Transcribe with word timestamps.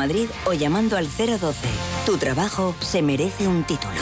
Madrid 0.00 0.30
o 0.46 0.54
llamando 0.54 0.96
al 0.96 1.08
012. 1.08 1.68
Tu 2.06 2.16
trabajo 2.16 2.74
se 2.80 3.02
merece 3.02 3.46
un 3.46 3.64
título. 3.64 4.00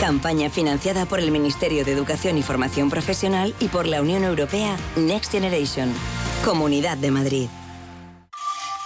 Campaña 0.00 0.48
financiada 0.48 1.06
por 1.06 1.18
el 1.18 1.32
Ministerio 1.32 1.84
de 1.84 1.90
Educación 1.90 2.38
y 2.38 2.42
Formación 2.42 2.88
Profesional 2.88 3.52
y 3.58 3.66
por 3.66 3.88
la 3.88 4.00
Unión 4.00 4.22
Europea 4.22 4.76
Next 4.94 5.32
Generation. 5.32 5.92
Comunidad 6.44 6.96
de 6.98 7.10
Madrid. 7.10 7.48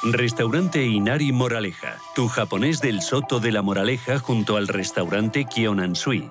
Restaurante 0.03 0.85
Inari 0.85 1.32
Moraleja, 1.32 1.98
tu 2.14 2.29
japonés 2.29 2.81
del 2.81 3.03
Soto 3.03 3.41
de 3.41 3.53
la 3.53 3.62
Moraleja 3.62 4.19
junto 4.19 4.57
al 4.57 4.69
restaurante 4.69 5.45
Kionansui. 5.45 6.31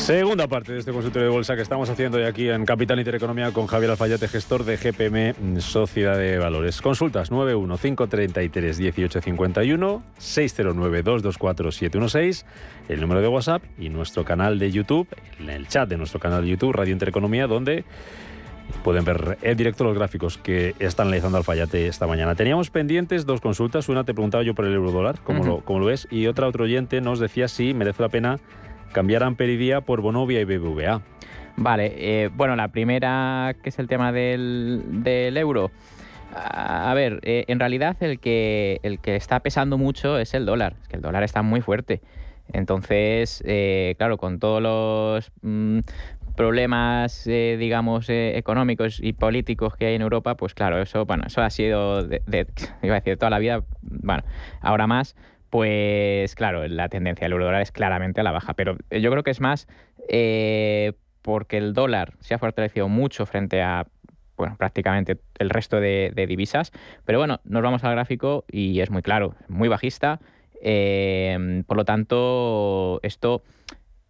Segunda 0.00 0.48
parte 0.48 0.72
de 0.72 0.78
este 0.78 0.92
consultorio 0.92 1.28
de 1.28 1.34
bolsa 1.34 1.54
que 1.54 1.60
estamos 1.62 1.90
haciendo 1.90 2.16
hoy 2.16 2.24
aquí 2.24 2.48
en 2.48 2.64
Capital 2.64 2.98
Intereconomía 2.98 3.52
con 3.52 3.66
Javier 3.66 3.90
Alfayate, 3.90 4.28
gestor 4.28 4.64
de 4.64 4.78
GPM 4.78 5.60
Sociedad 5.60 6.16
de 6.16 6.38
Valores. 6.38 6.80
Consultas 6.80 7.30
915331851, 7.30 10.02
609224716, 10.18 12.46
el 12.88 13.02
número 13.02 13.20
de 13.20 13.28
WhatsApp 13.28 13.62
y 13.78 13.90
nuestro 13.90 14.24
canal 14.24 14.58
de 14.58 14.72
YouTube, 14.72 15.06
en 15.38 15.50
el 15.50 15.68
chat 15.68 15.86
de 15.88 15.98
nuestro 15.98 16.18
canal 16.18 16.42
de 16.42 16.48
YouTube, 16.48 16.72
Radio 16.72 16.92
Intereconomía, 16.92 17.46
donde 17.46 17.84
Pueden 18.84 19.04
ver 19.04 19.36
en 19.42 19.56
directo 19.56 19.82
los 19.84 19.94
gráficos 19.94 20.38
que 20.38 20.74
están 20.78 21.08
analizando 21.08 21.38
Alfayate 21.38 21.88
esta 21.88 22.06
mañana. 22.06 22.36
Teníamos 22.36 22.70
pendientes 22.70 23.26
dos 23.26 23.40
consultas. 23.40 23.88
Una 23.88 24.04
te 24.04 24.14
preguntaba 24.14 24.44
yo 24.44 24.54
por 24.54 24.64
el 24.64 24.72
euro 24.72 24.92
dólar, 24.92 25.18
cómo, 25.24 25.44
lo, 25.44 25.60
cómo 25.60 25.80
lo 25.80 25.86
ves, 25.86 26.06
y 26.10 26.28
otra 26.28 26.46
otro 26.46 26.64
oyente 26.64 27.00
nos 27.00 27.18
decía 27.18 27.48
si 27.48 27.74
merece 27.74 28.00
la 28.00 28.08
pena 28.08 28.38
cambiar 28.92 29.22
Amperidía 29.22 29.80
por 29.80 30.00
Bonovia 30.00 30.40
y 30.40 30.44
BBVA. 30.44 31.02
Vale, 31.56 31.92
eh, 31.96 32.30
bueno, 32.34 32.56
la 32.56 32.68
primera, 32.68 33.54
que 33.62 33.68
es 33.68 33.78
el 33.78 33.86
tema 33.86 34.12
del, 34.12 35.34
euro. 35.36 35.70
A 36.32 36.92
ver, 36.94 37.20
eh, 37.22 37.44
en 37.48 37.58
realidad 37.58 37.96
el 38.00 38.20
que, 38.20 38.80
el 38.82 39.00
que 39.00 39.16
está 39.16 39.40
pesando 39.40 39.76
mucho 39.76 40.18
es 40.18 40.32
el 40.34 40.46
dólar. 40.46 40.76
Es 40.80 40.88
que 40.88 40.96
el 40.96 41.02
dólar 41.02 41.22
está 41.22 41.42
muy 41.42 41.60
fuerte. 41.60 42.00
Entonces, 42.52 43.42
eh, 43.46 43.94
claro, 43.98 44.16
con 44.16 44.38
todos 44.38 44.62
los 44.62 45.32
mm, 45.42 45.80
problemas, 46.36 47.24
digamos, 47.26 48.06
económicos 48.08 48.98
y 49.02 49.12
políticos 49.12 49.76
que 49.76 49.86
hay 49.86 49.96
en 49.96 50.02
Europa, 50.02 50.36
pues 50.36 50.54
claro, 50.54 50.80
eso, 50.80 51.04
bueno, 51.04 51.24
eso 51.26 51.42
ha 51.42 51.50
sido, 51.50 52.04
de, 52.04 52.22
iba 52.82 52.94
a 52.94 53.00
decir, 53.00 53.18
toda 53.18 53.30
la 53.30 53.38
vida, 53.38 53.62
bueno, 53.82 54.22
ahora 54.60 54.86
más, 54.86 55.14
pues 55.50 56.34
claro, 56.34 56.66
la 56.68 56.88
tendencia 56.88 57.24
del 57.24 57.32
euro 57.32 57.46
dólar 57.46 57.62
es 57.62 57.72
claramente 57.72 58.20
a 58.20 58.24
la 58.24 58.32
baja, 58.32 58.54
pero 58.54 58.76
yo 58.90 59.10
creo 59.10 59.22
que 59.22 59.30
es 59.30 59.40
más 59.40 59.66
porque 61.22 61.58
el 61.58 61.74
dólar 61.74 62.14
se 62.20 62.34
ha 62.34 62.38
fortalecido 62.38 62.88
mucho 62.88 63.26
frente 63.26 63.62
a 63.62 63.86
bueno, 64.36 64.56
prácticamente 64.56 65.18
el 65.38 65.50
resto 65.50 65.80
de, 65.80 66.12
de, 66.14 66.26
divisas. 66.26 66.72
Pero 67.04 67.18
bueno, 67.18 67.40
nos 67.44 67.62
vamos 67.62 67.84
al 67.84 67.92
gráfico 67.92 68.46
y 68.50 68.80
es 68.80 68.90
muy 68.90 69.02
claro, 69.02 69.34
muy 69.48 69.68
bajista. 69.68 70.18
por 71.66 71.76
lo 71.76 71.84
tanto, 71.84 73.00
esto 73.02 73.42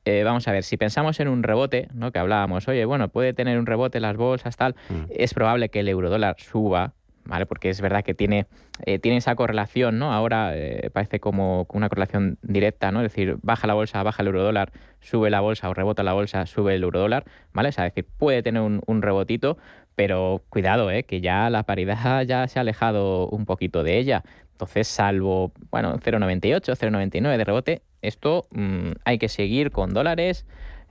eh, 0.05 0.23
vamos 0.25 0.49
a 0.49 0.53
ver, 0.53 0.63
si 0.63 0.77
pensamos 0.77 1.21
en 1.21 1.29
un 1.29 1.43
rebote, 1.43 1.89
¿no? 1.93 2.11
que 2.11 2.19
hablábamos, 2.19 2.67
oye, 2.69 2.85
bueno, 2.87 3.09
puede 3.09 3.35
tener 3.35 3.59
un 3.59 3.67
rebote 3.67 4.01
las 4.01 4.17
bolsas, 4.17 4.57
tal, 4.57 4.75
mm. 4.89 5.05
es 5.11 5.35
probable 5.35 5.69
que 5.69 5.81
el 5.81 5.89
eurodólar 5.89 6.37
suba, 6.39 6.95
¿vale? 7.31 7.47
Porque 7.47 7.71
es 7.71 7.81
verdad 7.81 8.03
que 8.03 8.13
tiene, 8.13 8.47
eh, 8.85 8.99
tiene 8.99 9.19
esa 9.19 9.37
correlación, 9.37 10.01
¿no? 10.01 10.13
Ahora 10.13 10.51
eh, 10.57 10.91
parece 10.93 11.21
como 11.21 11.65
una 11.73 11.89
correlación 11.89 12.39
directa, 12.43 12.91
¿no? 12.91 13.01
Es 13.01 13.13
decir, 13.13 13.37
baja 13.41 13.69
la 13.69 13.75
bolsa, 13.75 14.03
baja 14.03 14.23
el 14.23 14.27
eurodólar, 14.27 14.73
sube 15.01 15.31
la 15.31 15.41
bolsa 15.41 15.71
o 15.71 15.75
rebota 15.75 16.03
la 16.03 16.13
bolsa, 16.13 16.45
sube 16.47 16.75
el 16.75 16.83
eurodólar, 16.83 17.25
¿vale? 17.53 17.69
es 17.69 17.77
decir, 17.77 18.05
puede 18.19 18.43
tener 18.43 18.63
un, 18.63 18.83
un 18.85 19.01
rebotito, 19.01 19.59
pero 19.95 20.43
cuidado, 20.49 20.91
¿eh? 20.91 21.05
que 21.05 21.21
ya 21.21 21.49
la 21.51 21.63
paridad 21.63 22.23
ya 22.27 22.49
se 22.49 22.59
ha 22.59 22.63
alejado 22.63 23.29
un 23.29 23.47
poquito 23.47 23.85
de 23.85 23.99
ella. 23.99 24.25
Entonces, 24.53 24.89
salvo, 24.89 25.53
bueno, 25.71 25.99
0,98, 26.01 26.77
0,99 26.77 27.37
de 27.37 27.45
rebote, 27.45 27.83
esto 28.03 28.47
mm, 28.51 28.91
hay 29.05 29.19
que 29.19 29.29
seguir 29.29 29.71
con 29.71 29.95
dólares 29.95 30.47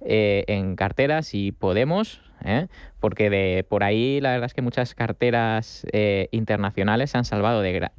eh, 0.06 0.46
en 0.48 0.78
carteras 0.78 1.28
si 1.28 1.52
podemos, 1.52 2.22
¿eh? 2.44 2.68
porque 3.00 3.30
de 3.30 3.66
por 3.68 3.84
ahí 3.84 4.20
la 4.22 4.32
verdad 4.32 4.46
es 4.46 4.54
que 4.54 4.62
muchas 4.62 4.96
carteras 4.96 5.86
eh, 5.92 6.28
internacionales 6.32 7.12
se 7.12 7.18
han 7.18 7.26
salvado 7.26 7.62
de, 7.62 7.90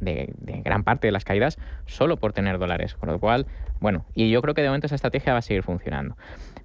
gran 0.65 0.85
parte 0.85 1.09
de 1.09 1.13
las 1.13 1.25
caídas 1.25 1.59
solo 1.87 2.17
por 2.17 2.33
tener 2.33 2.59
dólares. 2.59 2.95
Con 2.95 3.09
lo 3.09 3.19
cual, 3.19 3.47
bueno, 3.81 4.05
y 4.15 4.31
yo 4.31 4.43
creo 4.43 4.55
que 4.55 4.63
de 4.63 4.69
momento 4.69 4.87
esa 4.87 4.97
estrategia 4.97 5.33
va 5.33 5.39
a 5.39 5.43
seguir 5.43 5.63
funcionando. 5.63 6.17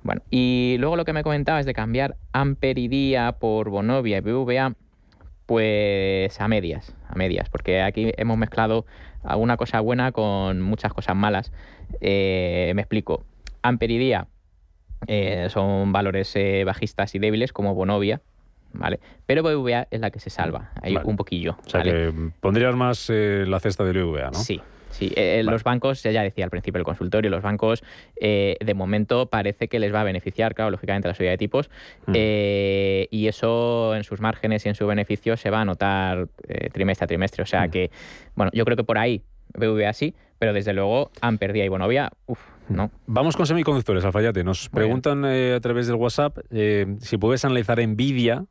Bueno, 0.04 0.22
y 0.30 0.78
luego 0.80 0.96
lo 0.96 1.06
que 1.06 1.14
me 1.14 1.24
comentaba 1.24 1.60
es 1.60 1.66
de 1.66 1.74
cambiar 1.74 2.16
Amperidía 2.32 3.34
por 3.34 3.70
Bonovia 3.70 4.18
y 4.18 4.22
BVA 4.22 4.76
pues 5.46 6.42
a 6.42 6.48
medias, 6.48 6.96
a 7.08 7.16
medias, 7.16 7.50
porque 7.50 7.82
aquí 7.82 8.12
hemos 8.18 8.38
mezclado 8.38 8.86
alguna 9.24 9.58
cosa 9.58 9.80
buena 9.80 10.12
con 10.12 10.62
muchas 10.62 10.94
cosas 10.94 11.16
malas. 11.16 11.52
Eh, 12.02 12.72
me 12.76 12.82
explico. 12.82 13.24
Amperidía 13.62 14.28
eh, 15.08 15.48
son 15.50 15.92
valores 15.92 16.36
eh, 16.36 16.64
bajistas 16.66 17.16
y 17.16 17.20
débiles 17.20 17.54
como 17.54 17.76
Bonovia, 17.76 18.22
¿vale? 18.74 19.00
Pero 19.26 19.44
BVA 19.44 19.88
es 19.92 20.00
la 20.00 20.12
que 20.12 20.20
se 20.20 20.30
salva, 20.30 20.72
hay 20.82 20.98
un 21.04 21.16
poquillo. 21.16 21.58
O 21.66 21.70
sea 21.70 21.82
que 21.82 22.14
pondrías 22.40 22.76
más 22.76 23.10
la 23.10 23.60
cesta 23.60 23.84
de 23.84 23.94
BVA, 23.94 24.32
¿no? 24.32 24.40
Sí, 24.40 24.62
Sí, 24.96 25.12
eh, 25.18 25.44
los 25.44 25.64
bancos, 25.66 26.02
ya 26.04 26.24
decía 26.24 26.46
al 26.46 26.50
principio 26.50 26.80
el 26.80 26.86
consultorio, 26.86 27.30
los 27.30 27.42
bancos 27.42 27.84
eh, 28.16 28.56
de 28.64 28.74
momento 28.74 29.26
parece 29.26 29.68
que 29.68 29.78
les 29.78 29.94
va 29.94 30.00
a 30.00 30.04
beneficiar, 30.06 30.56
claro, 30.56 30.72
lógicamente 30.72 31.10
la 31.10 31.14
subida 31.14 31.32
de 31.32 31.38
tipos, 31.38 31.70
mm. 32.06 32.14
eh, 32.16 33.08
y 33.12 33.28
eso 33.28 33.94
en 33.94 34.06
sus 34.06 34.22
márgenes 34.22 34.66
y 34.66 34.70
en 34.70 34.76
su 34.76 34.88
beneficio 34.88 35.36
se 35.36 35.50
va 35.50 35.62
a 35.62 35.66
notar 35.66 36.30
trimestre 36.72 37.04
a 37.04 37.08
trimestre. 37.08 37.44
O 37.44 37.46
sea 37.46 37.68
mm. 37.68 37.72
que, 37.72 37.92
bueno, 38.36 38.52
yo 38.54 38.64
creo 38.64 38.78
que 38.78 38.86
por 38.86 38.98
ahí 38.98 39.22
BVA 39.54 39.92
sí, 39.92 40.16
pero 40.40 40.54
desde 40.54 40.72
luego 40.72 41.12
han 41.20 41.40
perdido 41.40 41.66
y 41.66 41.70
Bonovia, 41.70 42.12
uff, 42.26 42.40
no. 42.70 42.92
Vamos 43.06 43.36
con 43.36 43.48
semiconductores, 43.48 44.04
Alfayate. 44.06 44.44
Nos 44.44 44.70
preguntan 44.70 45.26
a 45.26 45.60
través 45.60 45.88
del 45.88 45.96
WhatsApp 45.96 46.38
si 47.00 47.18
puedes 47.18 47.46
analizar 47.46 47.86
Nvidia 47.86 48.46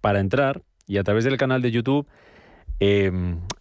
para 0.00 0.20
entrar 0.20 0.62
y 0.86 0.98
a 0.98 1.04
través 1.04 1.24
del 1.24 1.36
canal 1.36 1.62
de 1.62 1.70
YouTube 1.70 2.06
eh, 2.78 3.10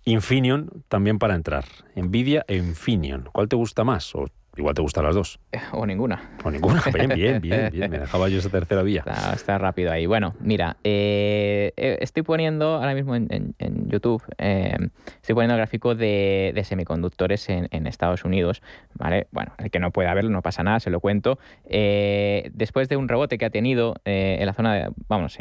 Infineon 0.03 0.84
también 0.88 1.19
para 1.19 1.35
entrar. 1.35 1.66
Nvidia 1.95 2.45
e 2.47 2.57
Infineon. 2.57 3.29
¿Cuál 3.31 3.47
te 3.47 3.55
gusta 3.55 3.84
más? 3.84 4.13
¿O 4.16 4.28
Igual 4.57 4.73
te 4.73 4.81
gustan 4.81 5.03
las 5.03 5.16
dos. 5.16 5.39
O 5.73 5.85
ninguna. 5.85 6.31
O 6.43 6.49
ninguna. 6.49 6.81
Bien, 6.93 7.09
bien, 7.09 7.41
bien, 7.41 7.69
bien. 7.71 7.91
Me 7.91 7.99
dejaba 7.99 8.29
yo 8.29 8.39
esa 8.39 8.49
tercera 8.49 8.81
vía. 8.83 9.03
Está, 9.33 9.57
rápido 9.57 9.91
ahí. 9.91 10.05
Bueno, 10.05 10.33
mira, 10.39 10.77
eh, 10.83 11.73
eh, 11.75 11.97
estoy 11.99 12.23
poniendo 12.23 12.75
ahora 12.75 12.93
mismo 12.93 13.16
en, 13.16 13.53
YouTube, 13.88 14.23
eh, 14.38 14.77
estoy 15.05 15.35
poniendo 15.35 15.55
el 15.55 15.59
gráfico 15.59 15.93
de, 15.95 16.59
semiconductores 16.63 17.49
en, 17.49 17.88
Estados 17.88 18.23
Unidos. 18.23 18.61
¿vale? 18.93 19.27
Bueno, 19.31 19.53
el 19.57 19.69
que 19.71 19.79
no 19.79 19.91
pueda 19.91 20.13
verlo 20.13 20.29
no 20.29 20.41
pasa 20.41 20.63
nada, 20.63 20.79
se 20.79 20.89
lo 20.89 20.99
cuento. 20.99 21.37
después 21.66 22.87
de 22.87 22.95
un 22.95 23.07
rebote 23.07 23.37
que 23.37 23.45
ha 23.45 23.49
tenido 23.49 23.95
en 24.05 24.45
la 24.45 24.53
zona, 24.53 24.73
de, 24.75 24.89
vamos, 25.07 25.37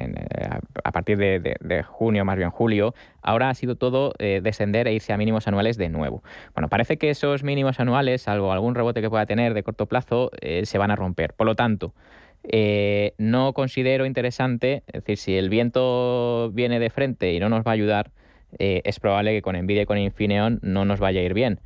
a, 0.82 0.92
partir 0.92 1.18
de, 1.18 1.56
de, 1.60 1.82
junio, 1.82 2.24
más 2.24 2.36
bien 2.36 2.50
julio, 2.50 2.94
ahora 3.22 3.48
ha 3.48 3.54
sido 3.54 3.76
todo 3.76 4.12
descender 4.18 4.88
e 4.88 4.94
irse 4.94 5.12
a 5.12 5.16
mínimos 5.16 5.46
anuales 5.46 5.76
de 5.76 5.88
nuevo. 5.88 6.22
Bueno, 6.54 6.68
parece 6.68 6.96
que 6.96 7.10
esos 7.10 7.44
mínimos 7.44 7.78
anuales, 7.80 8.22
salvo 8.22 8.52
algún 8.52 8.74
rebote 8.74 9.03
que 9.04 9.10
pueda 9.10 9.26
tener 9.26 9.54
de 9.54 9.62
corto 9.62 9.86
plazo 9.86 10.30
eh, 10.40 10.66
se 10.66 10.78
van 10.78 10.90
a 10.90 10.96
romper. 10.96 11.34
Por 11.34 11.46
lo 11.46 11.54
tanto, 11.54 11.94
eh, 12.42 13.12
no 13.18 13.52
considero 13.52 14.06
interesante, 14.06 14.82
es 14.86 15.04
decir, 15.04 15.18
si 15.18 15.36
el 15.36 15.48
viento 15.48 16.50
viene 16.52 16.78
de 16.80 16.90
frente 16.90 17.32
y 17.32 17.40
no 17.40 17.48
nos 17.48 17.64
va 17.64 17.70
a 17.70 17.74
ayudar, 17.74 18.10
eh, 18.58 18.82
es 18.84 19.00
probable 19.00 19.32
que 19.32 19.42
con 19.42 19.56
Nvidia 19.56 19.82
y 19.82 19.86
con 19.86 19.98
Infineon 19.98 20.60
no 20.62 20.84
nos 20.84 21.00
vaya 21.00 21.20
a 21.20 21.22
ir 21.24 21.34
bien. 21.34 21.60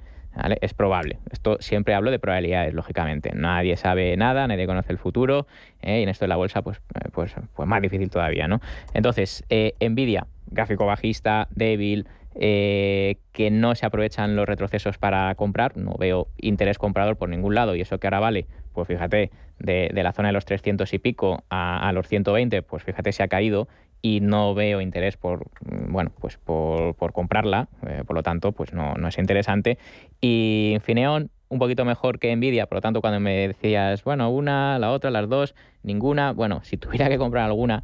Es 0.61 0.73
probable. 0.73 1.19
Esto 1.33 1.57
siempre 1.59 1.95
hablo 1.95 2.13
de 2.13 2.21
probabilidades, 2.21 2.73
lógicamente. 2.73 3.33
Nadie 3.35 3.77
sabe 3.77 4.17
nada, 4.17 4.47
nadie 4.47 4.67
conoce 4.67 4.93
el 4.93 4.99
futuro, 4.99 5.49
y 5.83 6.03
en 6.03 6.09
esto 6.09 6.27
de 6.27 6.29
la 6.29 6.37
bolsa, 6.37 6.63
pues, 6.63 6.81
pues, 7.13 7.35
pues 7.57 7.69
más 7.69 7.83
difícil 7.83 8.09
todavía, 8.09 8.47
¿no? 8.47 8.61
Entonces, 8.95 9.45
Nvidia, 9.81 10.29
gráfico 10.47 10.87
bajista, 10.87 11.49
débil, 11.51 12.07
eh, 12.41 13.17
que 13.33 13.51
no 13.51 13.75
se 13.75 13.85
aprovechan 13.85 14.37
los 14.37 14.47
retrocesos 14.47 14.97
para 14.97 15.35
comprar. 15.35 15.77
No 15.77 15.95
veo 15.99 16.29
interés 16.39 16.79
comprador 16.79 17.17
por 17.17 17.29
ningún 17.29 17.55
lado 17.55 17.75
y 17.75 17.81
eso 17.81 17.99
que 17.99 18.07
ahora 18.07 18.21
vale, 18.21 18.47
pues 18.73 18.87
fíjate, 18.87 19.33
de, 19.59 19.91
la 19.93 20.13
zona 20.13 20.29
de 20.29 20.35
los 20.35 20.45
300 20.45 20.93
y 20.95 20.99
pico 20.99 21.43
a, 21.51 21.91
los 21.93 22.07
120, 22.07 22.63
pues 22.63 22.85
fíjate 22.85 23.13
se 23.13 23.25
ha 23.25 23.29
caído 23.29 23.67
y 24.03 24.21
no 24.21 24.55
veo 24.55 24.81
interés 24.81 25.17
por, 25.17 25.47
mm, 25.65 25.93
bueno, 25.93 26.13
pues 26.21 26.39
por 26.39 27.13
comprarla, 27.13 27.69
eh, 27.87 28.05
por 28.07 28.15
lo 28.15 28.23
tanto, 28.23 28.53
pues 28.53 28.73
no, 28.73 28.95
no 28.95 29.09
es 29.09 29.19
interesante. 29.19 29.77
Y 30.21 30.71
Infineon, 30.75 31.31
un 31.49 31.59
poquito 31.59 31.85
mejor 31.85 32.19
que 32.19 32.35
Nvidia, 32.37 32.67
por 32.67 32.77
lo 32.77 32.83
tanto, 32.83 33.01
cuando 33.01 33.19
me 33.21 33.49
decías, 33.49 34.05
bueno, 34.05 34.31
una, 34.31 34.79
la 34.79 34.93
otra, 34.93 35.11
las 35.11 35.29
dos, 35.29 35.55
ninguna, 35.83 36.33
bueno, 36.33 36.61
si 36.63 36.77
tuviera 36.77 37.09
que 37.09 37.19
comprar 37.19 37.47
alguna, 37.47 37.83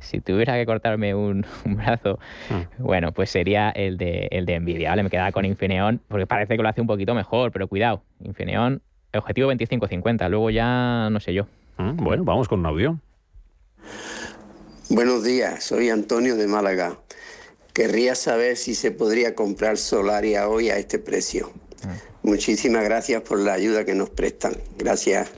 si 0.00 0.20
tuviera 0.20 0.54
que 0.54 0.66
cortarme 0.66 1.14
un, 1.14 1.44
brazo, 1.64 2.18
hmm. 2.50 2.82
bueno, 2.82 3.12
pues 3.12 3.30
sería 3.30 3.70
el 3.70 3.96
de, 3.96 4.28
el 4.30 4.46
de 4.46 4.58
Nvidia, 4.60 4.90
¿vale? 4.90 5.02
Me 5.02 5.10
quedaba 5.10 5.32
con 5.32 5.44
Infineon, 5.44 6.00
porque 6.08 6.26
parece 6.26 6.56
que 6.56 6.62
lo 6.62 6.68
hace 6.68 6.80
un 6.80 6.86
poquito 6.86 7.14
mejor, 7.14 7.52
pero 7.52 7.68
cuidado, 7.68 8.02
Infineon, 8.22 8.82
objetivo 9.14 9.52
25-50, 9.52 10.28
luego 10.28 10.50
ya 10.50 11.08
no 11.10 11.20
sé 11.20 11.34
yo. 11.34 11.46
Hmm, 11.78 11.96
bueno, 11.96 12.24
vamos 12.24 12.48
con 12.48 12.60
un 12.60 12.66
audio. 12.66 12.98
Buenos 14.88 15.24
días, 15.24 15.64
soy 15.64 15.90
Antonio 15.90 16.36
de 16.36 16.46
Málaga. 16.46 16.98
Querría 17.72 18.14
saber 18.14 18.56
si 18.56 18.74
se 18.74 18.90
podría 18.90 19.34
comprar 19.34 19.76
Solaria 19.76 20.48
hoy 20.48 20.70
a 20.70 20.78
este 20.78 20.98
precio. 20.98 21.50
Hmm. 21.82 22.28
Muchísimas 22.28 22.84
gracias 22.84 23.22
por 23.22 23.38
la 23.38 23.52
ayuda 23.52 23.84
que 23.84 23.94
nos 23.94 24.10
prestan. 24.10 24.56
Gracias. 24.78 25.30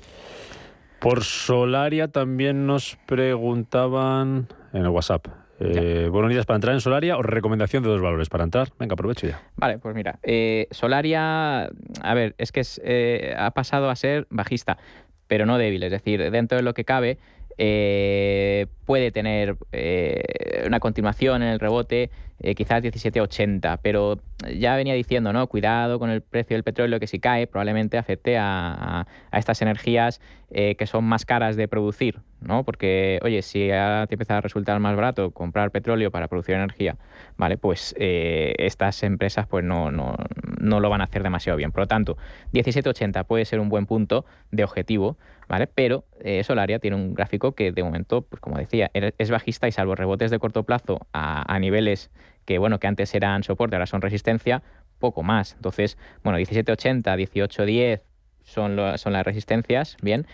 Por 1.01 1.23
Solaria 1.23 2.09
también 2.09 2.67
nos 2.67 2.99
preguntaban 3.07 4.49
en 4.73 4.83
el 4.83 4.89
WhatsApp. 4.89 5.29
Eh, 5.61 6.09
buenos 6.11 6.31
días 6.31 6.47
para 6.47 6.57
entrar 6.57 6.75
en 6.75 6.81
Solaria 6.81 7.17
o 7.17 7.23
recomendación 7.23 7.83
de 7.83 7.89
dos 7.89 8.01
valores 8.01 8.29
para 8.29 8.45
entrar. 8.45 8.69
Venga, 8.79 8.95
aprovecho 8.95 9.27
ya. 9.27 9.41
Vale, 9.57 9.79
pues 9.79 9.95
mira, 9.95 10.19
eh, 10.23 10.67
Solaria, 10.71 11.65
a 12.03 12.15
ver, 12.15 12.35
es 12.39 12.53
que 12.53 12.63
eh, 12.83 13.35
ha 13.37 13.51
pasado 13.53 13.91
a 13.91 13.97
ser 13.97 14.27
bajista, 14.31 14.79
pero 15.27 15.47
no 15.47 15.59
débil. 15.59 15.83
Es 15.83 15.93
decir, 15.93 16.31
dentro 16.31 16.57
de 16.57 16.63
lo 16.63 16.75
que 16.75 16.85
cabe, 16.85 17.19
eh, 17.59 18.67
puede 18.85 19.11
tener 19.11 19.57
eh, 19.73 20.65
una 20.67 20.79
continuación 20.79 21.43
en 21.43 21.49
el 21.49 21.59
rebote, 21.59 22.11
eh, 22.41 22.55
quizás 22.55 22.83
17,80, 22.83 23.79
pero 23.83 24.21
ya 24.57 24.77
venía 24.77 24.95
diciendo, 24.95 25.33
¿no? 25.33 25.47
Cuidado 25.47 25.99
con 25.99 26.11
el 26.11 26.23
precio 26.23 26.57
del 26.57 26.65
petróleo, 26.65 27.01
que 27.01 27.07
si 27.07 27.19
cae 27.19 27.47
probablemente 27.47 27.99
afecte 27.99 28.37
a, 28.39 29.07
estas 29.33 29.63
energías 29.63 30.21
que 30.51 30.87
son 30.87 31.05
más 31.05 31.27
caras 31.27 31.57
de 31.57 31.69
producir, 31.69 32.21
¿no? 32.41 32.65
Porque, 32.65 33.19
oye, 33.23 33.43
si 33.43 33.67
ya 33.67 34.07
te 34.09 34.15
empieza 34.15 34.39
a 34.39 34.41
resultar 34.41 34.81
más 34.81 34.97
barato 34.97 35.31
comprar 35.31 35.71
petróleo 35.71 36.11
para 36.11 36.27
producir 36.29 36.55
energía, 36.55 36.97
¿vale? 37.37 37.59
Pues 37.59 37.95
estas 37.99 39.03
empresas 39.03 39.47
pues 39.47 39.63
no, 39.63 39.91
no, 39.91 40.17
no 40.59 40.81
lo 40.81 40.91
van 40.91 41.01
a 41.01 41.05
hacer 41.05 41.23
demasiado 41.23 41.57
bien. 41.57 41.73
Por 41.73 41.83
lo 41.83 41.87
tanto, 41.87 42.17
17,80 42.53 43.25
puede 43.27 43.45
ser 43.45 43.61
un 43.61 43.69
buen 43.69 43.87
punto 43.87 44.25
de 44.51 44.65
objetivo, 44.65 45.17
¿vale? 45.49 45.67
Pero 45.67 46.05
eh, 46.21 46.43
Solaria 46.45 46.79
tiene 46.79 46.97
un 46.97 47.15
gráfico 47.15 47.53
que 47.53 47.73
de 47.73 47.83
momento, 47.83 48.23
pues 48.23 48.41
como 48.41 48.59
decía, 48.59 48.91
es 48.93 49.31
bajista 49.31 49.69
y 49.69 49.73
salvo 49.73 49.95
rebotes 49.95 50.31
de 50.31 50.39
corto 50.39 50.65
plazo 50.65 51.01
a, 51.13 51.59
niveles 51.59 52.11
que, 52.49 52.57
bueno, 52.57 52.81
que 52.81 52.87
antes 52.87 53.15
eran 53.15 53.43
soporte, 53.43 53.77
ahora 53.77 53.85
son 53.85 54.01
resistencia, 54.01 54.63
poco 54.99 55.23
más. 55.23 55.53
Entonces, 55.53 55.99
bueno, 56.25 56.39
17.80, 56.39 57.03
18.10 57.03 58.01
son, 58.43 58.79
son 58.97 59.13
las 59.13 59.27
resistencias, 59.27 59.99
bien. 60.01 60.27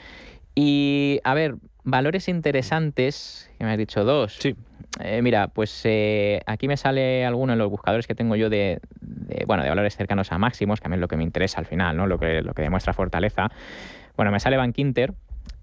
Y, 0.55 1.19
a 1.25 1.35
ver, 1.35 1.57
valores 1.83 2.29
interesantes, 2.29 3.51
que 3.59 3.65
me 3.65 3.73
has 3.73 3.79
dicho 3.79 4.05
dos. 4.05 4.37
Sí. 4.39 4.55
Eh, 5.01 5.23
mira, 5.23 5.49
pues 5.49 5.81
eh, 5.87 6.41
aquí 6.47 6.69
me 6.69 6.77
sale 6.77 7.27
alguno 7.27 7.55
en 7.55 7.59
los 7.59 7.69
buscadores 7.69 8.07
que 8.07 8.15
tengo 8.15 8.37
yo 8.37 8.49
de, 8.49 8.79
bueno, 9.49 9.65
de 9.65 9.69
valores 9.69 9.97
cercanos 9.97 10.31
a 10.31 10.39
máximos, 10.39 10.81
que 10.81 10.87
a 10.87 10.91
mí 10.91 10.95
es 10.95 11.01
lo 11.01 11.09
que 11.09 11.17
me 11.17 11.25
interesa 11.25 11.59
al 11.59 11.67
final, 11.67 11.97
¿no? 11.97 12.07
Lo 12.07 12.21
que, 12.21 12.43
lo 12.43 12.55
que 12.55 12.63
demuestra 12.63 12.93
fortaleza. 12.93 13.51
Bueno, 14.17 14.31
me 14.31 14.39
sale 14.39 14.57
Bank 14.57 14.79
Inter 14.79 15.15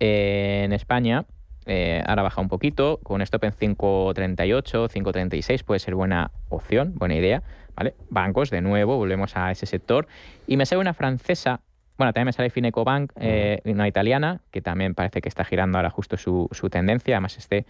eh, 0.02 0.64
en 0.66 0.74
España. 0.74 1.24
Eh, 1.72 2.04
ahora 2.06 2.24
baja 2.24 2.42
un 2.42 2.50
poquito, 2.50 3.00
con 3.04 3.22
stop 3.22 3.46
en 3.46 3.54
5.38, 3.54 4.90
5.36 4.90 5.64
puede 5.64 5.80
ser 5.80 5.96
buena 5.96 6.32
opción, 6.50 6.94
buena 6.96 7.16
idea. 7.16 7.44
¿vale? 7.76 7.96
Bancos, 8.10 8.50
de 8.50 8.62
nuevo, 8.62 8.98
volvemos 8.98 9.38
a 9.38 9.52
ese 9.52 9.66
sector. 9.66 10.08
Y 10.48 10.58
me 10.58 10.66
sale 10.66 10.82
una 10.82 10.94
francesa, 10.94 11.62
bueno, 11.98 12.14
también 12.14 12.28
me 12.28 12.34
sale 12.34 12.50
Fineco 12.50 12.84
Bank, 12.84 13.14
eh, 13.16 13.62
una 13.66 13.88
italiana, 13.88 14.42
que 14.52 14.62
también 14.62 14.96
parece 14.96 15.22
que 15.22 15.30
está 15.30 15.46
girando 15.46 15.78
ahora 15.78 15.90
justo 15.90 16.18
su, 16.18 16.48
su 16.52 16.70
tendencia. 16.70 17.16
Además, 17.16 17.38
este 17.38 17.66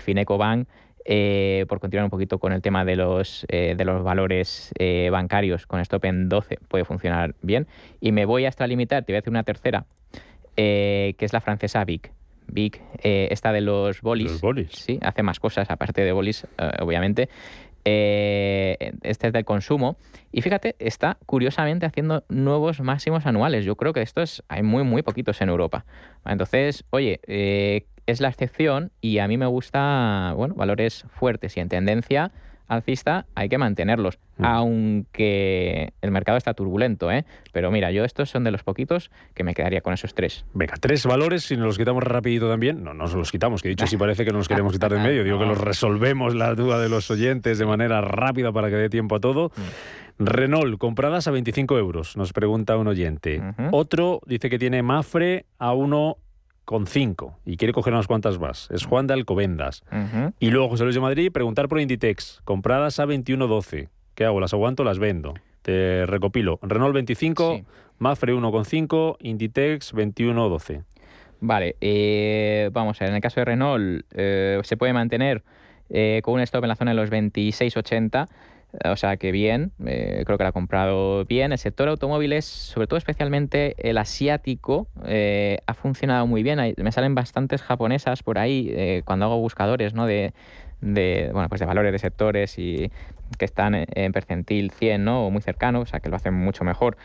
Fineco 0.00 0.36
Bank 0.36 0.68
eh, 1.04 1.64
por 1.68 1.80
continuar 1.80 2.04
un 2.04 2.10
poquito 2.10 2.38
con 2.38 2.52
el 2.52 2.60
tema 2.60 2.84
de 2.84 2.96
los, 2.96 3.46
eh, 3.48 3.74
de 3.76 3.84
los 3.84 4.04
valores 4.04 4.72
eh, 4.78 5.08
bancarios 5.10 5.66
con 5.66 5.80
stop 5.80 6.04
en 6.04 6.28
12, 6.28 6.58
puede 6.68 6.84
funcionar 6.84 7.34
bien. 7.42 7.66
Y 8.00 8.12
me 8.12 8.26
voy 8.26 8.44
hasta 8.44 8.66
limitar, 8.66 9.04
te 9.04 9.12
voy 9.12 9.16
a 9.16 9.20
decir 9.20 9.30
una 9.30 9.42
tercera, 9.42 9.86
que 10.56 11.16
es 11.18 11.32
la 11.32 11.40
francesa 11.40 11.82
Vic. 11.84 12.12
Vic, 12.52 12.80
esta 13.02 13.52
de 13.52 13.60
los 13.60 14.00
bolis. 14.00 14.32
Los 14.32 14.40
bolis. 14.40 14.70
Sí, 14.72 14.98
hace 15.02 15.22
más 15.22 15.40
cosas 15.40 15.70
aparte 15.70 16.02
de 16.02 16.12
bolis, 16.12 16.46
obviamente. 16.80 17.28
este 17.84 19.26
es 19.26 19.32
del 19.32 19.44
consumo. 19.44 19.96
Y 20.32 20.42
fíjate, 20.42 20.76
está 20.78 21.18
curiosamente 21.26 21.86
haciendo 21.86 22.24
nuevos 22.28 22.80
máximos 22.80 23.26
anuales. 23.26 23.64
Yo 23.64 23.76
creo 23.76 23.92
que 23.92 24.02
estos 24.02 24.44
hay 24.48 24.62
muy, 24.62 24.84
muy 24.84 25.02
poquitos 25.02 25.40
en 25.40 25.48
Europa. 25.48 25.84
Entonces, 26.24 26.84
oye, 26.90 27.20
es 28.06 28.20
la 28.20 28.28
excepción 28.28 28.92
y 29.00 29.18
a 29.18 29.28
mí 29.28 29.36
me 29.36 29.46
gusta, 29.46 30.34
bueno, 30.36 30.54
valores 30.54 31.04
fuertes 31.10 31.56
y 31.56 31.60
en 31.60 31.68
tendencia 31.68 32.32
alcista 32.70 33.26
hay 33.34 33.48
que 33.48 33.58
mantenerlos, 33.58 34.18
mm. 34.38 34.44
aunque 34.44 35.92
el 36.00 36.10
mercado 36.10 36.38
está 36.38 36.54
turbulento, 36.54 37.10
¿eh? 37.10 37.24
Pero 37.52 37.70
mira, 37.70 37.90
yo 37.90 38.04
estos 38.04 38.30
son 38.30 38.44
de 38.44 38.50
los 38.50 38.62
poquitos 38.62 39.10
que 39.34 39.44
me 39.44 39.54
quedaría 39.54 39.80
con 39.80 39.92
esos 39.92 40.14
tres. 40.14 40.44
Venga, 40.54 40.74
tres 40.80 41.04
valores, 41.04 41.42
si 41.44 41.56
nos 41.56 41.66
los 41.66 41.78
quitamos 41.78 42.02
rapidito 42.02 42.48
también, 42.48 42.82
no, 42.82 42.94
no 42.94 43.04
nos 43.04 43.14
los 43.14 43.32
quitamos, 43.32 43.60
que 43.60 43.68
dicho 43.68 43.86
si 43.86 43.96
parece 43.96 44.24
que 44.24 44.32
nos 44.32 44.48
queremos 44.48 44.72
quitar 44.72 44.90
de 44.92 44.98
en 44.98 45.02
medio, 45.02 45.24
digo 45.24 45.38
que 45.38 45.46
los 45.52 45.58
resolvemos 45.58 46.34
la 46.34 46.54
duda 46.54 46.80
de 46.80 46.88
los 46.88 47.10
oyentes 47.10 47.58
de 47.58 47.66
manera 47.66 48.00
rápida 48.00 48.52
para 48.52 48.70
que 48.70 48.76
dé 48.76 48.88
tiempo 48.88 49.16
a 49.16 49.20
todo. 49.20 49.50
Mm. 49.56 50.24
Renault, 50.24 50.78
compradas 50.78 51.26
a 51.28 51.30
25 51.30 51.78
euros, 51.78 52.16
nos 52.16 52.34
pregunta 52.34 52.76
un 52.76 52.86
oyente. 52.86 53.42
Otro 53.72 54.20
dice 54.26 54.50
que 54.50 54.58
tiene 54.58 54.82
Mafre 54.82 55.46
a 55.58 55.72
uno 55.72 56.18
con 56.70 56.86
cinco 56.86 57.36
y 57.44 57.56
quiere 57.56 57.72
coger 57.72 57.92
unas 57.92 58.06
cuantas 58.06 58.38
más. 58.38 58.70
Es 58.70 58.84
Juan 58.84 59.08
de 59.08 59.14
Alcobendas. 59.14 59.82
Y 60.38 60.50
luego 60.50 60.68
José 60.68 60.84
Luis 60.84 60.94
de 60.94 61.00
Madrid, 61.00 61.32
preguntar 61.32 61.66
por 61.66 61.80
Inditex, 61.80 62.42
compradas 62.44 63.00
a 63.00 63.06
21.12. 63.06 63.88
¿Qué 64.14 64.24
hago? 64.24 64.38
¿Las 64.38 64.52
aguanto 64.52 64.84
las 64.84 65.00
vendo? 65.00 65.34
Te 65.62 66.06
recopilo. 66.06 66.60
Renault 66.62 66.94
25, 66.94 67.62
Mafre 67.98 68.32
1,5, 68.34 69.16
Inditex 69.18 69.92
21.12. 69.92 70.84
Vale, 71.40 71.74
eh, 71.80 72.70
vamos 72.72 73.00
a 73.00 73.04
ver, 73.04 73.10
en 73.10 73.16
el 73.16 73.20
caso 73.20 73.40
de 73.40 73.46
Renault 73.46 74.04
eh, 74.14 74.60
se 74.62 74.76
puede 74.76 74.92
mantener 74.92 75.42
eh, 75.88 76.20
con 76.22 76.34
un 76.34 76.40
stop 76.40 76.62
en 76.62 76.68
la 76.68 76.76
zona 76.76 76.92
de 76.92 76.98
los 76.98 77.10
26.80 77.10 78.28
o 78.84 78.96
sea 78.96 79.16
que 79.16 79.32
bien, 79.32 79.72
eh, 79.84 80.22
creo 80.24 80.38
que 80.38 80.44
la 80.44 80.50
ha 80.50 80.52
comprado 80.52 81.24
bien. 81.24 81.52
El 81.52 81.58
sector 81.58 81.88
automóviles, 81.88 82.44
sobre 82.44 82.86
todo 82.86 82.98
especialmente 82.98 83.74
el 83.78 83.98
asiático, 83.98 84.86
eh, 85.06 85.58
ha 85.66 85.74
funcionado 85.74 86.26
muy 86.26 86.42
bien. 86.42 86.74
Me 86.76 86.92
salen 86.92 87.14
bastantes 87.14 87.62
japonesas 87.62 88.22
por 88.22 88.38
ahí 88.38 88.70
eh, 88.72 89.02
cuando 89.04 89.26
hago 89.26 89.38
buscadores 89.38 89.92
¿no? 89.94 90.06
de, 90.06 90.34
de, 90.80 91.30
bueno, 91.32 91.48
pues 91.48 91.60
de 91.60 91.66
valores 91.66 91.92
de 91.92 91.98
sectores 91.98 92.58
y 92.58 92.90
que 93.38 93.44
están 93.44 93.74
en 93.74 94.12
percentil 94.12 94.70
100 94.72 95.04
¿no? 95.04 95.26
o 95.26 95.30
muy 95.30 95.42
cercano, 95.42 95.80
o 95.80 95.86
sea 95.86 96.00
que 96.00 96.08
lo 96.08 96.16
hacen 96.16 96.34
mucho 96.34 96.64
mejor. 96.64 96.96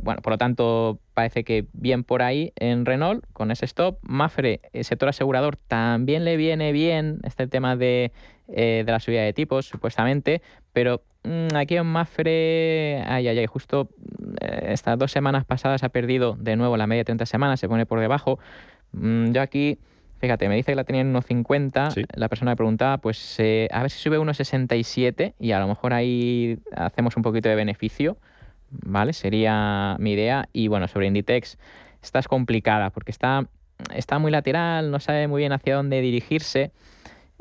bueno, 0.00 0.22
por 0.22 0.32
lo 0.32 0.38
tanto, 0.38 1.00
parece 1.14 1.42
que 1.42 1.66
bien 1.72 2.04
por 2.04 2.22
ahí 2.22 2.52
en 2.56 2.86
Renault 2.86 3.24
con 3.32 3.50
ese 3.50 3.64
stop. 3.64 3.98
Mafre, 4.02 4.60
el 4.72 4.84
sector 4.84 5.08
asegurador, 5.08 5.56
también 5.56 6.24
le 6.24 6.36
viene 6.36 6.70
bien 6.70 7.20
este 7.24 7.48
tema 7.48 7.74
de 7.74 8.12
eh, 8.54 8.82
de 8.84 8.92
la 8.92 9.00
subida 9.00 9.22
de 9.22 9.32
tipos, 9.32 9.66
supuestamente, 9.66 10.42
pero 10.74 11.02
mm, 11.24 11.56
aquí 11.56 11.76
en 11.76 11.86
Mafre, 11.86 13.02
ay, 13.06 13.28
ay, 13.28 13.38
ay, 13.38 13.46
justo 13.46 13.88
eh, 14.40 14.68
estas 14.72 14.98
dos 14.98 15.10
semanas 15.10 15.46
pasadas 15.46 15.82
ha 15.84 15.88
perdido 15.88 16.36
de 16.38 16.56
nuevo 16.56 16.76
la 16.76 16.86
media 16.86 17.00
de 17.00 17.06
30 17.06 17.26
semanas, 17.26 17.60
se 17.60 17.68
pone 17.68 17.86
por 17.86 17.98
debajo. 17.98 18.38
Mm, 18.92 19.32
yo 19.32 19.40
aquí, 19.40 19.78
fíjate, 20.18 20.48
me 20.48 20.56
dice 20.56 20.72
que 20.72 20.76
la 20.76 20.84
tenía 20.84 21.00
en 21.00 21.14
1,50, 21.14 22.06
la 22.14 22.28
persona 22.28 22.50
me 22.52 22.56
preguntaba, 22.56 22.98
pues 22.98 23.36
eh, 23.38 23.68
a 23.72 23.80
ver 23.80 23.90
si 23.90 23.98
sube 23.98 24.18
1,67 24.18 25.32
y 25.40 25.52
a 25.52 25.58
lo 25.58 25.66
mejor 25.66 25.94
ahí 25.94 26.58
hacemos 26.76 27.16
un 27.16 27.22
poquito 27.22 27.48
de 27.48 27.54
beneficio, 27.54 28.18
¿vale? 28.70 29.14
Sería 29.14 29.96
mi 29.98 30.12
idea. 30.12 30.48
Y 30.52 30.68
bueno, 30.68 30.88
sobre 30.88 31.06
Inditex, 31.06 31.58
esta 32.02 32.18
es 32.18 32.28
complicada 32.28 32.90
porque 32.90 33.12
está, 33.12 33.46
está 33.94 34.18
muy 34.18 34.30
lateral, 34.30 34.90
no 34.90 35.00
sabe 35.00 35.26
muy 35.26 35.40
bien 35.40 35.52
hacia 35.52 35.76
dónde 35.76 36.02
dirigirse. 36.02 36.72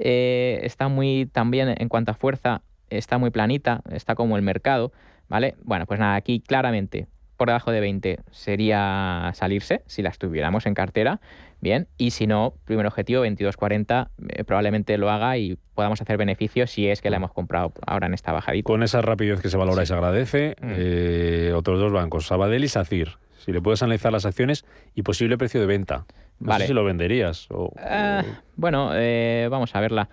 Eh, 0.04 0.60
está 0.64 0.88
muy 0.88 1.30
también 1.32 1.76
en 1.78 1.88
cuanto 1.88 2.12
a 2.12 2.16
fuerza, 2.16 2.64
está 2.90 3.20
muy 3.20 3.30
planita, 3.30 3.82
está 3.92 4.16
como 4.16 4.36
el 4.36 4.42
mercado, 4.42 4.92
¿vale? 5.30 5.56
Bueno, 5.64 5.86
pues 5.86 6.00
nada, 6.00 6.16
aquí 6.16 6.40
claramente 6.40 7.08
por 7.38 7.48
debajo 7.48 7.72
de 7.72 7.80
20 7.80 8.20
sería 8.32 9.32
salirse 9.34 9.84
si 9.86 10.02
las 10.02 10.18
tuviéramos 10.18 10.66
en 10.66 10.74
cartera, 10.74 11.22
bien, 11.60 11.88
y 11.98 12.12
si 12.12 12.28
no, 12.28 12.54
primer 12.66 12.86
objetivo 12.86 13.26
22.40 13.26 14.10
eh, 14.30 14.44
probablemente 14.44 14.98
lo 14.98 15.10
haga 15.10 15.38
y 15.38 15.58
podamos 15.76 16.02
hacer 16.02 16.18
beneficios 16.18 16.72
si 16.72 16.88
es 16.88 17.02
que 17.02 17.10
la 17.10 17.18
hemos 17.18 17.32
comprado 17.32 17.74
ahora 17.86 18.08
en 18.08 18.14
esta 18.14 18.32
bajadita. 18.32 18.68
Con 18.68 18.84
esa 18.84 19.02
rapidez 19.02 19.40
que 19.40 19.50
se 19.50 19.58
valora 19.58 19.84
y 19.84 19.86
se 19.86 19.94
agradece, 19.94 20.56
mm. 20.62 20.68
eh, 20.70 21.54
otros 21.56 21.80
dos 21.80 21.92
bancos, 21.92 22.28
Sabadell 22.28 22.64
y 22.64 22.68
SACIR, 22.68 23.18
si 23.38 23.52
le 23.52 23.62
puedes 23.62 23.82
analizar 23.84 24.12
las 24.12 24.26
acciones 24.26 24.66
y 24.96 25.04
posible 25.04 25.38
precio 25.38 25.60
de 25.62 25.68
venta. 25.68 26.06
No 26.42 26.58
sé 26.60 26.68
si 26.68 26.74
lo 26.74 26.84
venderías. 26.84 27.48
O, 27.52 27.72
ah, 27.78 28.24
bueno, 28.56 28.92
eh, 28.94 29.48
vamos 29.50 29.76
a 29.76 29.80
verla. 29.80 30.10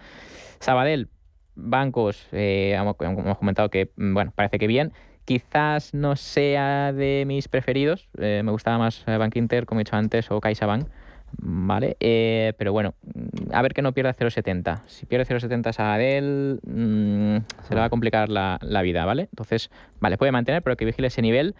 Sabadell, 0.61 1.09
bancos, 1.55 2.29
eh, 2.33 2.75
hemos 2.77 3.39
comentado 3.39 3.71
que, 3.71 3.91
mm, 3.97 4.15
bueno, 4.15 4.33
parece 4.35 4.59
que 4.59 4.67
bien. 4.67 4.93
Quizás 5.25 5.93
no 5.93 6.17
sea 6.17 6.93
de 6.93 7.25
mis 7.27 7.49
preferidos. 7.49 8.09
me 8.17 8.51
gustaba 8.51 8.79
más 8.79 9.05
Bank 9.07 9.37
Inter, 9.37 9.67
como 9.67 9.81
he 9.81 9.85
dicho 9.85 9.97
antes, 9.97 10.31
o 10.31 10.41
CaixaBank. 10.41 10.89
¿vale? 11.37 11.97
Eh, 12.01 12.53
pero 12.59 12.73
bueno, 12.73 12.95
mm, 13.03 13.55
a 13.55 13.63
ver 13.63 13.75
que 13.75 13.83
no 13.83 13.93
pierda 13.93 14.15
0,70. 14.15 14.83
Si 14.87 15.07
pierde 15.07 15.27
0,70 15.27 15.73
Sabadell, 15.73 16.61
mmm, 16.63 17.39
se 17.67 17.75
le 17.75 17.81
va 17.81 17.87
a 17.87 17.91
complicar 17.91 18.29
la, 18.29 18.83
vida, 18.83 19.05
¿vale? 19.05 19.23
Entonces, 19.33 19.71
vale, 20.01 20.17
puede 20.19 20.33
mantener, 20.33 20.63
pero 20.63 20.77
que 20.77 20.85
vigile 20.85 21.09
ese 21.09 21.23
nivel. 21.23 21.55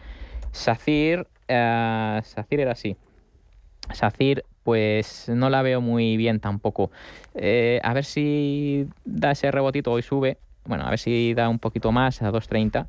SACIR, 0.53 1.21
uh, 1.21 2.23
SACIR 2.23 2.61
era 2.61 2.73
así. 2.73 2.97
SACIR, 3.93 4.45
pues 4.69 5.31
no 5.31 5.49
la 5.49 5.63
veo 5.63 5.81
muy 5.81 6.19
bien 6.19 6.41
tampoco. 6.41 6.91
Eh, 7.35 7.81
a 7.83 7.95
ver 7.95 8.05
si 8.05 8.87
da 9.07 9.31
ese 9.31 9.51
rebotito, 9.51 9.91
hoy 9.91 10.03
sube. 10.03 10.37
Bueno, 10.67 10.85
a 10.85 10.91
ver 10.91 10.99
si 10.99 11.33
da 11.33 11.49
un 11.49 11.59
poquito 11.59 11.91
más 11.91 12.21
a 12.21 12.31
2.30 12.31 12.87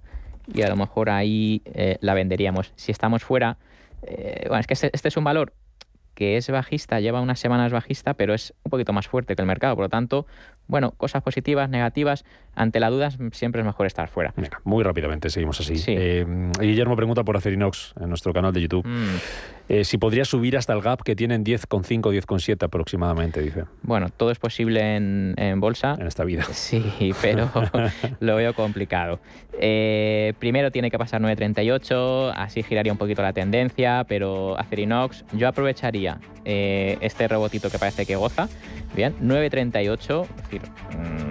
y 0.54 0.62
a 0.64 0.68
lo 0.68 0.76
mejor 0.76 1.10
ahí 1.10 1.62
la 2.02 2.14
venderíamos. 2.14 2.74
Si 2.76 2.92
estamos 2.92 3.24
fuera, 3.24 3.58
bueno, 4.02 4.60
es 4.60 4.68
que 4.68 4.74
este, 4.74 4.90
este 4.92 5.08
es 5.08 5.16
un 5.16 5.24
valor 5.24 5.54
que 6.20 6.36
es 6.36 6.50
bajista, 6.50 7.00
lleva 7.00 7.22
unas 7.22 7.40
semanas 7.40 7.72
bajista, 7.72 8.14
pero 8.14 8.34
es 8.34 8.54
un 8.66 8.72
poquito 8.72 8.92
más 8.92 9.08
fuerte 9.08 9.38
que 9.38 9.42
el 9.42 9.48
mercado. 9.48 9.76
Por 9.76 9.86
lo 9.86 9.90
tanto, 9.90 10.28
bueno, 10.68 10.92
cosas 10.92 11.24
positivas, 11.24 11.70
negativas, 11.70 12.26
ante 12.56 12.82
la 12.82 12.90
duda 12.90 13.10
siempre 13.32 13.62
es 13.62 13.66
mejor 13.66 13.86
estar 13.86 14.10
fuera. 14.10 14.34
muy 14.66 14.84
rápidamente 14.84 15.30
seguimos 15.30 15.62
así. 15.62 15.82
Eh, 15.88 16.26
Guillermo 16.60 16.98
pregunta 16.98 17.24
por 17.24 17.38
Acerinox 17.38 17.94
en 18.02 18.10
nuestro 18.10 18.34
canal 18.34 18.52
de 18.52 18.60
YouTube. 18.60 18.86
Mm. 18.86 19.16
Eh, 19.70 19.86
si 19.86 20.00
podría 20.00 20.26
subir 20.26 20.58
hasta 20.58 20.74
el 20.74 20.82
gap 20.82 21.04
que 21.04 21.16
tienen 21.16 21.46
10,5, 21.46 22.02
10,7 22.02 22.64
aproximadamente, 22.64 23.40
dice. 23.40 23.66
Bueno, 23.84 24.10
todo 24.10 24.32
es 24.32 24.40
posible 24.40 24.96
en, 24.96 25.60
bolsa. 25.60 25.96
En 26.00 26.08
esta 26.08 26.24
vida. 26.24 26.44
Sí, 26.60 27.14
pero 27.22 27.50
lo 28.20 28.36
veo 28.36 28.54
complicado. 28.54 29.20
Eh, 29.60 30.34
primero 30.40 30.72
tiene 30.72 30.90
que 30.90 30.98
pasar 30.98 31.22
9,38, 31.22 32.34
así 32.36 32.64
giraría 32.64 32.92
un 32.92 32.98
poquito 32.98 33.22
la 33.22 33.34
tendencia, 33.34 34.06
pero 34.08 34.58
Acerinox, 34.60 35.24
yo 35.34 35.48
aprovecharía 35.48 36.20
este 36.44 37.28
rebotito 37.28 37.70
que 37.70 37.78
parece 37.78 38.08
que 38.08 38.16
goza. 38.16 38.50
Bien, 38.96 39.16
9,38, 39.22 40.24
es 40.24 40.36
decir, 40.44 40.62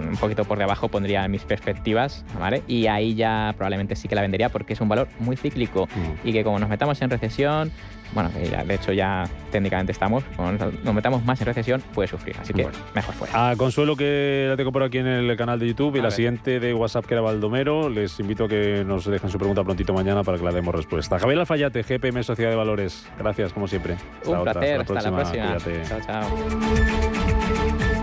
un 0.09 0.17
poquito 0.17 0.43
por 0.45 0.57
debajo 0.57 0.87
pondría 0.87 1.27
mis 1.27 1.43
perspectivas, 1.43 2.25
¿vale? 2.39 2.63
Y 2.67 2.87
ahí 2.87 3.15
ya 3.15 3.53
probablemente 3.57 3.95
sí 3.95 4.07
que 4.07 4.15
la 4.15 4.21
vendería 4.21 4.49
porque 4.49 4.73
es 4.73 4.81
un 4.81 4.89
valor 4.89 5.07
muy 5.19 5.35
cíclico 5.35 5.87
mm. 5.87 6.27
y 6.27 6.33
que 6.33 6.43
como 6.43 6.59
nos 6.59 6.69
metamos 6.69 7.01
en 7.01 7.09
recesión, 7.09 7.71
bueno, 8.13 8.29
de 8.31 8.73
hecho 8.73 8.91
ya 8.91 9.25
técnicamente 9.51 9.91
estamos, 9.91 10.23
como 10.35 10.51
nos 10.51 10.93
metamos 10.93 11.23
más 11.25 11.39
en 11.41 11.47
recesión, 11.47 11.81
puede 11.93 12.07
sufrir, 12.07 12.35
así 12.41 12.53
que 12.53 12.67
mejor 12.95 13.13
fuera. 13.13 13.51
A 13.51 13.55
Consuelo 13.55 13.95
que 13.95 14.47
la 14.49 14.57
tengo 14.57 14.71
por 14.71 14.83
aquí 14.83 14.97
en 14.97 15.07
el 15.07 15.37
canal 15.37 15.59
de 15.59 15.67
YouTube 15.67 15.95
y 15.97 16.01
la 16.01 16.11
siguiente 16.11 16.59
de 16.59 16.73
WhatsApp 16.73 17.05
que 17.05 17.13
era 17.13 17.21
Baldomero, 17.21 17.89
les 17.89 18.19
invito 18.19 18.45
a 18.45 18.47
que 18.47 18.83
nos 18.85 19.05
dejen 19.05 19.29
su 19.29 19.37
pregunta 19.37 19.63
prontito 19.63 19.93
mañana 19.93 20.23
para 20.23 20.37
que 20.37 20.43
la 20.43 20.51
demos 20.51 20.73
respuesta. 20.73 21.19
Javier 21.19 21.39
Alfayate, 21.39 21.83
GPM 21.83 22.23
Sociedad 22.23 22.49
de 22.49 22.55
Valores, 22.55 23.05
gracias 23.17 23.53
como 23.53 23.67
siempre. 23.67 23.97
un 24.25 24.43
placer, 24.43 24.81
hasta 24.81 24.93
la 24.93 25.11
próxima. 25.11 25.57
Chao, 25.87 25.99
chao. 26.05 27.98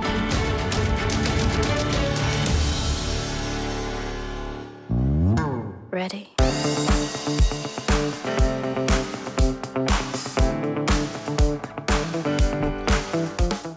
Ready. 5.97 6.36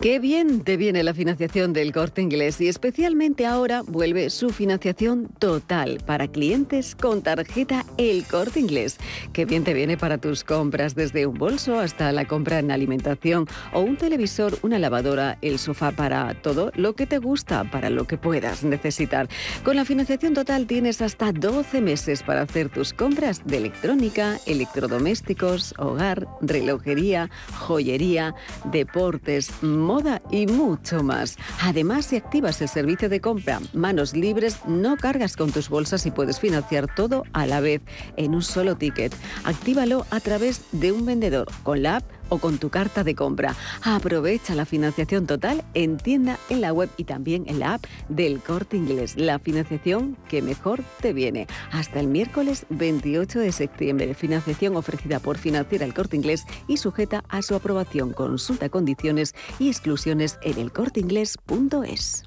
Qué 0.01 0.19
bien 0.19 0.61
te 0.61 0.77
viene 0.77 1.03
la 1.03 1.13
financiación 1.13 1.73
del 1.73 1.91
corte 1.91 2.21
inglés 2.21 2.61
y 2.61 2.69
especialmente 2.69 3.45
ahora 3.45 3.81
vuelve 3.85 4.29
su 4.29 4.49
financiación 4.51 5.27
total 5.39 5.97
para 6.05 6.29
clientes 6.29 6.95
con 6.95 7.21
tarjeta 7.21 7.85
El 7.97 8.23
corte 8.23 8.61
inglés. 8.61 8.95
Qué 9.33 9.43
bien 9.43 9.65
te 9.65 9.73
viene 9.73 9.97
para 9.97 10.17
tus 10.17 10.45
compras 10.45 10.95
desde 10.95 11.25
un 11.25 11.37
bolso 11.37 11.77
hasta 11.77 12.13
la 12.13 12.23
compra 12.23 12.59
en 12.59 12.71
alimentación 12.71 13.45
o 13.73 13.81
un 13.81 13.97
televisor, 13.97 14.57
una 14.61 14.79
lavadora, 14.79 15.37
el 15.41 15.59
sofá 15.59 15.91
para 15.91 16.33
todo 16.33 16.71
lo 16.75 16.95
que 16.95 17.05
te 17.05 17.17
gusta, 17.17 17.69
para 17.69 17.89
lo 17.89 18.07
que 18.07 18.17
puedas 18.17 18.63
necesitar. 18.63 19.27
Con 19.65 19.75
la 19.75 19.83
financiación 19.83 20.33
total 20.33 20.65
tienes 20.65 21.01
hasta 21.01 21.33
12 21.33 21.81
meses 21.81 22.23
para 22.23 22.43
hacer 22.43 22.69
tus 22.69 22.93
compras 22.93 23.41
de 23.43 23.57
electrónica, 23.57 24.39
electrodomésticos, 24.45 25.73
hogar, 25.77 26.25
relojería, 26.39 27.29
joyería, 27.57 28.33
deportes, 28.71 29.51
moda 29.89 30.21
y 30.29 30.45
mucho 30.45 31.01
más. 31.01 31.35
Además, 31.63 32.05
si 32.05 32.15
activas 32.15 32.61
el 32.61 32.69
servicio 32.69 33.09
de 33.09 33.21
compra 33.21 33.59
manos 33.73 34.13
libres, 34.13 34.59
no 34.67 34.97
cargas 34.97 35.35
con 35.35 35.51
tus 35.51 35.67
bolsas 35.67 36.05
y 36.05 36.11
puedes 36.11 36.39
financiar 36.39 36.93
todo 36.93 37.23
a 37.33 37.47
la 37.47 37.59
vez 37.59 37.81
en 38.15 38.35
un 38.35 38.43
solo 38.43 38.75
ticket. 38.75 39.15
Actívalo 39.45 40.05
a 40.11 40.19
través 40.19 40.61
de 40.71 40.91
un 40.91 41.07
vendedor 41.07 41.47
con 41.63 41.81
la 41.81 41.95
app 41.97 42.18
o 42.29 42.37
con 42.37 42.57
tu 42.57 42.69
carta 42.69 43.03
de 43.03 43.15
compra. 43.15 43.55
Aprovecha 43.83 44.55
la 44.55 44.65
financiación 44.65 45.27
total 45.27 45.63
en 45.73 45.97
tienda, 45.97 46.37
en 46.49 46.61
la 46.61 46.73
web 46.73 46.89
y 46.97 47.03
también 47.03 47.43
en 47.47 47.59
la 47.59 47.75
app 47.75 47.85
del 48.07 48.39
Corte 48.39 48.77
Inglés. 48.77 49.15
La 49.17 49.39
financiación 49.39 50.17
que 50.27 50.41
mejor 50.41 50.83
te 51.01 51.13
viene. 51.13 51.47
Hasta 51.71 51.99
el 51.99 52.07
miércoles 52.07 52.65
28 52.69 53.39
de 53.39 53.51
septiembre. 53.51 54.13
Financiación 54.13 54.75
ofrecida 54.75 55.19
por 55.19 55.37
Financiera 55.37 55.85
el 55.85 55.93
Corte 55.93 56.15
Inglés 56.15 56.45
y 56.67 56.77
sujeta 56.77 57.23
a 57.29 57.41
su 57.41 57.55
aprobación. 57.55 58.13
Consulta 58.13 58.69
condiciones 58.69 59.35
y 59.59 59.69
exclusiones 59.69 60.37
en 60.43 60.57
elcorteinglés.es. 60.59 62.23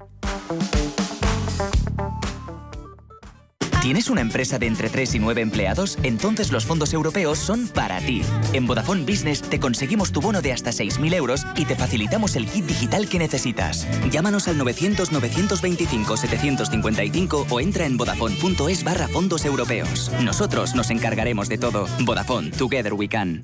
¿Tienes 3.83 4.09
una 4.09 4.21
empresa 4.21 4.57
de 4.59 4.67
entre 4.67 4.89
3 4.89 5.15
y 5.15 5.19
9 5.19 5.41
empleados? 5.41 5.97
Entonces 6.03 6.53
los 6.53 6.65
fondos 6.65 6.93
europeos 6.93 7.37
son 7.37 7.67
para 7.67 7.99
ti. 7.99 8.21
En 8.53 8.65
Vodafone 8.65 9.03
Business 9.03 9.41
te 9.41 9.59
conseguimos 9.59 10.13
tu 10.13 10.21
bono 10.21 10.41
de 10.41 10.53
hasta 10.53 10.71
6.000 10.71 11.13
euros 11.13 11.45
y 11.57 11.65
te 11.65 11.75
facilitamos 11.75 12.37
el 12.37 12.45
kit 12.45 12.65
digital 12.65 13.09
que 13.09 13.19
necesitas. 13.19 13.85
Llámanos 14.09 14.47
al 14.47 14.57
900-925-755 14.61 17.47
o 17.49 17.59
entra 17.59 17.85
en 17.85 17.97
vodafone.es 17.97 18.85
barra 18.85 19.09
fondos 19.09 19.43
europeos. 19.43 20.09
Nosotros 20.21 20.75
nos 20.75 20.89
encargaremos 20.89 21.49
de 21.49 21.57
todo. 21.57 21.89
Vodafone, 22.05 22.51
Together 22.51 22.93
We 22.93 23.09
Can. 23.09 23.43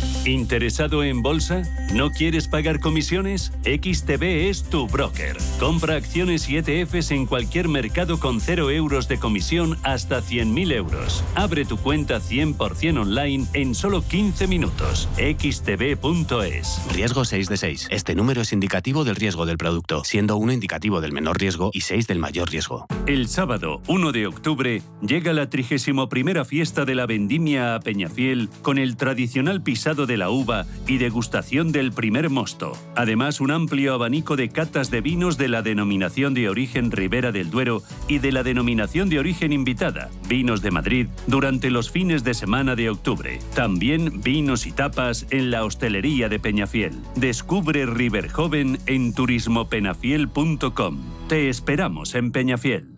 ¿Interesado 0.25 1.03
en 1.03 1.23
bolsa? 1.23 1.63
¿No 1.95 2.11
quieres 2.11 2.47
pagar 2.47 2.79
comisiones? 2.79 3.51
XTB 3.63 4.49
es 4.49 4.63
tu 4.63 4.87
broker. 4.87 5.35
Compra 5.59 5.95
acciones 5.95 6.47
y 6.47 6.57
ETFs 6.57 7.09
en 7.09 7.25
cualquier 7.25 7.67
mercado 7.67 8.19
con 8.19 8.39
0 8.39 8.69
euros 8.69 9.07
de 9.07 9.17
comisión 9.17 9.79
hasta 9.81 10.21
100.000 10.21 10.73
euros. 10.73 11.23
Abre 11.33 11.65
tu 11.65 11.77
cuenta 11.77 12.19
100% 12.19 13.01
online 13.01 13.47
en 13.53 13.73
solo 13.73 14.03
15 14.07 14.45
minutos. 14.45 15.09
xtb.es. 15.17 16.81
Riesgo 16.93 17.25
6 17.25 17.49
de 17.49 17.57
6. 17.57 17.87
Este 17.89 18.13
número 18.13 18.41
es 18.41 18.53
indicativo 18.53 19.03
del 19.03 19.15
riesgo 19.15 19.47
del 19.47 19.57
producto, 19.57 20.03
siendo 20.03 20.37
1 20.37 20.53
indicativo 20.53 21.01
del 21.01 21.13
menor 21.13 21.39
riesgo 21.39 21.71
y 21.73 21.81
6 21.81 22.05
del 22.05 22.19
mayor 22.19 22.51
riesgo. 22.51 22.85
El 23.07 23.27
sábado 23.27 23.81
1 23.87 24.11
de 24.11 24.27
octubre 24.27 24.83
llega 25.01 25.33
la 25.33 25.49
31 25.49 26.45
fiesta 26.45 26.85
de 26.85 26.93
la 26.93 27.07
vendimia 27.07 27.73
a 27.73 27.79
Peñafiel 27.79 28.49
con 28.61 28.77
el 28.77 28.97
tradicional 28.97 29.63
pisado 29.63 30.05
de 30.05 30.10
de 30.11 30.17
la 30.17 30.29
uva 30.29 30.65
y 30.87 30.97
degustación 30.97 31.71
del 31.71 31.93
primer 31.93 32.29
mosto. 32.29 32.73
Además, 32.97 33.39
un 33.39 33.49
amplio 33.49 33.93
abanico 33.93 34.35
de 34.35 34.49
catas 34.49 34.91
de 34.91 34.99
vinos 34.99 35.37
de 35.37 35.47
la 35.47 35.61
denominación 35.61 36.33
de 36.33 36.49
origen 36.49 36.91
Ribera 36.91 37.31
del 37.31 37.49
Duero 37.49 37.81
y 38.09 38.19
de 38.19 38.33
la 38.33 38.43
denominación 38.43 39.07
de 39.07 39.19
origen 39.19 39.53
invitada, 39.53 40.09
Vinos 40.27 40.61
de 40.61 40.71
Madrid, 40.71 41.07
durante 41.27 41.71
los 41.71 41.91
fines 41.91 42.25
de 42.25 42.33
semana 42.33 42.75
de 42.75 42.89
octubre. 42.89 43.39
También 43.55 44.21
vinos 44.21 44.67
y 44.67 44.73
tapas 44.73 45.27
en 45.29 45.49
la 45.49 45.63
hostelería 45.63 46.27
de 46.27 46.39
Peñafiel. 46.39 46.91
Descubre 47.15 47.85
River 47.85 48.27
Joven 48.27 48.79
en 48.87 49.13
turismopenafiel.com. 49.13 50.97
Te 51.29 51.47
esperamos 51.47 52.15
en 52.15 52.33
Peñafiel. 52.33 52.97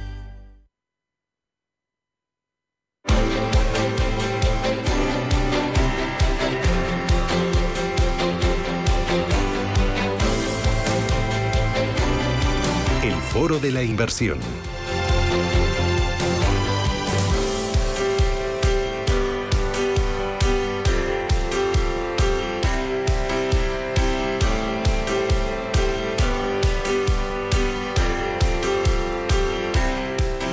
Foro 13.41 13.57
de 13.57 13.71
la 13.71 13.81
Inversión. 13.81 14.37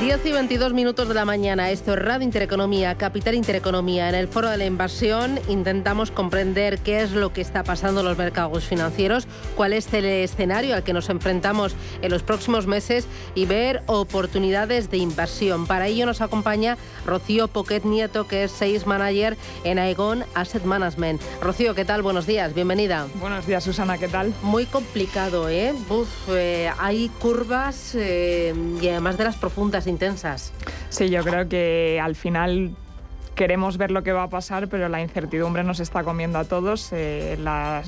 10 0.08 0.24
y 0.24 0.32
22 0.32 0.72
minutos 0.72 1.06
de 1.06 1.12
la 1.12 1.26
mañana. 1.26 1.70
Esto 1.70 1.92
es 1.92 1.98
Radio 1.98 2.24
Intereconomía, 2.24 2.94
Capital 2.94 3.34
Intereconomía. 3.34 4.08
En 4.08 4.14
el 4.14 4.26
Foro 4.26 4.48
de 4.48 4.56
la 4.56 4.64
Inversión 4.64 5.38
intentamos 5.48 6.10
comprender 6.10 6.78
qué 6.78 7.02
es 7.02 7.10
lo 7.10 7.34
que 7.34 7.42
está 7.42 7.62
pasando 7.62 8.00
en 8.00 8.06
los 8.06 8.16
mercados 8.16 8.64
financieros, 8.64 9.28
cuál 9.54 9.74
es 9.74 9.92
el 9.92 10.06
escenario 10.06 10.74
al 10.74 10.82
que 10.82 10.94
nos 10.94 11.10
enfrentamos 11.10 11.76
en 12.00 12.10
los 12.10 12.22
próximos 12.22 12.66
meses 12.66 13.06
y 13.34 13.44
ver 13.44 13.82
oportunidades 13.84 14.90
de 14.90 14.96
inversión. 14.96 15.66
Para 15.66 15.88
ello 15.88 16.06
nos 16.06 16.22
acompaña 16.22 16.78
Rocío 17.04 17.46
Poquet 17.48 17.84
Nieto, 17.84 18.26
que 18.26 18.44
es 18.44 18.50
Sales 18.50 18.86
Manager 18.86 19.36
en 19.64 19.78
Aegon 19.78 20.24
Asset 20.34 20.64
Management. 20.64 21.20
Rocío, 21.42 21.74
¿qué 21.74 21.84
tal? 21.84 22.00
Buenos 22.00 22.26
días, 22.26 22.54
bienvenida. 22.54 23.08
Buenos 23.20 23.46
días, 23.46 23.62
Susana, 23.62 23.98
¿qué 23.98 24.08
tal? 24.08 24.32
Muy 24.40 24.64
complicado, 24.64 25.50
¿eh? 25.50 25.74
eh 26.30 26.70
hay 26.78 27.10
curvas 27.20 27.94
eh, 27.94 28.54
y 28.80 28.88
además 28.88 29.18
de 29.18 29.24
las 29.24 29.36
profundas 29.36 29.86
Sí, 30.88 31.11
yo 31.11 31.23
creo 31.23 31.49
que 31.49 32.00
al 32.02 32.14
final 32.14 32.71
queremos 33.38 33.78
ver 33.78 33.92
lo 33.92 34.02
que 34.02 34.11
va 34.11 34.25
a 34.25 34.28
pasar, 34.28 34.66
pero 34.66 34.88
la 34.88 35.00
incertidumbre 35.00 35.62
nos 35.62 35.78
está 35.78 36.02
comiendo 36.02 36.40
a 36.40 36.45
todos. 36.45 36.92
Eh, 36.92 37.38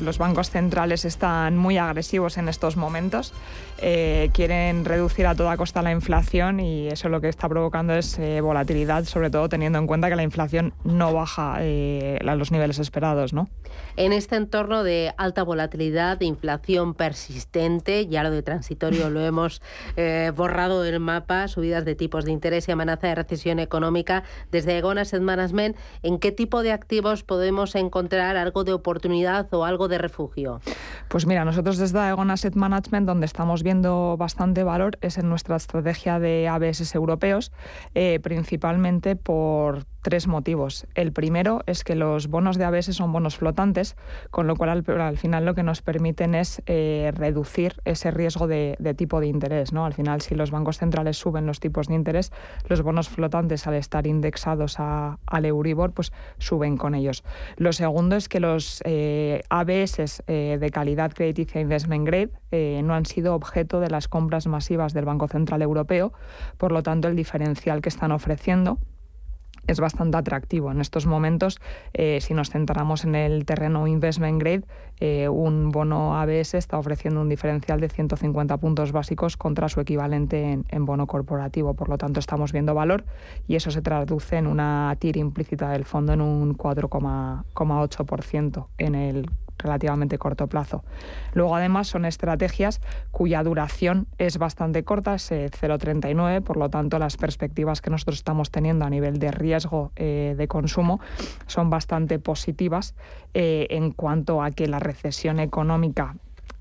los 0.00 0.16
bancos 0.16 0.48
centrales 0.48 1.04
están 1.04 1.56
muy 1.56 1.76
agresivos 1.76 2.38
en 2.38 2.48
estos 2.48 2.76
momentos. 2.76 3.34
Eh, 3.78 4.30
quieren 4.32 4.84
reducir 4.84 5.26
a 5.26 5.34
toda 5.34 5.56
costa 5.56 5.82
la 5.82 5.90
inflación 5.90 6.60
y 6.60 6.86
eso 6.86 7.08
lo 7.08 7.20
que 7.20 7.28
está 7.28 7.48
provocando 7.48 7.94
es 7.94 8.16
eh, 8.20 8.40
volatilidad, 8.40 9.04
sobre 9.06 9.28
todo 9.28 9.48
teniendo 9.48 9.80
en 9.80 9.88
cuenta 9.88 10.08
que 10.08 10.14
la 10.14 10.22
inflación 10.22 10.72
no 10.84 11.12
baja 11.12 11.56
a 11.56 12.34
los 12.36 12.52
niveles 12.52 12.78
esperados. 12.78 13.32
¿no? 13.32 13.48
En 13.96 14.12
este 14.12 14.36
entorno 14.36 14.84
de 14.84 15.12
alta 15.16 15.42
volatilidad, 15.42 16.18
de 16.18 16.26
inflación 16.26 16.94
persistente, 16.94 18.06
ya 18.06 18.22
lo 18.22 18.30
de 18.30 18.42
transitorio 18.44 19.10
lo 19.10 19.20
hemos 19.26 19.62
borrado 20.36 20.82
del 20.82 21.00
mapa, 21.00 21.48
subidas 21.48 21.84
de 21.84 21.96
tipos 21.96 22.24
de 22.24 22.30
interés 22.30 22.68
y 22.68 22.72
amenaza 22.72 23.08
de 23.08 23.16
recesión 23.16 23.58
económica, 23.58 24.22
desde 24.52 24.78
Egona 24.78 25.04
¿en 26.02 26.18
qué 26.18 26.32
tipo 26.32 26.62
de 26.62 26.72
activos 26.72 27.22
podemos 27.22 27.74
encontrar 27.74 28.36
algo 28.36 28.64
de 28.64 28.72
oportunidad 28.72 29.52
o 29.52 29.64
algo 29.64 29.88
de 29.88 29.98
refugio? 29.98 30.60
Pues 31.08 31.26
mira, 31.26 31.44
nosotros 31.44 31.78
desde 31.78 31.98
Aegon 31.98 32.30
Asset 32.30 32.54
Management, 32.54 33.06
donde 33.06 33.26
estamos 33.26 33.62
viendo 33.62 34.16
bastante 34.16 34.62
valor, 34.62 34.98
es 35.00 35.18
en 35.18 35.28
nuestra 35.28 35.56
estrategia 35.56 36.18
de 36.18 36.48
ABS 36.48 36.94
europeos, 36.94 37.52
eh, 37.94 38.20
principalmente 38.22 39.16
por 39.16 39.86
tres 40.02 40.26
motivos. 40.26 40.86
El 40.94 41.12
primero 41.12 41.62
es 41.66 41.84
que 41.84 41.94
los 41.94 42.28
bonos 42.28 42.56
de 42.56 42.64
ABS 42.64 42.94
son 42.94 43.12
bonos 43.12 43.36
flotantes, 43.36 43.96
con 44.30 44.46
lo 44.46 44.56
cual 44.56 44.84
al, 44.88 45.16
final 45.16 45.44
lo 45.44 45.54
que 45.54 45.62
nos 45.62 45.82
permiten 45.82 46.34
es 46.34 46.62
eh, 46.66 47.12
reducir 47.14 47.74
ese 47.84 48.10
riesgo 48.10 48.46
de, 48.46 48.76
tipo 48.96 49.20
de 49.20 49.26
interés. 49.26 49.72
¿no? 49.72 49.84
Al 49.84 49.94
final, 49.94 50.20
si 50.20 50.34
los 50.34 50.50
bancos 50.50 50.78
centrales 50.78 51.16
suben 51.16 51.46
los 51.46 51.60
tipos 51.60 51.88
de 51.88 51.94
interés, 51.94 52.32
los 52.68 52.82
bonos 52.82 53.08
flotantes, 53.08 53.66
al 53.66 53.74
estar 53.74 54.06
indexados 54.06 54.76
a, 54.78 55.18
al 55.30 55.46
Euribor, 55.46 55.92
pues 55.92 56.12
suben 56.38 56.76
con 56.76 56.94
ellos. 56.94 57.24
Lo 57.56 57.72
segundo 57.72 58.16
es 58.16 58.28
que 58.28 58.40
los 58.40 58.82
eh, 58.84 59.42
ABS 59.48 60.22
eh, 60.26 60.58
de 60.60 60.70
calidad 60.70 61.12
crediticia 61.12 61.60
investment 61.60 62.06
grade 62.06 62.30
no 62.82 62.94
han 62.94 63.06
sido 63.06 63.34
objeto 63.34 63.80
de 63.80 63.88
las 63.88 64.08
compras 64.08 64.46
masivas 64.46 64.92
del 64.92 65.04
Banco 65.04 65.28
Central 65.28 65.62
Europeo, 65.62 66.12
por 66.58 66.72
lo 66.72 66.82
tanto 66.82 67.08
el 67.08 67.14
diferencial 67.14 67.80
que 67.80 67.88
están 67.88 68.12
ofreciendo 68.12 68.78
es 69.66 69.80
bastante 69.80 70.16
atractivo. 70.16 70.70
En 70.70 70.80
estos 70.80 71.06
momentos, 71.06 71.60
eh, 71.92 72.20
si 72.20 72.34
nos 72.34 72.50
centramos 72.50 73.04
en 73.04 73.14
el 73.14 73.44
terreno 73.44 73.86
investment 73.86 74.40
grade, 74.40 74.62
eh, 74.98 75.28
un 75.28 75.70
bono 75.70 76.20
ABS 76.20 76.54
está 76.54 76.78
ofreciendo 76.78 77.20
un 77.20 77.28
diferencial 77.28 77.80
de 77.80 77.88
150 77.88 78.56
puntos 78.58 78.92
básicos 78.92 79.36
contra 79.36 79.68
su 79.68 79.80
equivalente 79.80 80.52
en, 80.52 80.64
en 80.68 80.84
bono 80.84 81.06
corporativo. 81.06 81.74
Por 81.74 81.88
lo 81.88 81.98
tanto, 81.98 82.20
estamos 82.20 82.52
viendo 82.52 82.74
valor 82.74 83.04
y 83.48 83.56
eso 83.56 83.70
se 83.70 83.82
traduce 83.82 84.36
en 84.36 84.46
una 84.46 84.94
TIR 84.98 85.16
implícita 85.16 85.70
del 85.70 85.84
fondo 85.84 86.12
en 86.12 86.20
un 86.20 86.56
4,8% 86.56 88.66
en 88.78 88.94
el 88.94 89.30
relativamente 89.60 90.18
corto 90.18 90.46
plazo. 90.46 90.82
Luego, 91.32 91.56
además, 91.56 91.88
son 91.88 92.04
estrategias 92.04 92.80
cuya 93.10 93.42
duración 93.42 94.06
es 94.18 94.38
bastante 94.38 94.84
corta, 94.84 95.14
es 95.14 95.30
0,39, 95.30 96.36
eh, 96.36 96.40
por 96.40 96.56
lo 96.56 96.68
tanto, 96.68 96.98
las 96.98 97.16
perspectivas 97.16 97.80
que 97.80 97.90
nosotros 97.90 98.16
estamos 98.16 98.50
teniendo 98.50 98.84
a 98.84 98.90
nivel 98.90 99.18
de 99.18 99.30
riesgo 99.30 99.92
eh, 99.96 100.34
de 100.36 100.48
consumo 100.48 101.00
son 101.46 101.70
bastante 101.70 102.18
positivas 102.18 102.94
eh, 103.34 103.66
en 103.70 103.92
cuanto 103.92 104.42
a 104.42 104.50
que 104.50 104.66
la 104.66 104.78
recesión 104.78 105.40
económica 105.40 106.16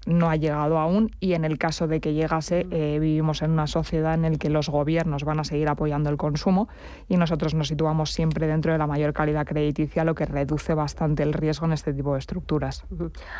no 0.09 0.29
ha 0.29 0.35
llegado 0.35 0.79
aún 0.79 1.11
y 1.19 1.33
en 1.33 1.45
el 1.45 1.57
caso 1.57 1.87
de 1.87 1.99
que 1.99 2.13
llegase 2.13 2.67
eh, 2.71 2.97
vivimos 2.99 3.41
en 3.41 3.51
una 3.51 3.67
sociedad 3.67 4.13
en 4.13 4.23
la 4.23 4.37
que 4.37 4.49
los 4.49 4.69
gobiernos 4.69 5.23
van 5.23 5.39
a 5.39 5.43
seguir 5.43 5.69
apoyando 5.69 6.09
el 6.09 6.17
consumo 6.17 6.67
y 7.07 7.17
nosotros 7.17 7.53
nos 7.53 7.69
situamos 7.69 8.11
siempre 8.11 8.47
dentro 8.47 8.71
de 8.71 8.77
la 8.77 8.87
mayor 8.87 9.13
calidad 9.13 9.45
crediticia, 9.45 10.03
lo 10.03 10.15
que 10.15 10.25
reduce 10.25 10.73
bastante 10.73 11.23
el 11.23 11.33
riesgo 11.33 11.65
en 11.65 11.73
este 11.73 11.93
tipo 11.93 12.13
de 12.13 12.19
estructuras. 12.19 12.85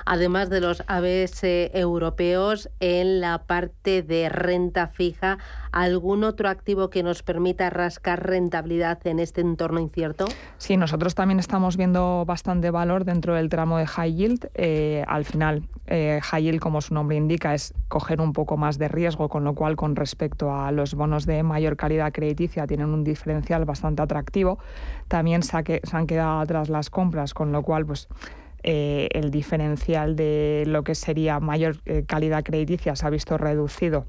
Además 0.05 0.49
de 0.49 0.61
los 0.61 0.83
ABS 0.87 1.43
europeos, 1.73 2.69
en 2.79 3.21
la 3.21 3.43
parte 3.43 4.01
de 4.01 4.29
renta 4.29 4.87
fija, 4.87 5.37
¿algún 5.71 6.23
otro 6.23 6.49
activo 6.49 6.89
que 6.89 7.03
nos 7.03 7.23
permita 7.23 7.69
rascar 7.69 8.25
rentabilidad 8.25 9.05
en 9.05 9.19
este 9.19 9.41
entorno 9.41 9.79
incierto? 9.79 10.25
Sí, 10.57 10.77
nosotros 10.77 11.15
también 11.15 11.39
estamos 11.39 11.77
viendo 11.77 12.25
bastante 12.25 12.71
valor 12.71 13.05
dentro 13.05 13.35
del 13.35 13.49
tramo 13.49 13.77
de 13.77 13.87
high 13.87 14.13
yield. 14.13 14.49
Eh, 14.53 15.03
al 15.07 15.25
final, 15.25 15.67
eh, 15.87 16.19
high 16.23 16.43
yield, 16.43 16.58
como 16.59 16.81
su 16.81 16.93
nombre 16.93 17.17
indica, 17.17 17.53
es 17.53 17.73
coger 17.87 18.21
un 18.21 18.33
poco 18.33 18.57
más 18.57 18.77
de 18.77 18.87
riesgo, 18.87 19.29
con 19.29 19.43
lo 19.43 19.53
cual 19.53 19.75
con 19.75 19.95
respecto 19.95 20.53
a 20.53 20.71
los 20.71 20.93
bonos 20.95 21.25
de 21.25 21.43
mayor 21.43 21.77
calidad 21.77 22.11
crediticia 22.11 22.67
tienen 22.67 22.89
un 22.89 23.03
diferencial 23.03 23.65
bastante 23.65 24.01
atractivo. 24.01 24.59
También 25.07 25.43
se, 25.43 25.57
han 25.91 26.07
quedado 26.07 26.39
atrás 26.39 26.69
las 26.69 26.89
compras, 26.89 27.33
con 27.33 27.51
lo 27.51 27.63
cual 27.63 27.85
pues 27.85 28.07
eh, 28.63 29.09
el 29.11 29.31
diferencial 29.31 30.15
de 30.15 30.63
lo 30.67 30.83
que 30.83 30.95
sería 30.95 31.39
mayor 31.39 31.77
eh, 31.85 32.03
calidad 32.05 32.43
crediticia 32.43 32.95
se 32.95 33.05
ha 33.05 33.09
visto 33.09 33.37
reducido 33.37 34.05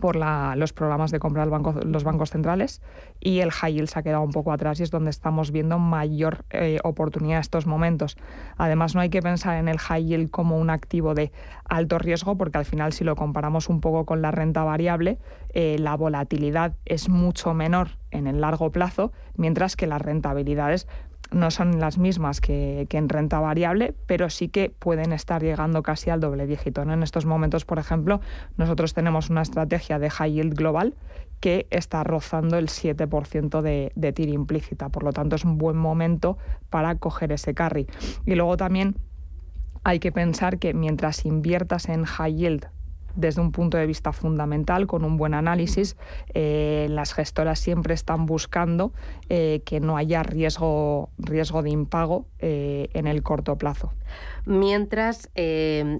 por 0.00 0.16
los 0.16 0.72
programas 0.72 1.10
de 1.10 1.18
compra 1.18 1.46
de 1.46 1.86
los 1.86 2.04
bancos 2.04 2.30
centrales 2.30 2.82
y 3.18 3.40
el 3.40 3.50
high 3.50 3.74
yield 3.74 3.88
se 3.88 3.98
ha 3.98 4.02
quedado 4.02 4.22
un 4.22 4.30
poco 4.30 4.52
atrás 4.52 4.80
y 4.80 4.82
es 4.82 4.90
donde 4.90 5.10
estamos 5.10 5.50
viendo 5.50 5.78
mayor 5.78 6.44
eh, 6.50 6.78
oportunidad 6.84 7.36
en 7.36 7.40
estos 7.40 7.66
momentos. 7.66 8.16
Además, 8.56 8.94
no 8.94 9.00
hay 9.00 9.10
que 9.10 9.22
pensar 9.22 9.56
en 9.56 9.68
el 9.68 9.78
high 9.78 10.04
yield 10.04 10.30
como 10.30 10.58
un 10.58 10.70
activo 10.70 11.14
de 11.14 11.32
alto 11.68 11.98
riesgo 11.98 12.36
porque 12.36 12.58
al 12.58 12.64
final 12.64 12.92
si 12.92 13.04
lo 13.04 13.16
comparamos 13.16 13.68
un 13.68 13.80
poco 13.80 14.04
con 14.06 14.22
la 14.22 14.30
renta 14.30 14.64
variable, 14.64 15.18
eh, 15.52 15.76
la 15.78 15.96
volatilidad 15.96 16.74
es 16.84 17.08
mucho 17.08 17.54
menor 17.54 17.98
en 18.10 18.26
el 18.26 18.40
largo 18.40 18.70
plazo, 18.70 19.12
mientras 19.36 19.76
que 19.76 19.86
las 19.86 20.02
rentabilidades 20.02 20.86
no 21.30 21.50
son 21.50 21.78
las 21.80 21.98
mismas 21.98 22.40
que, 22.40 22.86
en 22.90 23.08
renta 23.08 23.40
variable, 23.40 23.94
pero 24.06 24.30
sí 24.30 24.48
que 24.48 24.70
pueden 24.70 25.12
estar 25.12 25.42
llegando 25.42 25.82
casi 25.82 26.10
al 26.10 26.20
doble 26.20 26.46
dígito. 26.46 26.82
En 26.82 27.02
estos 27.02 27.26
momentos, 27.26 27.64
por 27.64 27.78
ejemplo, 27.78 28.20
nosotros 28.56 28.94
tenemos 28.94 29.30
una 29.30 29.42
estrategia 29.42 29.98
de 29.98 30.10
high 30.10 30.32
yield 30.32 30.54
global 30.54 30.94
que 31.40 31.66
está 31.70 32.04
rozando 32.04 32.58
el 32.58 32.68
7% 32.68 33.62
de, 33.62 33.92
de 33.94 34.12
TIR 34.12 34.28
implícita. 34.28 34.88
Por 34.88 35.04
lo 35.04 35.12
tanto, 35.12 35.36
es 35.36 35.44
un 35.44 35.56
buen 35.56 35.76
momento 35.76 36.36
para 36.68 36.94
coger 36.96 37.32
ese 37.32 37.54
carry. 37.54 37.86
Y 38.26 38.34
luego 38.34 38.56
también 38.56 38.96
hay 39.84 39.98
que 39.98 40.12
pensar 40.12 40.58
que 40.58 40.74
mientras 40.74 41.24
inviertas 41.24 41.88
en 41.88 42.04
high 42.04 42.34
yield 42.34 42.66
desde 43.14 43.40
un 43.40 43.52
punto 43.52 43.76
de 43.76 43.86
vista 43.86 44.12
fundamental, 44.12 44.86
con 44.86 45.04
un 45.04 45.16
buen 45.16 45.34
análisis. 45.34 45.96
Eh, 46.34 46.86
las 46.90 47.12
gestoras 47.12 47.58
siempre 47.58 47.94
están 47.94 48.26
buscando 48.26 48.92
eh, 49.28 49.62
que 49.64 49.80
no 49.80 49.96
haya 49.96 50.22
riesgo, 50.22 51.10
riesgo 51.18 51.62
de 51.62 51.70
impago 51.70 52.26
eh, 52.38 52.88
en 52.94 53.06
el 53.06 53.22
corto 53.22 53.56
plazo. 53.56 53.92
Mientras, 54.46 55.30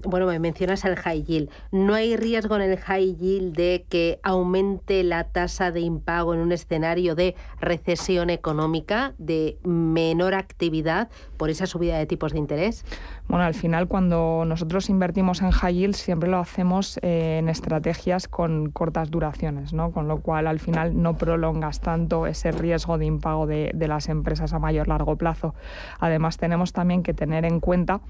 bueno, 0.03 0.25
me 0.25 0.39
mencionas 0.39 0.83
el 0.83 0.97
high 0.97 1.23
yield. 1.23 1.49
¿No 1.71 1.93
hay 1.93 2.17
riesgo 2.17 2.55
en 2.57 2.63
el 2.63 2.77
high 2.77 3.15
yield 3.15 3.55
de 3.55 3.85
que 3.87 4.19
aumente 4.23 5.03
la 5.03 5.25
tasa 5.25 5.71
de 5.71 5.79
impago 5.79 6.33
en 6.33 6.41
un 6.41 6.51
escenario 6.51 7.15
de 7.15 7.35
recesión 7.61 8.29
económica, 8.29 9.13
de 9.17 9.57
menor 9.63 10.33
actividad 10.33 11.09
por 11.37 11.49
esa 11.49 11.67
subida 11.67 11.97
de 11.97 12.05
tipos 12.07 12.33
de 12.33 12.39
interés? 12.39 12.83
Bueno, 13.31 13.45
al 13.45 13.53
final 13.53 13.87
cuando 13.87 14.43
nosotros 14.45 14.89
invertimos 14.89 15.41
en 15.41 15.51
high 15.51 15.73
yield 15.73 15.95
siempre 15.95 16.29
lo 16.29 16.37
hacemos 16.37 16.99
eh, 17.01 17.37
en 17.39 17.47
estrategias 17.47 18.27
con 18.27 18.71
cortas 18.71 19.09
duraciones, 19.09 19.71
¿no? 19.71 19.93
con 19.93 20.09
lo 20.09 20.19
cual 20.19 20.47
al 20.47 20.59
final 20.59 21.01
no 21.01 21.15
prolongas 21.15 21.79
tanto 21.79 22.27
ese 22.27 22.51
riesgo 22.51 22.97
de 22.97 23.05
impago 23.05 23.47
de, 23.47 23.71
de 23.73 23.87
las 23.87 24.09
empresas 24.09 24.51
a 24.51 24.59
mayor 24.59 24.89
largo 24.89 25.15
plazo. 25.15 25.55
Además 25.97 26.35
tenemos 26.35 26.73
también 26.73 27.03
que 27.03 27.13
tener 27.13 27.45
en 27.45 27.61
cuenta 27.61 28.01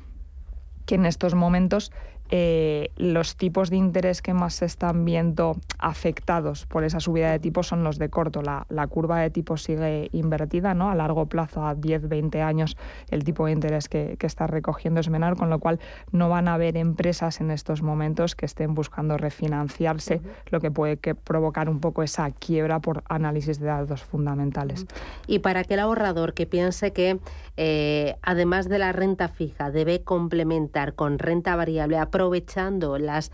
que 0.87 0.95
en 0.95 1.05
estos 1.05 1.35
momentos 1.35 1.91
eh, 2.33 2.91
los 2.95 3.35
tipos 3.35 3.69
de 3.69 3.75
interés 3.75 4.21
que 4.21 4.33
más 4.33 4.53
se 4.53 4.65
están 4.65 5.03
viendo 5.03 5.57
afectados 5.79 6.65
por 6.65 6.85
esa 6.85 7.01
subida 7.01 7.29
de 7.29 7.39
tipos 7.39 7.67
son 7.67 7.83
los 7.83 7.99
de 7.99 8.09
corto. 8.09 8.41
La, 8.41 8.87
curva 8.87 9.19
de 9.19 9.29
tipos 9.29 9.63
sigue 9.63 10.09
invertida, 10.13 10.73
¿no? 10.73 10.89
A 10.89 10.95
largo 10.95 11.25
plazo, 11.25 11.65
a 11.65 11.75
10, 11.75 12.07
20 12.07 12.41
años, 12.41 12.77
el 13.09 13.25
tipo 13.25 13.45
de 13.45 13.51
interés 13.51 13.89
que, 13.89 14.17
está 14.21 14.47
recogiendo 14.47 15.01
es 15.01 15.09
menor, 15.09 15.35
con 15.35 15.49
lo 15.49 15.59
cual 15.59 15.79
no 16.13 16.29
van 16.29 16.47
a 16.47 16.53
haber 16.53 16.77
empresas 16.77 17.41
en 17.41 17.51
estos 17.51 17.81
momentos 17.81 18.35
que 18.35 18.45
estén 18.45 18.75
buscando 18.75 19.17
refinanciarse, 19.17 20.21
lo 20.51 20.61
que 20.61 20.71
puede 20.71 20.97
que 20.97 21.15
provocar 21.15 21.67
un 21.67 21.81
poco 21.81 22.01
esa 22.01 22.31
quiebra 22.31 22.79
por 22.79 23.03
análisis 23.09 23.59
de 23.59 23.67
datos 23.67 24.03
fundamentales. 24.03 24.85
Y 25.27 25.39
para 25.39 25.61
aquel 25.61 25.79
ahorrador 25.79 26.33
que 26.33 26.45
piense 26.45 26.93
que 26.93 27.19
eh, 27.57 28.15
además 28.21 28.69
de 28.69 28.79
la 28.79 28.93
renta 28.93 29.27
fija 29.27 29.69
debe 29.69 30.01
complementar 30.03 30.93
con 30.93 31.19
renta 31.19 31.57
variable, 31.57 31.97
aprovechando 32.21 32.99
las 32.99 33.31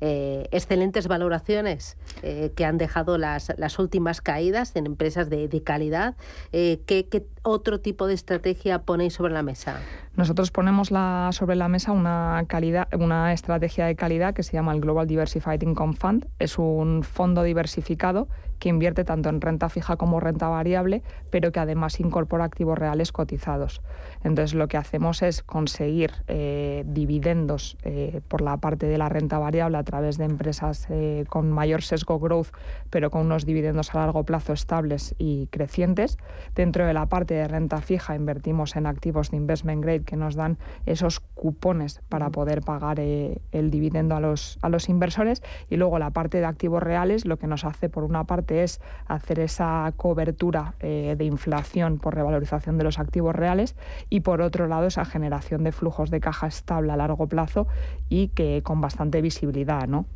eh, 0.00 0.46
excelentes 0.52 1.08
valoraciones 1.08 1.96
eh, 2.22 2.52
que 2.54 2.64
han 2.64 2.78
dejado 2.78 3.18
las, 3.18 3.52
las, 3.58 3.80
últimas 3.80 4.20
caídas 4.20 4.76
en 4.76 4.86
empresas 4.86 5.28
de, 5.28 5.62
calidad. 5.64 6.14
Eh, 6.52 6.80
¿qué, 6.86 7.08
¿qué, 7.08 7.26
otro 7.42 7.80
tipo 7.80 8.06
de 8.06 8.14
estrategia 8.14 8.82
ponéis 8.82 9.14
sobre 9.14 9.32
la 9.32 9.42
mesa? 9.42 9.80
Nosotros 10.14 10.52
ponemos 10.52 10.92
la, 10.92 11.30
sobre 11.32 11.56
la 11.56 11.66
mesa 11.66 11.90
una, 11.90 12.44
calidad, 12.46 12.86
una 12.94 13.32
estrategia 13.32 13.86
de 13.86 13.96
calidad 13.96 14.34
que 14.34 14.44
se 14.44 14.52
llama 14.52 14.72
el 14.72 14.80
Global 14.80 15.08
Diversified 15.08 15.60
Income 15.62 15.94
Fund. 15.94 16.28
Es 16.38 16.58
un 16.58 17.02
fondo 17.02 17.42
diversificado 17.42 18.28
que 18.58 18.68
invierte 18.68 19.04
tanto 19.04 19.28
en 19.28 19.40
renta 19.40 19.68
fija 19.68 19.96
como 19.96 20.20
renta 20.20 20.48
variable, 20.48 21.02
pero 21.30 21.52
que 21.52 21.60
además 21.60 22.00
incorpora 22.00 22.44
activos 22.44 22.78
reales 22.78 23.12
cotizados. 23.12 23.82
Entonces 24.24 24.54
lo 24.54 24.68
que 24.68 24.76
hacemos 24.76 25.22
es 25.22 25.42
conseguir 25.42 26.12
eh, 26.26 26.84
dividendos 26.86 27.76
eh, 27.82 28.20
por 28.28 28.40
la 28.40 28.56
parte 28.56 28.86
de 28.86 28.98
la 28.98 29.08
renta 29.08 29.38
variable 29.38 29.78
a 29.78 29.82
través 29.82 30.18
de 30.18 30.24
empresas 30.24 30.86
eh, 30.90 31.24
con 31.28 31.50
mayor 31.50 31.82
sesgo 31.82 32.18
growth, 32.18 32.48
pero 32.90 33.10
con 33.10 33.22
unos 33.22 33.44
dividendos 33.46 33.94
a 33.94 33.98
largo 33.98 34.24
plazo 34.24 34.52
estables 34.52 35.14
y 35.18 35.46
crecientes. 35.48 36.18
Dentro 36.54 36.86
de 36.86 36.94
la 36.94 37.06
parte 37.06 37.34
de 37.34 37.48
renta 37.48 37.80
fija 37.80 38.14
invertimos 38.14 38.76
en 38.76 38.86
activos 38.86 39.30
de 39.30 39.36
investment 39.36 39.82
grade 39.82 40.02
que 40.02 40.16
nos 40.16 40.34
dan 40.34 40.58
esos 40.86 41.20
cupones 41.20 42.00
para 42.08 42.30
poder 42.30 42.62
pagar 42.62 43.00
el 43.00 43.70
dividendo 43.70 44.16
a 44.16 44.20
los, 44.20 44.58
a 44.62 44.68
los 44.68 44.88
inversores 44.88 45.42
y 45.70 45.76
luego 45.76 45.98
la 45.98 46.10
parte 46.10 46.38
de 46.38 46.46
activos 46.46 46.82
reales 46.82 47.24
lo 47.24 47.38
que 47.38 47.46
nos 47.46 47.64
hace 47.64 47.88
por 47.88 48.04
una 48.04 48.24
parte 48.24 48.47
es 48.50 48.80
hacer 49.06 49.40
esa 49.40 49.92
cobertura 49.96 50.74
eh, 50.80 51.14
de 51.16 51.24
inflación 51.24 51.98
por 51.98 52.14
revalorización 52.14 52.78
de 52.78 52.84
los 52.84 52.98
activos 52.98 53.34
reales 53.34 53.76
y 54.10 54.20
por 54.20 54.42
otro 54.42 54.66
lado 54.66 54.86
esa 54.86 55.04
generación 55.04 55.64
de 55.64 55.72
flujos 55.72 56.10
de 56.10 56.20
caja 56.20 56.46
estable 56.46 56.92
a 56.92 56.96
largo 56.96 57.26
plazo 57.26 57.66
y 58.08 58.28
que 58.28 58.62
con 58.62 58.80
bastante 58.80 59.20
visibilidad, 59.22 59.86
¿no? 59.86 60.06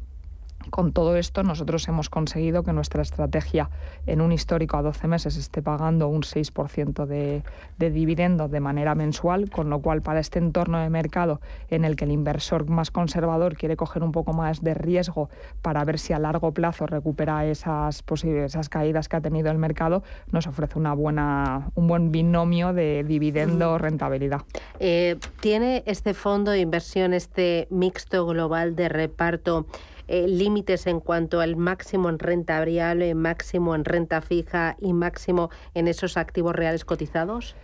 Con 0.70 0.92
todo 0.92 1.16
esto, 1.16 1.42
nosotros 1.42 1.86
hemos 1.88 2.08
conseguido 2.08 2.62
que 2.62 2.72
nuestra 2.72 3.02
estrategia 3.02 3.70
en 4.06 4.20
un 4.20 4.32
histórico 4.32 4.76
a 4.76 4.82
12 4.82 5.08
meses 5.08 5.36
esté 5.36 5.62
pagando 5.62 6.08
un 6.08 6.22
6% 6.22 7.06
de, 7.06 7.42
de 7.78 7.90
dividendo 7.90 8.48
de 8.48 8.60
manera 8.60 8.94
mensual, 8.94 9.50
con 9.50 9.70
lo 9.70 9.80
cual 9.80 10.02
para 10.02 10.20
este 10.20 10.38
entorno 10.38 10.78
de 10.78 10.90
mercado 10.90 11.40
en 11.70 11.84
el 11.84 11.96
que 11.96 12.04
el 12.04 12.12
inversor 12.12 12.68
más 12.68 12.90
conservador 12.90 13.56
quiere 13.56 13.76
coger 13.76 14.02
un 14.02 14.12
poco 14.12 14.32
más 14.32 14.62
de 14.62 14.74
riesgo 14.74 15.28
para 15.62 15.84
ver 15.84 15.98
si 15.98 16.12
a 16.12 16.18
largo 16.18 16.52
plazo 16.52 16.86
recupera 16.86 17.44
esas, 17.46 18.02
posibles, 18.02 18.52
esas 18.52 18.68
caídas 18.68 19.08
que 19.08 19.16
ha 19.16 19.20
tenido 19.20 19.50
el 19.50 19.58
mercado, 19.58 20.02
nos 20.30 20.46
ofrece 20.46 20.78
una 20.78 20.94
buena, 20.94 21.70
un 21.74 21.86
buen 21.86 22.12
binomio 22.12 22.72
de 22.72 23.04
dividendo-rentabilidad. 23.04 24.42
Eh, 24.80 25.16
¿Tiene 25.40 25.82
este 25.86 26.14
fondo 26.14 26.50
de 26.50 26.60
inversión, 26.60 27.12
este 27.12 27.66
mixto 27.70 28.26
global 28.26 28.76
de 28.76 28.88
reparto, 28.88 29.66
eh, 30.12 30.28
límites 30.28 30.86
en 30.86 31.00
cuanto 31.00 31.40
al 31.40 31.56
máximo 31.56 32.10
en 32.10 32.18
renta 32.18 32.58
variable, 32.58 33.14
máximo 33.14 33.74
en 33.74 33.86
renta 33.86 34.20
fija 34.20 34.76
y 34.78 34.92
máximo 34.92 35.48
en 35.72 35.88
esos 35.88 36.18
activos 36.18 36.54
reales 36.54 36.84
cotizados? 36.84 37.56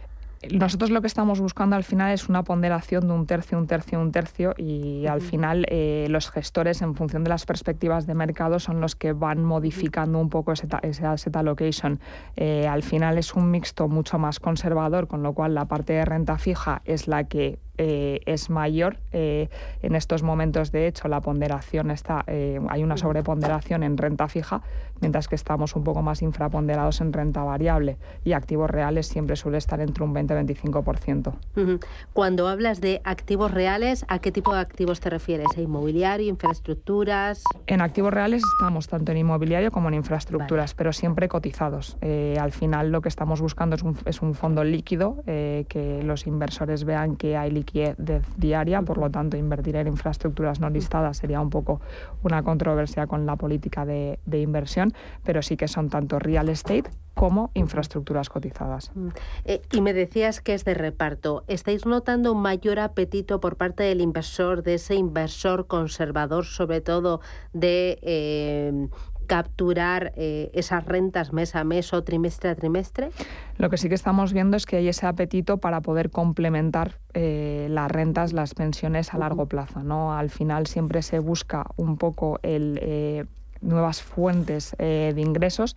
Nosotros 0.51 0.89
lo 0.89 1.03
que 1.03 1.09
estamos 1.09 1.41
buscando 1.41 1.77
al 1.77 1.85
final 1.85 2.11
es 2.13 2.31
una 2.31 2.45
ponderación 2.45 3.07
de 3.07 3.13
un 3.13 3.27
tercio, 3.27 3.59
un 3.59 3.67
tercio, 3.67 4.01
un 4.01 4.13
tercio 4.13 4.55
y 4.57 5.07
al 5.07 5.21
final 5.21 5.67
eh, 5.69 6.07
los 6.09 6.31
gestores 6.31 6.81
en 6.81 6.95
función 6.95 7.23
de 7.23 7.29
las 7.29 7.45
perspectivas 7.45 8.07
de 8.07 8.15
mercado 8.15 8.61
son 8.61 8.81
los 8.81 8.97
que 8.97 9.13
van 9.13 9.45
modificando 9.45 10.19
un 10.19 10.31
poco 10.31 10.53
ese, 10.53 10.69
ese 10.83 11.05
asset 11.05 11.37
allocation. 11.37 12.01
Eh, 12.37 12.67
al 12.67 12.83
final 12.83 13.19
es 13.19 13.35
un 13.35 13.51
mixto 13.51 13.89
mucho 13.89 14.19
más 14.19 14.41
conservador, 14.41 15.07
con 15.07 15.23
lo 15.23 15.35
cual 15.35 15.55
la 15.55 15.67
parte 15.67 15.93
de 15.93 16.07
renta 16.07 16.39
fija 16.39 16.81
es 16.87 17.09
la 17.09 17.25
que 17.25 17.59
eh, 17.79 18.21
es 18.27 18.51
mayor. 18.51 18.97
Eh, 19.12 19.49
en 19.83 19.95
estos 19.95 20.25
momentos, 20.25 20.73
de 20.73 20.88
hecho, 20.88 21.07
la 21.07 21.21
ponderación 21.21 21.93
está, 21.93 22.25
eh, 22.27 22.61
hay 22.69 22.83
una 22.83 22.97
sobreponderación 22.97 23.85
en 23.85 23.97
renta 23.97 24.27
fija, 24.27 24.62
mientras 25.01 25.29
que 25.29 25.37
estamos 25.37 25.77
un 25.77 25.85
poco 25.85 26.03
más 26.03 26.21
infraponderados 26.21 27.01
en 27.01 27.12
renta 27.12 27.45
variable 27.45 27.97
y 28.25 28.33
activos 28.33 28.69
reales 28.69 29.07
siempre 29.07 29.37
suele 29.37 29.59
estar 29.59 29.81
entre 29.81 30.03
un 30.03 30.12
20-25%. 30.12 31.79
Cuando 32.12 32.49
hablas 32.49 32.81
de 32.81 33.01
activos 33.05 33.53
reales, 33.53 34.05
¿a 34.09 34.19
qué 34.19 34.33
tipo 34.33 34.53
de 34.53 34.61
activos 34.61 34.99
te 34.99 35.09
refieres? 35.09 35.47
¿A 35.57 35.61
inmobiliario, 35.61 36.29
infraestructuras? 36.29 37.45
En 37.69 37.81
activos 37.81 38.12
reales 38.12 38.43
estamos 38.59 38.88
tanto 38.88 39.12
en 39.12 39.19
inmobiliario 39.19 39.71
como 39.71 39.87
en 39.87 39.95
infraestructuras, 39.95 40.75
pero 40.75 40.93
siempre 40.93 41.29
cotizados. 41.29 41.97
al 42.03 42.51
final 42.51 42.91
lo 42.91 43.03
que 43.03 43.09
estamos 43.09 43.41
buscando 43.41 43.77
es 43.77 43.85
un, 43.85 43.97
es 44.05 44.21
un 44.21 44.35
fondo 44.35 44.64
líquido, 44.64 45.23
que 45.25 46.01
los 46.03 46.27
inversores 46.27 46.83
vean 46.83 47.14
que 47.14 47.37
hay 47.37 47.53
liquidez 47.53 47.68
de 47.73 48.23
diaria, 48.37 48.83
por 48.83 48.99
lo 48.99 49.11
tanto 49.11 49.37
invertir 49.37 49.77
en 49.77 49.87
infraestructuras 49.87 50.61
no 50.61 50.71
listadas 50.71 51.19
sería 51.19 51.41
un 51.41 51.51
poco 51.51 51.81
una 52.23 52.43
controversia 52.43 53.07
con 53.07 53.27
la 53.27 53.37
política 53.37 53.85
de, 53.85 54.19
inversión, 54.31 54.93
pero 55.25 55.43
sí 55.43 55.57
que 55.57 55.69
son 55.69 55.89
tanto 55.91 56.19
real 56.19 56.49
estate 56.49 56.91
como 57.15 57.51
infraestructuras 57.55 58.29
cotizadas. 58.29 58.93
Mm. 58.95 59.09
Eh, 59.45 59.63
y 59.73 59.81
me 59.81 59.93
decías 59.93 60.41
que 60.41 60.55
es 60.55 60.65
de 60.65 60.75
reparto. 60.75 61.43
¿Estáis 61.49 61.85
notando 61.85 62.33
un 62.33 62.41
mayor 62.41 62.79
apetito 62.79 63.41
por 63.41 63.57
parte 63.57 63.83
del 63.83 64.01
inversor, 64.01 64.63
de 64.63 64.75
ese 64.75 64.95
inversor 64.95 65.67
conservador, 65.67 66.45
sobre 66.45 66.81
todo 66.81 67.21
de 67.53 67.99
eh, 68.03 68.89
capturar 69.29 70.12
eh, 70.17 70.51
esas 70.55 70.85
rentas 70.85 71.33
mes 71.33 71.55
a 71.55 71.62
mes 71.62 71.93
o 71.93 72.03
trimestre 72.03 72.51
a 72.51 72.57
trimestre? 72.57 73.11
Lo 73.59 73.71
que 73.71 73.77
sí 73.77 73.88
que 73.88 73.95
estamos 73.95 74.33
viendo 74.33 74.57
es 74.57 74.67
que 74.67 74.77
hay 74.77 74.88
ese 74.88 75.07
apetito 75.07 75.59
para 75.59 75.81
poder 75.81 76.11
complementar 76.11 76.99
eh, 77.14 77.69
las 77.71 77.88
rentas, 77.91 78.33
las 78.33 78.55
pensiones 78.55 79.14
a 79.14 79.19
largo 79.19 79.47
plazo. 79.47 79.85
¿no? 79.85 80.14
Al 80.14 80.31
final 80.31 80.67
siempre 80.67 81.03
se 81.03 81.21
busca 81.21 81.67
un 81.77 81.99
poco 81.99 82.41
el, 82.43 82.81
eh, 82.83 83.27
nuevas 83.61 84.03
fuentes 84.03 84.75
de 84.79 85.21
ingresos 85.21 85.77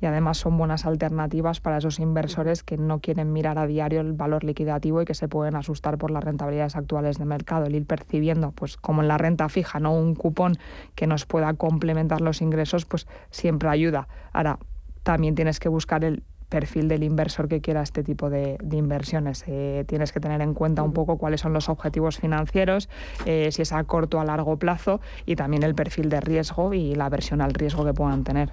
y 0.00 0.06
además 0.06 0.38
son 0.38 0.58
buenas 0.58 0.84
alternativas 0.84 1.60
para 1.60 1.78
esos 1.78 1.98
inversores 1.98 2.62
que 2.62 2.76
no 2.76 3.00
quieren 3.00 3.32
mirar 3.32 3.58
a 3.58 3.66
diario 3.66 4.00
el 4.00 4.12
valor 4.12 4.44
liquidativo 4.44 5.00
y 5.00 5.04
que 5.04 5.14
se 5.14 5.28
pueden 5.28 5.56
asustar 5.56 5.96
por 5.96 6.10
las 6.10 6.22
rentabilidades 6.22 6.76
actuales 6.76 7.18
de 7.18 7.24
mercado. 7.24 7.66
El 7.66 7.74
ir 7.74 7.86
percibiendo, 7.86 8.52
pues 8.52 8.76
como 8.76 9.02
en 9.02 9.08
la 9.08 9.18
renta 9.18 9.48
fija, 9.48 9.80
no 9.80 9.94
un 9.94 10.14
cupón 10.14 10.58
que 10.94 11.06
nos 11.06 11.24
pueda 11.24 11.54
complementar 11.54 12.20
los 12.20 12.42
ingresos, 12.42 12.84
pues 12.84 13.06
siempre 13.30 13.68
ayuda. 13.68 14.08
Ahora, 14.32 14.58
también 15.02 15.34
tienes 15.34 15.60
que 15.60 15.68
buscar 15.68 16.04
el 16.04 16.22
perfil 16.48 16.88
del 16.88 17.02
inversor 17.02 17.48
que 17.48 17.60
quiera 17.60 17.82
este 17.82 18.02
tipo 18.02 18.30
de, 18.30 18.58
inversiones. 18.72 19.44
Eh, 19.46 19.84
tienes 19.86 20.12
que 20.12 20.20
tener 20.20 20.40
en 20.40 20.54
cuenta 20.54 20.82
un 20.82 20.92
poco 20.92 21.18
cuáles 21.18 21.40
son 21.40 21.52
los 21.52 21.68
objetivos 21.68 22.18
financieros, 22.18 22.88
eh, 23.24 23.48
si 23.52 23.62
es 23.62 23.72
a 23.72 23.82
corto 23.84 24.18
o 24.18 24.20
a 24.20 24.24
largo 24.24 24.56
plazo 24.58 25.00
y 25.24 25.36
también 25.36 25.62
el 25.62 25.74
perfil 25.74 26.08
de 26.08 26.20
riesgo 26.20 26.74
y 26.74 26.94
la 26.94 27.08
versión 27.08 27.40
al 27.40 27.54
riesgo 27.54 27.84
que 27.84 27.94
puedan 27.94 28.24
tener. 28.24 28.50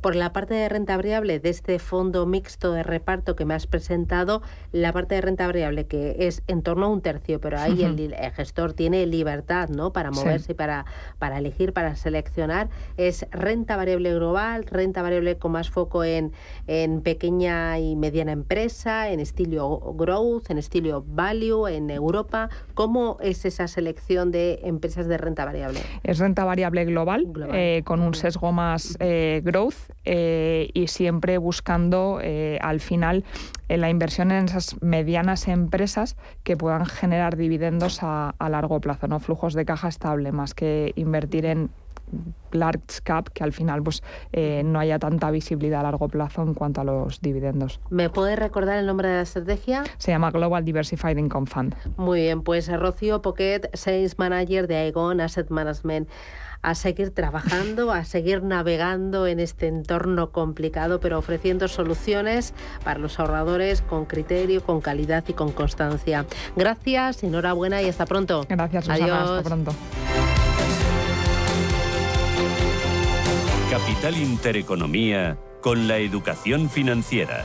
Por 0.00 0.14
la 0.14 0.32
parte 0.32 0.54
de 0.54 0.68
renta 0.68 0.96
variable 0.96 1.40
de 1.40 1.50
este 1.50 1.78
fondo 1.78 2.26
mixto 2.26 2.72
de 2.72 2.82
reparto 2.82 3.36
que 3.36 3.44
me 3.44 3.54
has 3.54 3.66
presentado, 3.66 4.42
la 4.72 4.92
parte 4.92 5.16
de 5.16 5.20
renta 5.20 5.46
variable 5.46 5.86
que 5.86 6.16
es 6.20 6.42
en 6.46 6.62
torno 6.62 6.86
a 6.86 6.88
un 6.88 7.00
tercio, 7.02 7.40
pero 7.40 7.58
ahí 7.58 7.82
el, 7.82 8.14
gestor 8.34 8.72
tiene 8.72 9.06
libertad 9.06 9.68
¿no? 9.68 9.92
para 9.92 10.10
moverse, 10.10 10.54
para, 10.54 10.84
para 11.18 11.38
elegir, 11.38 11.72
para 11.72 11.96
seleccionar, 11.96 12.68
es 12.96 13.26
renta 13.30 13.76
variable 13.76 14.14
global, 14.14 14.64
renta 14.64 15.02
variable 15.02 15.36
con 15.36 15.52
más 15.52 15.70
foco 15.70 16.04
en, 16.04 16.32
en 16.66 17.02
pequeña 17.36 17.78
y 17.78 17.96
mediana 17.96 18.32
empresa, 18.32 19.10
en 19.10 19.20
estilo 19.20 19.78
growth, 19.94 20.50
en 20.50 20.58
estilo 20.58 21.04
value, 21.06 21.68
en 21.68 21.90
Europa. 21.90 22.48
¿Cómo 22.74 23.18
es 23.20 23.44
esa 23.44 23.68
selección 23.68 24.30
de 24.30 24.60
empresas 24.64 25.06
de 25.06 25.18
renta 25.18 25.44
variable? 25.44 25.80
Es 26.02 26.18
renta 26.18 26.44
variable 26.44 26.84
global, 26.84 27.26
eh, 27.52 27.82
con 27.84 28.00
un 28.00 28.14
sesgo 28.14 28.52
más 28.52 28.96
eh, 29.00 29.42
growth 29.44 29.74
eh, 30.04 30.70
y 30.72 30.86
siempre 30.86 31.38
buscando 31.38 32.20
al 32.60 32.80
final 32.80 33.24
la 33.68 33.90
inversión 33.90 34.30
en 34.30 34.46
esas 34.46 34.80
medianas 34.80 35.48
empresas 35.48 36.16
que 36.42 36.56
puedan 36.56 36.86
generar 36.86 37.36
dividendos 37.36 38.02
a, 38.02 38.30
a 38.38 38.48
largo 38.48 38.80
plazo, 38.80 39.08
no 39.08 39.20
flujos 39.20 39.54
de 39.54 39.64
caja 39.64 39.88
estable, 39.88 40.32
más 40.32 40.54
que 40.54 40.92
invertir 40.96 41.46
en 41.46 41.70
large 42.52 43.00
cap 43.02 43.28
que 43.32 43.44
al 43.44 43.52
final 43.52 43.82
pues 43.82 44.02
eh, 44.32 44.62
no 44.64 44.78
haya 44.78 44.98
tanta 44.98 45.30
visibilidad 45.30 45.80
a 45.80 45.84
largo 45.84 46.08
plazo 46.08 46.42
en 46.42 46.54
cuanto 46.54 46.80
a 46.80 46.84
los 46.84 47.20
dividendos. 47.20 47.80
¿Me 47.90 48.10
puede 48.10 48.36
recordar 48.36 48.78
el 48.78 48.86
nombre 48.86 49.08
de 49.08 49.16
la 49.16 49.22
estrategia? 49.22 49.84
Se 49.98 50.10
llama 50.10 50.30
Global 50.30 50.64
Diversified 50.64 51.16
Income 51.16 51.46
Fund. 51.46 51.74
Muy 51.96 52.22
bien, 52.22 52.42
pues 52.42 52.70
Rocío 52.72 53.22
Pocket, 53.22 53.70
Sales 53.74 54.18
Manager 54.18 54.66
de 54.66 54.76
Aegon 54.76 55.20
Asset 55.20 55.50
Management 55.50 56.08
a 56.62 56.74
seguir 56.74 57.10
trabajando, 57.12 57.92
a 57.92 58.04
seguir 58.04 58.42
navegando 58.42 59.26
en 59.26 59.40
este 59.40 59.68
entorno 59.68 60.32
complicado, 60.32 61.00
pero 61.00 61.18
ofreciendo 61.18 61.68
soluciones 61.68 62.54
para 62.82 62.98
los 62.98 63.20
ahorradores 63.20 63.82
con 63.82 64.04
criterio, 64.04 64.64
con 64.64 64.80
calidad 64.80 65.24
y 65.28 65.32
con 65.32 65.52
constancia. 65.52 66.26
Gracias, 66.56 67.22
enhorabuena 67.22 67.82
y 67.82 67.88
hasta 67.88 68.06
pronto. 68.06 68.44
Gracias, 68.48 68.86
Susana, 68.86 69.22
hasta 69.22 69.42
pronto. 69.42 69.72
Capital 73.70 74.16
Intereconomía 74.16 75.38
con 75.60 75.88
la 75.88 75.98
educación 75.98 76.70
financiera. 76.70 77.44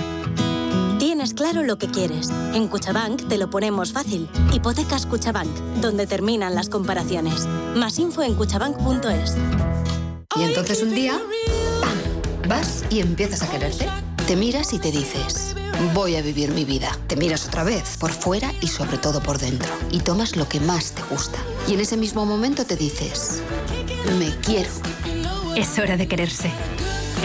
Claro 1.41 1.63
lo 1.63 1.79
que 1.79 1.87
quieres. 1.87 2.29
En 2.53 2.67
Cuchabank 2.67 3.27
te 3.27 3.35
lo 3.35 3.49
ponemos 3.49 3.93
fácil. 3.93 4.29
Hipotecas 4.53 5.07
Cuchabank, 5.07 5.49
donde 5.81 6.05
terminan 6.05 6.53
las 6.53 6.69
comparaciones. 6.69 7.47
Más 7.75 7.97
info 7.97 8.21
en 8.21 8.35
cuchabank.es. 8.35 9.37
Y 10.39 10.43
entonces 10.43 10.83
un 10.83 10.93
día, 10.93 11.19
¡pam! 11.81 12.47
Vas 12.47 12.85
y 12.91 12.99
empiezas 12.99 13.41
a 13.41 13.49
quererte. 13.49 13.89
Te 14.27 14.35
miras 14.35 14.71
y 14.73 14.77
te 14.77 14.91
dices, 14.91 15.55
voy 15.95 16.15
a 16.15 16.21
vivir 16.21 16.51
mi 16.51 16.63
vida. 16.63 16.95
Te 17.07 17.15
miras 17.15 17.47
otra 17.47 17.63
vez, 17.63 17.97
por 17.97 18.11
fuera 18.11 18.53
y 18.61 18.67
sobre 18.67 18.99
todo 18.99 19.19
por 19.19 19.39
dentro. 19.39 19.73
Y 19.89 20.01
tomas 20.01 20.35
lo 20.35 20.47
que 20.47 20.59
más 20.59 20.91
te 20.91 21.01
gusta. 21.09 21.39
Y 21.67 21.73
en 21.73 21.79
ese 21.79 21.97
mismo 21.97 22.23
momento 22.23 22.65
te 22.65 22.75
dices, 22.75 23.41
me 24.19 24.29
quiero. 24.41 24.69
Es 25.55 25.79
hora 25.79 25.97
de 25.97 26.07
quererse. 26.07 26.51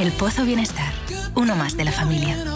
El 0.01 0.11
Pozo 0.13 0.47
Bienestar, 0.47 0.95
uno 1.35 1.55
más 1.55 1.77
de 1.77 1.85
la 1.85 1.93
familia. 1.93 2.56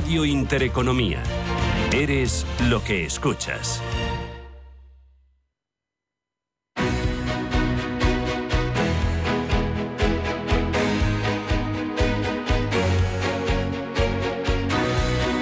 Radio 0.00 0.24
Intereconomía. 0.24 1.20
Eres 1.92 2.46
lo 2.68 2.84
que 2.84 3.04
escuchas. 3.04 3.82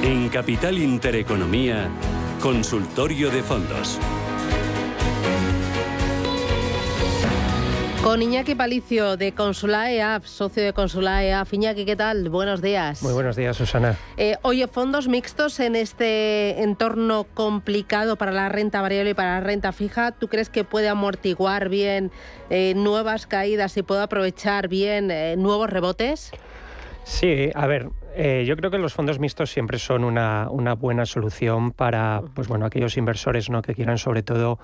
En 0.02 0.30
Capital 0.30 0.78
Intereconomía, 0.78 1.90
Consultorio 2.40 3.28
de 3.28 3.42
Fondos. 3.42 4.00
Con 8.06 8.22
Iñaki 8.22 8.54
Palicio 8.54 9.16
de 9.16 9.32
Consulae 9.32 10.00
App, 10.00 10.22
socio 10.26 10.62
de 10.62 10.72
Consulae 10.72 11.32
App. 11.32 11.52
Iñaki, 11.52 11.84
¿qué 11.84 11.96
tal? 11.96 12.28
Buenos 12.28 12.62
días. 12.62 13.02
Muy 13.02 13.12
buenos 13.12 13.34
días, 13.34 13.56
Susana. 13.56 13.96
Eh, 14.16 14.36
oye, 14.42 14.68
fondos 14.68 15.08
mixtos 15.08 15.58
en 15.58 15.74
este 15.74 16.62
entorno 16.62 17.26
complicado 17.34 18.14
para 18.14 18.30
la 18.30 18.48
renta 18.48 18.80
variable 18.80 19.10
y 19.10 19.14
para 19.14 19.34
la 19.34 19.40
renta 19.40 19.72
fija, 19.72 20.12
¿tú 20.12 20.28
crees 20.28 20.50
que 20.50 20.62
puede 20.62 20.88
amortiguar 20.88 21.68
bien 21.68 22.12
eh, 22.48 22.74
nuevas 22.76 23.26
caídas 23.26 23.76
y 23.76 23.82
puede 23.82 24.02
aprovechar 24.02 24.68
bien 24.68 25.10
eh, 25.10 25.34
nuevos 25.36 25.68
rebotes? 25.68 26.30
Sí, 27.02 27.50
a 27.56 27.66
ver, 27.66 27.90
yo 28.44 28.56
creo 28.56 28.70
que 28.70 28.78
los 28.78 28.94
fondos 28.94 29.18
mixtos 29.18 29.50
siempre 29.50 29.80
son 29.80 30.04
una, 30.04 30.48
una 30.48 30.74
buena 30.74 31.06
solución 31.06 31.72
para 31.72 32.22
pues 32.34 32.46
bueno, 32.46 32.66
aquellos 32.66 32.96
inversores 32.96 33.50
¿no? 33.50 33.62
que 33.62 33.74
quieran 33.74 33.98
sobre 33.98 34.22
todo 34.22 34.58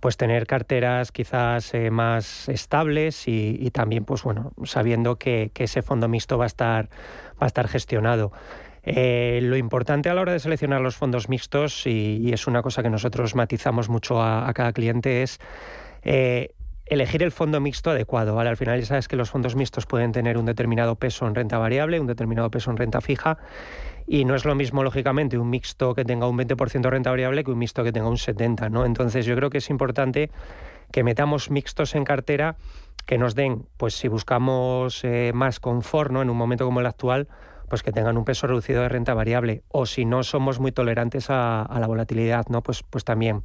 pues 0.00 0.16
tener 0.16 0.46
carteras 0.46 1.12
quizás 1.12 1.74
eh, 1.74 1.90
más 1.90 2.48
estables 2.48 3.26
y, 3.26 3.70
también 3.72 4.04
pues 4.04 4.22
bueno 4.22 4.52
sabiendo 4.64 5.16
que, 5.16 5.50
ese 5.54 5.82
fondo 5.82 6.08
mixto 6.08 6.38
va 6.38 6.44
a 6.44 6.46
estar 6.46 6.88
va 7.40 7.44
a 7.44 7.46
estar 7.46 7.68
gestionado. 7.68 8.32
Eh, 8.82 9.40
lo 9.42 9.56
importante 9.56 10.08
a 10.08 10.14
la 10.14 10.22
hora 10.22 10.32
de 10.32 10.38
seleccionar 10.38 10.80
los 10.80 10.96
fondos 10.96 11.28
mixtos 11.28 11.86
y, 11.86 12.32
es 12.32 12.46
una 12.46 12.62
cosa 12.62 12.82
que 12.82 12.90
nosotros 12.90 13.34
matizamos 13.34 13.88
mucho 13.88 14.22
a, 14.22 14.50
cada 14.54 14.72
cliente 14.72 15.22
es 15.22 15.40
eh, 16.02 16.54
elegir 16.90 17.22
el 17.22 17.32
fondo 17.32 17.60
mixto 17.60 17.90
adecuado. 17.90 18.38
Al 18.38 18.56
final 18.56 18.80
ya 18.80 18.86
sabes 18.86 19.08
que 19.08 19.16
los 19.16 19.30
fondos 19.30 19.56
mixtos 19.56 19.86
pueden 19.86 20.12
tener 20.12 20.38
un 20.38 20.46
determinado 20.46 20.96
peso 20.96 21.26
en 21.26 21.34
renta 21.34 21.58
variable, 21.58 22.00
un 22.00 22.06
determinado 22.06 22.50
peso 22.50 22.70
en 22.70 22.76
renta 22.76 23.00
fija 23.00 23.38
y 24.06 24.24
no 24.24 24.34
es 24.34 24.46
lo 24.46 24.54
mismo, 24.54 24.82
lógicamente, 24.82 25.36
un 25.36 25.50
mixto 25.50 25.94
que 25.94 26.04
tenga 26.04 26.26
un 26.26 26.38
20% 26.38 26.80
de 26.80 26.90
renta 26.90 27.10
variable 27.10 27.44
que 27.44 27.50
un 27.50 27.58
mixto 27.58 27.84
que 27.84 27.92
tenga 27.92 28.08
un 28.08 28.16
70%. 28.16 28.70
¿no? 28.70 28.86
Entonces 28.86 29.26
yo 29.26 29.36
creo 29.36 29.50
que 29.50 29.58
es 29.58 29.68
importante 29.68 30.30
que 30.90 31.04
metamos 31.04 31.50
mixtos 31.50 31.94
en 31.94 32.04
cartera 32.04 32.56
que 33.04 33.18
nos 33.18 33.34
den, 33.34 33.66
pues 33.76 33.94
si 33.94 34.08
buscamos 34.08 35.04
eh, 35.04 35.32
más 35.34 35.60
confort 35.60 36.10
¿no? 36.10 36.22
en 36.22 36.30
un 36.30 36.36
momento 36.36 36.64
como 36.64 36.80
el 36.80 36.86
actual, 36.86 37.28
pues 37.68 37.82
que 37.82 37.92
tengan 37.92 38.16
un 38.16 38.24
peso 38.24 38.46
reducido 38.46 38.82
de 38.82 38.88
renta 38.88 39.12
variable. 39.12 39.62
O 39.68 39.84
si 39.86 40.04
no 40.04 40.22
somos 40.22 40.58
muy 40.58 40.72
tolerantes 40.72 41.28
a, 41.28 41.62
a 41.62 41.80
la 41.80 41.86
volatilidad, 41.86 42.46
¿no? 42.48 42.62
Pues, 42.62 42.82
pues 42.82 43.04
también. 43.04 43.42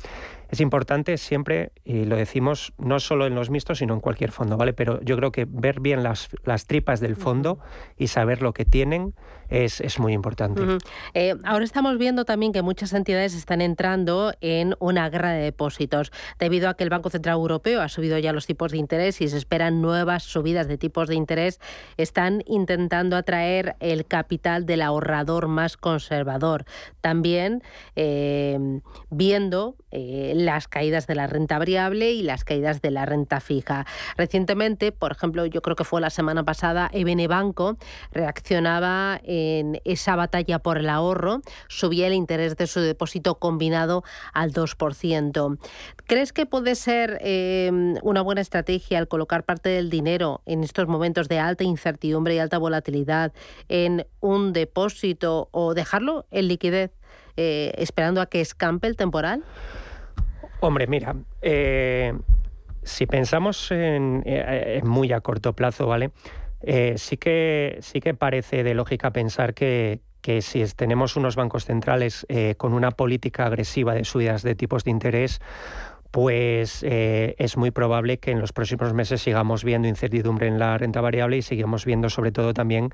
Es 0.49 0.62
importante 0.62 1.17
siempre, 1.17 1.71
y 1.84 2.06
lo 2.06 2.15
decimos 2.15 2.73
no 2.77 2.99
solo 2.99 3.25
en 3.25 3.36
los 3.36 3.49
mixtos, 3.49 3.79
sino 3.79 3.93
en 3.93 3.99
cualquier 3.99 4.32
fondo, 4.32 4.58
¿vale? 4.58 4.73
Pero 4.73 5.01
yo 5.01 5.15
creo 5.17 5.32
que 5.32 5.45
ver 5.49 5.79
bien 5.79 6.03
las, 6.03 6.29
las 6.43 6.67
tripas 6.67 6.99
del 6.99 7.15
fondo 7.15 7.60
y 7.97 8.08
saber 8.08 8.41
lo 8.41 8.53
que 8.53 8.65
tienen 8.65 9.13
es, 9.49 9.82
es 9.82 9.99
muy 9.99 10.13
importante. 10.13 10.62
Ujú. 10.62 10.77
Eh, 11.13 11.36
ahora 11.43 11.63
estamos 11.63 11.97
viendo 11.97 12.25
también 12.25 12.53
que 12.53 12.62
muchas 12.62 12.93
entidades 12.93 13.36
están 13.36 13.62
entrando 13.62 14.34
en 14.41 14.75
una 14.79 15.10
guerra 15.10 15.32
de 15.32 15.43
depósitos 15.43 16.12
debido 16.39 16.69
a 16.69 16.75
que 16.75 16.84
el 16.84 16.89
Banco 16.89 17.10
Central 17.10 17.36
Europeo 17.36 17.82
ha 17.82 17.89
subido 17.89 18.17
ya 18.17 18.34
los 18.34 18.47
tipos 18.47 18.71
de 18.71 18.77
interés 18.77 19.21
y 19.21 19.27
se 19.27 19.38
esperan 19.38 19.82
nuevas 19.82 20.23
subidas 20.23 20.67
de 20.67 20.77
tipos 20.77 21.08
de 21.08 21.15
interés. 21.15 21.60
Están 21.97 22.43
intentando 22.47 23.15
atraer 23.15 23.75
el 23.79 24.06
capital 24.06 24.65
del 24.65 24.82
ahorrador 24.82 25.47
más 25.47 25.77
conservador. 25.77 26.65
También 27.01 27.62
eh, 27.95 28.58
viendo 29.10 29.75
eh, 29.95 30.34
las 30.36 30.67
caídas 30.67 31.06
de 31.06 31.13
la 31.13 31.27
renta 31.27 31.60
variable 31.60 32.12
y 32.12 32.23
las 32.23 32.43
caídas 32.43 32.82
de 32.82 32.89
la 32.89 33.06
renta 33.06 33.39
fija. 33.39 33.86
Recientemente, 34.17 34.91
por 34.91 35.12
ejemplo, 35.12 35.45
yo 35.45 35.62
creo 35.62 35.75
que 35.75 35.84
fue 35.84 36.01
la 36.01 36.10
semana 36.10 36.43
pasada, 36.43 36.89
EBN 36.91 37.27
Banco 37.27 37.77
reaccionaba 38.12 39.21
en 39.23 39.79
esa 39.86 40.15
batalla 40.15 40.58
por 40.58 40.79
el 40.79 40.89
ahorro, 40.89 41.41
subía 41.67 42.08
el 42.08 42.13
interés 42.13 42.58
de 42.58 42.65
su 42.65 42.79
depósito 42.79 43.36
combinado 43.36 44.03
al 44.34 44.51
2%. 44.51 45.60
¿Crees 46.08 46.34
que 46.34 46.47
puede 46.47 46.73
ser 46.73 47.19
eh, 47.21 47.69
una 48.01 48.21
buena 48.21 48.41
estrategia 48.41 48.97
el 48.97 49.08
colocar 49.08 49.43
parte 49.43 49.69
del 49.69 49.91
dinero 49.91 50.41
en 50.47 50.63
estos 50.63 50.88
momentos 50.88 51.27
de 51.27 51.38
alta 51.38 51.63
incertidumbre 51.63 52.34
y 52.34 52.39
alta 52.39 52.58
volatilidad 52.58 53.32
en 53.69 54.08
un 54.21 54.53
depósito 54.53 55.49
o 55.51 55.75
dejarlo 55.75 56.25
en 56.32 56.47
liquidez 56.47 56.91
eh, 57.36 57.73
esperando 57.77 58.21
a 58.21 58.27
que 58.27 58.41
escampe 58.41 58.88
el 58.88 58.95
temporal? 58.95 59.43
Hombre, 60.65 60.88
mira, 60.88 61.13
eh, 61.41 62.13
si 62.84 63.06
pensamos 63.06 63.69
en, 63.69 64.23
eh, 64.26 64.80
muy 64.86 65.12
a 65.12 65.19
corto 65.19 65.52
plazo, 65.52 65.88
¿vale? 65.88 66.12
Eh, 66.62 66.93
sí, 66.95 67.17
que, 67.17 67.80
sí 67.82 67.99
que 67.99 68.13
parece 68.13 68.63
de 68.63 68.73
lógica 68.73 69.12
pensar 69.12 69.54
que, 69.56 69.99
que 70.21 70.41
si 70.41 70.63
tenemos 70.73 71.17
unos 71.17 71.36
bancos 71.36 71.65
centrales 71.65 72.26
con 72.56 72.73
una 72.73 72.91
política 72.91 73.45
agresiva 73.45 73.93
de 73.93 74.06
subidas 74.06 74.41
de 74.41 74.56
tipos 74.56 74.86
de 74.86 74.91
interés, 74.91 75.41
pues 76.12 76.82
es 76.84 77.58
muy 77.58 77.71
probable 77.71 78.19
que 78.19 78.32
en 78.32 78.39
los 78.39 78.54
próximos 78.54 78.93
meses 78.93 79.21
sigamos 79.21 79.65
viendo 79.65 79.89
incertidumbre 79.89 80.47
en 80.47 80.60
la 80.60 80.78
renta 80.78 81.02
variable 81.02 81.36
y 81.36 81.41
sigamos 81.41 81.84
viendo 81.84 82.10
sobre 82.10 82.32
todo 82.32 82.54
también 82.54 82.91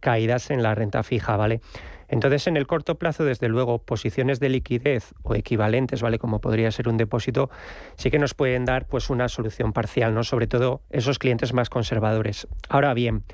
caídas 0.00 0.50
en 0.50 0.62
la 0.62 0.74
renta 0.74 1.02
fija, 1.02 1.36
¿vale? 1.36 1.60
Entonces, 2.08 2.46
en 2.46 2.56
el 2.56 2.66
corto 2.66 2.96
plazo, 2.96 3.24
desde 3.24 3.48
luego, 3.48 3.78
posiciones 3.78 4.40
de 4.40 4.48
liquidez 4.48 5.12
o 5.22 5.34
equivalentes, 5.34 6.02
¿vale? 6.02 6.18
Como 6.18 6.40
podría 6.40 6.70
ser 6.70 6.88
un 6.88 6.96
depósito, 6.96 7.50
sí 7.96 8.10
que 8.10 8.18
nos 8.18 8.34
pueden 8.34 8.64
dar 8.64 8.86
pues 8.86 9.10
una 9.10 9.28
solución 9.28 9.72
parcial, 9.72 10.14
¿no? 10.14 10.24
Sobre 10.24 10.46
todo 10.46 10.82
esos 10.90 11.18
clientes 11.18 11.52
más 11.52 11.68
conservadores. 11.68 12.48
Ahora 12.68 12.94
bien, 12.94 13.24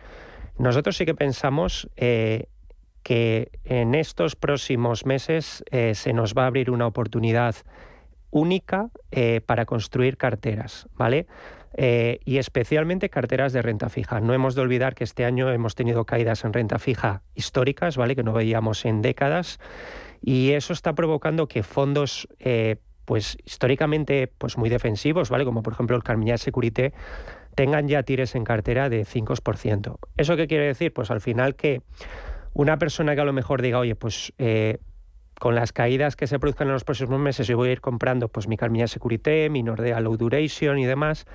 nosotros 0.58 0.96
sí 0.96 1.04
que 1.04 1.14
pensamos 1.14 1.88
eh, 1.96 2.48
que 3.02 3.50
en 3.64 3.94
estos 3.94 4.34
próximos 4.34 5.06
meses 5.06 5.62
eh, 5.70 5.94
se 5.94 6.12
nos 6.12 6.34
va 6.34 6.44
a 6.44 6.46
abrir 6.46 6.70
una 6.70 6.86
oportunidad 6.86 7.54
única 8.30 8.88
eh, 9.12 9.40
para 9.46 9.66
construir 9.66 10.16
carteras, 10.16 10.88
¿vale? 10.94 11.26
Eh, 11.76 12.20
y 12.24 12.38
especialmente 12.38 13.10
carteras 13.10 13.52
de 13.52 13.60
renta 13.60 13.88
fija. 13.88 14.20
No 14.20 14.32
hemos 14.32 14.54
de 14.54 14.62
olvidar 14.62 14.94
que 14.94 15.04
este 15.04 15.24
año 15.24 15.50
hemos 15.50 15.74
tenido 15.74 16.04
caídas 16.04 16.44
en 16.44 16.52
renta 16.52 16.78
fija 16.78 17.22
históricas, 17.34 17.96
¿vale? 17.96 18.14
Que 18.14 18.22
no 18.22 18.32
veíamos 18.32 18.84
en 18.84 19.02
décadas. 19.02 19.58
Y 20.22 20.52
eso 20.52 20.72
está 20.72 20.94
provocando 20.94 21.48
que 21.48 21.62
fondos, 21.62 22.28
eh, 22.38 22.76
pues 23.04 23.36
históricamente, 23.44 24.32
pues 24.38 24.56
muy 24.56 24.68
defensivos, 24.68 25.30
¿vale? 25.30 25.44
Como 25.44 25.62
por 25.62 25.72
ejemplo 25.72 25.96
el 25.96 26.04
Carmignac 26.04 26.38
Securité, 26.38 26.92
tengan 27.56 27.88
ya 27.88 28.02
tires 28.04 28.34
en 28.34 28.44
cartera 28.44 28.88
de 28.88 29.04
5%. 29.04 29.98
¿Eso 30.16 30.36
qué 30.36 30.46
quiere 30.46 30.66
decir? 30.66 30.92
Pues 30.92 31.10
al 31.10 31.20
final 31.20 31.56
que 31.56 31.82
una 32.52 32.78
persona 32.78 33.14
que 33.14 33.20
a 33.20 33.24
lo 33.24 33.32
mejor 33.32 33.62
diga, 33.62 33.80
oye, 33.80 33.96
pues 33.96 34.32
eh, 34.38 34.78
con 35.38 35.54
las 35.54 35.72
caídas 35.72 36.16
que 36.16 36.26
se 36.26 36.38
produzcan 36.38 36.68
en 36.68 36.74
los 36.74 36.84
próximos 36.84 37.18
meses, 37.18 37.46
yo 37.46 37.56
voy 37.56 37.70
a 37.70 37.72
ir 37.72 37.80
comprando 37.80 38.28
pues 38.28 38.48
mi 38.48 38.56
Carmignac 38.56 38.88
Securité, 38.88 39.50
mi 39.50 39.62
Nordea 39.62 40.00
Low 40.00 40.16
Duration 40.16 40.78
y 40.78 40.86
demás, 40.86 41.26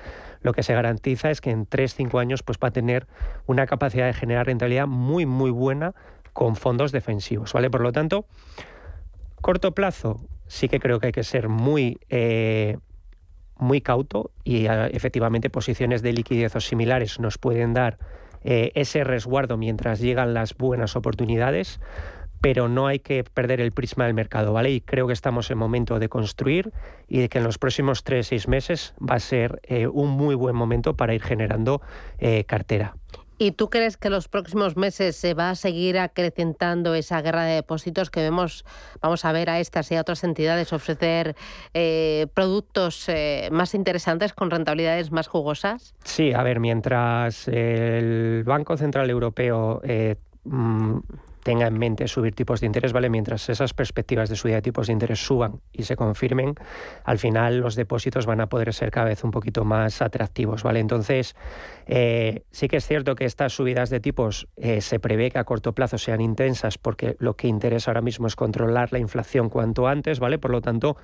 lo 0.42 0.54
que 0.54 0.64
se 0.64 0.74
garantiza 0.74 1.32
es 1.32 1.42
que 1.42 1.52
en 1.52 1.68
3-5 1.68 2.20
años 2.20 2.44
pues 2.44 2.58
va 2.64 2.70
a 2.70 2.72
tener 2.72 3.08
una 3.46 3.66
capacidad 3.68 4.06
de 4.06 4.14
generar 4.14 4.48
rentabilidad 4.48 4.88
muy, 4.88 5.26
muy 5.26 5.52
buena 5.52 5.94
con 6.34 6.56
fondos 6.56 6.92
defensivos, 6.92 7.54
¿vale? 7.54 7.70
Por 7.70 7.82
lo 7.82 7.92
tanto, 7.92 8.26
corto 9.42 9.74
plazo 9.74 10.22
sí 10.48 10.70
que 10.70 10.80
creo 10.80 11.00
que 11.00 11.08
hay 11.08 11.14
que 11.14 11.24
ser 11.24 11.50
muy... 11.50 12.00
eh, 12.10 12.78
muy 13.60 13.82
cauto 13.82 14.32
y 14.44 14.68
eh, 14.68 14.90
efectivamente 14.94 15.50
posiciones 15.50 16.02
de 16.02 16.14
liquidez 16.14 16.56
o 16.56 16.62
similares 16.62 17.20
nos 17.20 17.38
pueden 17.38 17.74
dar 17.74 17.98
eh, 18.44 18.72
ese 18.76 19.04
resguardo 19.04 19.58
mientras 19.58 20.00
llegan 20.00 20.34
las 20.34 20.56
buenas 20.56 20.96
oportunidades, 20.96 21.82
pero 22.42 22.68
no 22.68 22.88
hay 22.88 23.00
que 23.00 23.24
perder 23.24 23.62
el 23.62 23.72
prisma 23.72 24.06
del 24.06 24.14
mercado, 24.14 24.54
¿vale? 24.54 24.72
Y 24.72 24.82
creo 24.82 25.08
que 25.08 25.14
estamos 25.14 25.50
en 25.52 25.58
momento 25.58 26.00
de 26.00 26.10
construir 26.10 26.72
y 27.08 27.20
de 27.20 27.30
que 27.30 27.40
en 27.40 27.44
los 27.44 27.58
próximos 27.58 28.06
3-6 28.06 28.48
meses 28.48 28.94
va 29.00 29.16
a 29.16 29.20
ser 29.20 29.60
eh, 29.64 29.88
un 29.88 30.10
muy 30.10 30.36
buen 30.36 30.56
momento 30.56 30.96
para 30.96 31.14
ir 31.14 31.22
generando 31.22 31.82
eh, 32.18 32.44
cartera. 32.46 32.96
¿Y 33.42 33.54
tú 33.54 33.70
crees 33.70 33.96
que 33.96 34.10
los 34.10 34.28
próximos 34.28 34.76
meses 34.76 35.16
se 35.16 35.34
va 35.34 35.52
a 35.52 35.56
seguir 35.56 35.98
acrecentando 35.98 36.94
esa 36.94 37.22
guerra 37.22 37.46
de 37.46 37.56
depósitos 37.56 38.10
que 38.10 38.22
vemos, 38.22 38.66
vamos 39.02 39.24
a 39.24 39.32
ver 39.32 39.50
a 39.50 39.62
estas 39.62 39.90
y 39.94 39.96
a 39.96 40.02
otras 40.02 40.26
entidades 40.26 40.74
ofrecer 40.74 41.38
eh, 41.74 42.28
productos 42.34 43.08
eh, 43.08 43.48
más 43.50 43.76
interesantes 43.76 44.34
con 44.34 44.52
rentabilidades 44.52 45.14
más 45.14 45.28
jugosas? 45.30 45.96
Sí, 46.04 46.34
a 46.34 46.44
ver, 46.44 46.60
mientras 46.60 47.48
el 47.48 48.44
Banco 48.46 48.76
Central 48.76 49.10
Europeo 49.10 49.80
eh, 49.86 50.18
mm, 50.44 50.98
tenga 51.50 51.66
en 51.66 51.80
mente 51.80 52.08
subir 52.08 52.36
tipos 52.36 52.60
de 52.60 52.68
interés, 52.68 52.94
¿vale? 52.94 53.10
Mientras 53.10 53.50
esas 53.50 53.74
perspectivas 53.74 54.30
de 54.30 54.36
subida 54.36 54.58
de 54.58 54.62
tipos 54.62 54.86
de 54.86 54.94
interés 54.94 55.18
suban 55.18 55.62
y 55.74 55.82
se 55.82 55.96
confirmen, 55.96 56.54
al 57.04 57.18
final 57.18 57.58
los 57.58 57.74
depósitos 57.74 58.28
van 58.28 58.40
a 58.40 58.50
poder 58.50 58.72
ser 58.72 58.92
cada 58.92 59.08
vez 59.08 59.24
un 59.24 59.32
poquito 59.32 59.66
más 59.66 60.04
atractivos, 60.04 60.62
¿vale? 60.62 60.80
Entonces, 60.80 61.36
eh, 61.88 62.44
sí 62.52 62.68
que 62.68 62.78
es 62.78 62.86
cierto 62.86 63.16
que 63.16 63.26
estas 63.26 63.52
subidas 63.52 63.90
de 63.90 64.00
tipos 64.00 64.48
eh, 64.58 64.80
se 64.82 65.00
prevé 65.00 65.32
que 65.32 65.40
a 65.40 65.44
corto 65.44 65.74
plazo 65.74 65.98
sean 65.98 66.22
intensas 66.22 66.78
porque 66.78 67.16
lo 67.18 67.36
que 67.36 67.48
interesa 67.48 67.90
ahora 67.90 68.02
mismo 68.02 68.28
es 68.28 68.36
controlar 68.36 68.94
la 68.94 69.00
inflación 69.00 69.50
cuanto 69.50 69.88
antes, 69.88 70.20
¿vale? 70.20 70.38
Por 70.38 70.52
lo 70.52 70.62
tanto, 70.62 70.98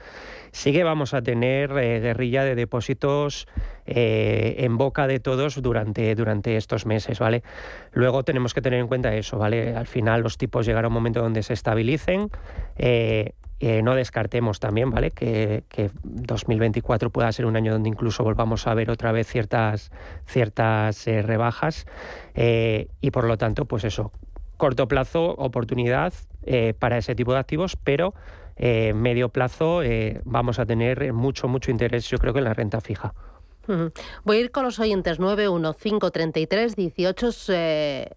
sí 0.52 0.74
que 0.74 0.84
vamos 0.84 1.16
a 1.16 1.24
tener 1.24 1.72
eh, 1.72 2.02
guerrilla 2.02 2.44
de 2.44 2.54
depósitos 2.54 3.48
eh, 3.86 4.56
en 4.60 4.78
boca 4.78 5.08
de 5.08 5.20
todos 5.20 5.62
durante, 5.62 6.14
durante 6.16 6.58
estos 6.58 6.86
meses, 6.86 7.20
¿vale? 7.20 7.44
Luego 7.94 8.24
tenemos 8.24 8.54
que 8.54 8.62
tener 8.62 8.80
en 8.80 8.88
cuenta 8.88 9.14
eso, 9.16 9.38
¿vale? 9.38 9.76
Al 9.76 9.88
final 9.88 10.22
los 10.22 10.38
tipos 10.38 10.66
llegará 10.66 10.88
un 10.88 10.94
momento 10.94 11.22
donde 11.22 11.44
se 11.44 11.54
estabilicen. 11.54 12.30
eh, 12.78 13.34
eh, 13.62 13.82
no 13.82 13.96
descartemos 13.96 14.60
también, 14.60 14.92
¿vale? 14.92 15.12
Que, 15.12 15.64
que 15.70 15.90
2024 16.04 17.10
pueda 17.10 17.32
ser 17.32 17.46
un 17.46 17.56
año 17.56 17.72
donde 17.72 17.88
incluso 17.88 18.24
volvamos 18.24 18.68
a 18.68 18.74
ver 18.74 18.90
otra 18.92 19.14
vez 19.14 19.28
ciertas, 19.28 19.92
ciertas 20.26 21.08
eh, 21.08 21.22
rebajas. 21.22 21.86
eh, 22.34 22.90
y 23.00 23.12
por 23.12 23.24
lo 23.26 23.38
tanto, 23.38 23.66
pues 23.66 23.86
eso, 23.86 24.12
corto 24.58 24.88
plazo, 24.88 25.36
oportunidad 25.38 26.14
eh, 26.44 26.74
para 26.78 26.98
ese 26.98 27.16
tipo 27.16 27.32
de 27.34 27.40
activos, 27.40 27.78
pero 27.78 28.14
medio 28.58 29.30
plazo 29.30 29.82
vamos 30.24 30.60
a 30.60 30.66
tener 30.66 31.12
mucho, 31.12 31.50
mucho 31.50 31.72
interés, 31.72 32.10
yo 32.10 32.18
creo 32.20 32.32
que 32.32 32.40
en 32.40 32.46
la 32.46 32.54
renta 32.54 32.80
fija. 32.80 33.14
Voy 34.24 34.38
a 34.38 34.40
ir 34.40 34.52
con 34.52 34.64
los 34.64 34.80
oyentes 34.80 35.20
91533 35.20 36.76
18 36.76 37.30
eh, 37.50 38.10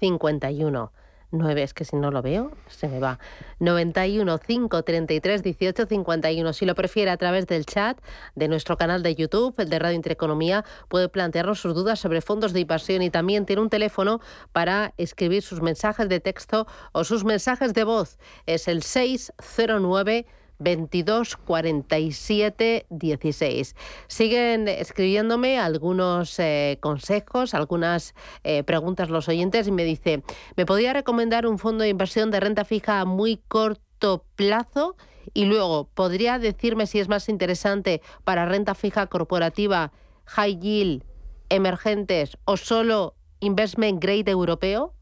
51. 0.00 0.92
9 1.32 1.62
es 1.62 1.72
que 1.72 1.84
si 1.84 1.96
no 1.96 2.10
lo 2.10 2.22
veo 2.22 2.52
se 2.68 2.88
me 2.88 3.00
va. 3.00 3.18
91 3.58 4.38
533 4.38 5.42
18 5.42 5.86
51. 5.86 6.52
Si 6.52 6.66
lo 6.66 6.74
prefiere 6.74 7.10
a 7.10 7.16
través 7.16 7.46
del 7.46 7.64
chat 7.66 7.98
de 8.34 8.48
nuestro 8.48 8.76
canal 8.76 9.02
de 9.02 9.14
YouTube, 9.14 9.54
el 9.58 9.70
de 9.70 9.78
Radio 9.78 9.96
Intereconomía, 9.96 10.64
puede 10.88 11.08
plantearnos 11.08 11.60
sus 11.60 11.74
dudas 11.74 11.98
sobre 11.98 12.20
fondos 12.20 12.52
de 12.52 12.60
inversión 12.60 13.02
y 13.02 13.10
también 13.10 13.46
tiene 13.46 13.62
un 13.62 13.70
teléfono 13.70 14.20
para 14.52 14.92
escribir 14.98 15.42
sus 15.42 15.62
mensajes 15.62 16.08
de 16.08 16.20
texto 16.20 16.66
o 16.92 17.02
sus 17.04 17.24
mensajes 17.24 17.72
de 17.72 17.84
voz. 17.84 18.18
Es 18.46 18.68
el 18.68 18.82
609 18.82 20.26
22 20.62 21.36
47 21.36 22.86
16. 22.88 23.76
Siguen 24.06 24.68
escribiéndome 24.68 25.58
algunos 25.58 26.38
eh, 26.38 26.78
consejos, 26.80 27.54
algunas 27.54 28.14
eh, 28.44 28.62
preguntas 28.62 29.10
los 29.10 29.28
oyentes 29.28 29.68
y 29.68 29.72
me 29.72 29.84
dice, 29.84 30.22
¿me 30.56 30.66
podría 30.66 30.92
recomendar 30.92 31.46
un 31.46 31.58
fondo 31.58 31.82
de 31.82 31.90
inversión 31.90 32.30
de 32.30 32.40
renta 32.40 32.64
fija 32.64 33.00
a 33.00 33.04
muy 33.04 33.38
corto 33.48 34.24
plazo 34.36 34.96
Y 35.34 35.44
luego, 35.44 35.88
¿podría 35.94 36.38
decirme 36.38 36.86
si 36.86 36.98
es 36.98 37.08
más 37.08 37.28
interesante 37.28 38.02
para 38.24 38.44
renta 38.44 38.74
fija 38.74 39.06
corporativa, 39.06 39.92
high 40.26 40.58
yield, 40.58 41.04
emergentes 41.48 42.36
o 42.44 42.56
solo 42.56 43.14
investment 43.40 44.02
grade 44.02 44.30
europeo? 44.30 44.94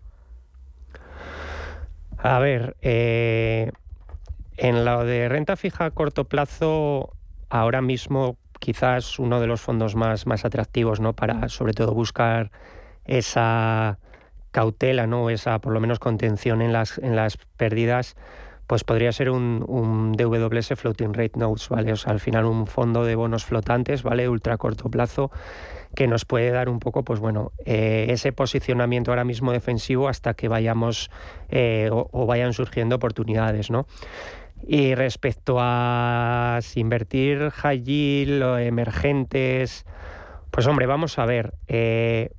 A 2.19 2.39
ver, 2.39 2.77
eh, 2.83 3.73
en 4.61 4.85
lo 4.85 5.05
de 5.05 5.29
renta 5.29 5.57
fija 5.57 5.87
a 5.87 5.91
corto 5.91 6.25
plazo, 6.25 7.17
ahora 7.49 7.81
mismo 7.81 8.37
quizás 8.59 9.19
uno 9.19 9.41
de 9.41 9.47
los 9.47 9.63
fondos 9.63 9.97
más, 9.97 10.27
más 10.27 10.45
atractivos, 10.45 11.01
¿no? 11.01 11.15
Para 11.15 11.49
sobre 11.49 11.73
todo 11.73 11.95
buscar 11.95 12.51
esa 13.07 13.99
cautela, 14.51 15.07
¿no? 15.07 15.31
Esa 15.31 15.59
por 15.61 15.73
lo 15.73 15.81
menos 15.81 15.99
contención 15.99 16.61
en 16.61 16.75
las, 16.75 16.99
en 16.99 17.17
las 17.17 17.39
pérdidas, 17.57 18.17
pues 18.67 18.85
podría 18.85 19.11
ser 19.13 19.31
un, 19.31 19.65
un, 19.67 20.13
DWS 20.13 20.75
Floating 20.77 21.15
Rate 21.15 21.39
Notes, 21.39 21.71
¿vale? 21.71 21.93
O 21.93 21.97
sea, 21.97 22.13
al 22.13 22.21
final 22.21 22.45
un 22.45 22.67
fondo 22.67 23.05
de 23.05 23.17
bonos 23.17 23.47
flotantes, 23.47 24.03
¿vale? 24.03 24.29
Ultra 24.29 24.59
corto 24.59 24.91
plazo, 24.91 25.31
que 25.95 26.07
nos 26.07 26.25
puede 26.27 26.51
dar 26.51 26.69
un 26.69 26.79
poco, 26.81 27.03
pues 27.03 27.19
bueno, 27.19 27.51
eh, 27.65 28.07
ese 28.11 28.33
posicionamiento 28.33 29.11
ahora 29.11 29.25
mismo 29.25 29.53
defensivo 29.53 30.09
hasta 30.09 30.35
que 30.35 30.49
vayamos 30.49 31.11
eh, 31.49 31.89
o, 31.91 32.09
o, 32.13 32.27
vayan 32.27 32.53
surgiendo 32.53 32.97
oportunidades, 32.97 33.71
¿no? 33.71 33.87
Y 34.67 34.95
respecto 34.95 35.57
a 35.59 36.61
invertir 36.75 37.51
high 37.51 37.83
yield 37.83 38.43
o 38.43 38.59
emergentes, 38.59 39.85
pues 40.51 40.67
hombre, 40.67 40.87
vamos 40.87 41.19
a 41.19 41.27
ver. 41.27 41.55
Eh, 41.67 42.31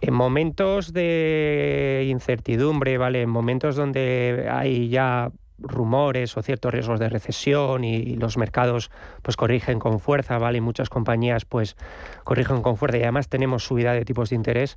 en 0.00 0.14
momentos 0.14 0.92
de 0.92 2.06
incertidumbre, 2.08 2.98
¿vale? 2.98 3.22
En 3.22 3.30
momentos 3.30 3.76
donde 3.76 4.48
hay 4.50 4.88
ya 4.88 5.30
rumores 5.58 6.36
o 6.36 6.42
ciertos 6.42 6.72
riesgos 6.72 6.98
de 6.98 7.08
recesión 7.08 7.84
y 7.84 8.16
los 8.16 8.36
mercados 8.36 8.90
pues 9.22 9.36
corrigen 9.36 9.78
con 9.78 10.00
fuerza, 10.00 10.38
¿vale? 10.38 10.58
Y 10.58 10.60
muchas 10.60 10.88
compañías 10.88 11.44
pues 11.44 11.76
corrigen 12.24 12.62
con 12.62 12.76
fuerza 12.76 12.98
y 12.98 13.02
además 13.02 13.28
tenemos 13.28 13.64
subida 13.64 13.92
de 13.92 14.04
tipos 14.04 14.30
de 14.30 14.36
interés, 14.36 14.76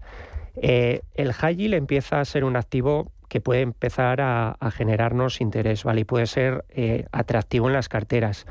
eh, 0.58 1.02
el 1.16 1.34
high 1.34 1.56
yield 1.56 1.74
empieza 1.74 2.20
a 2.20 2.26
ser 2.26 2.44
un 2.44 2.56
activo 2.56 3.12
que 3.28 3.42
puede 3.42 3.62
empezar 3.62 4.22
a, 4.22 4.58
generarnos 4.72 5.42
interés, 5.42 5.84
¿vale? 5.84 6.02
Y 6.02 6.04
puede 6.04 6.28
ser 6.28 6.66
eh, 6.70 7.06
atractivo 7.12 7.68
en 7.68 7.74
las 7.74 7.90
carteras. 7.90 8.46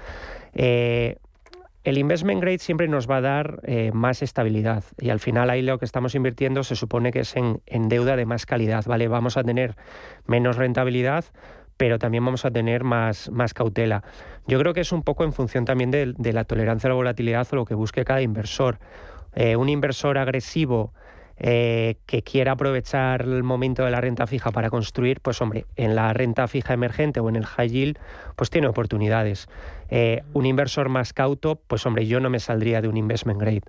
Eh, 0.55 1.19
el 1.83 1.99
investment 1.99 2.41
grade 2.41 2.59
siempre 2.59 2.89
nos 2.89 3.11
va 3.11 3.19
a 3.19 3.21
dar 3.21 3.61
eh, 3.65 3.91
más 3.93 4.23
estabilidad 4.23 4.85
y 4.99 5.11
al 5.11 5.21
final 5.21 5.51
ahí 5.51 5.61
lo 5.61 5.79
que 5.79 5.85
estamos 5.85 6.15
invirtiendo 6.15 6.63
se 6.63 6.77
supone 6.77 7.13
que 7.13 7.21
es 7.21 7.35
en, 7.37 7.89
deuda 7.89 8.17
de 8.17 8.25
más 8.25 8.47
calidad, 8.47 8.85
¿vale? 8.87 9.07
Vamos 9.09 9.37
a 9.37 9.45
tener 9.45 9.77
menos 10.27 10.57
rentabilidad, 10.57 11.27
pero 11.77 11.99
también 11.99 12.25
vamos 12.25 12.47
a 12.47 12.51
tener 12.51 12.85
más, 12.85 13.29
cautela. 13.55 14.03
Yo 14.47 14.59
creo 14.59 14.73
que 14.73 14.81
es 14.81 14.93
un 14.93 15.03
poco 15.03 15.25
en 15.25 15.35
función 15.35 15.67
también 15.67 15.91
de, 15.91 16.15
de 16.17 16.33
la 16.33 16.45
tolerancia 16.45 16.89
a 16.89 16.91
la 16.91 16.95
volatilidad 16.95 17.47
o 17.53 17.57
lo 17.57 17.65
que 17.67 17.75
busque 17.75 18.05
cada 18.05 18.23
inversor. 18.23 18.79
un 19.37 19.69
inversor 19.69 20.17
agresivo 20.17 20.95
eh, 21.37 21.97
que 22.07 22.23
quiera 22.23 22.53
aprovechar 22.53 23.23
el 23.23 23.43
momento 23.43 23.85
de 23.85 23.91
la 23.91 24.01
renta 24.01 24.27
fija 24.27 24.53
para 24.53 24.71
construir, 24.71 25.21
pues 25.21 25.41
hombre, 25.43 25.67
en 25.77 25.95
la 25.95 26.13
renta 26.13 26.47
fija 26.49 26.75
emergente 26.75 27.21
o 27.21 27.29
en 27.29 27.37
el 27.37 27.47
high 27.47 27.69
yield, 27.69 27.99
pues 28.37 28.51
tiene 28.51 28.69
oportunidades. 28.69 29.49
Eh, 29.89 30.23
un 30.33 30.47
inversor 30.47 30.89
más 30.89 31.13
cauto, 31.13 31.61
pues 31.67 31.85
hombre, 31.87 32.07
yo 32.07 32.21
no 32.21 32.31
me 32.31 32.41
saldría 32.41 32.81
de 32.81 32.89
un 32.89 32.97
investment 32.97 33.41
grade. 33.41 33.63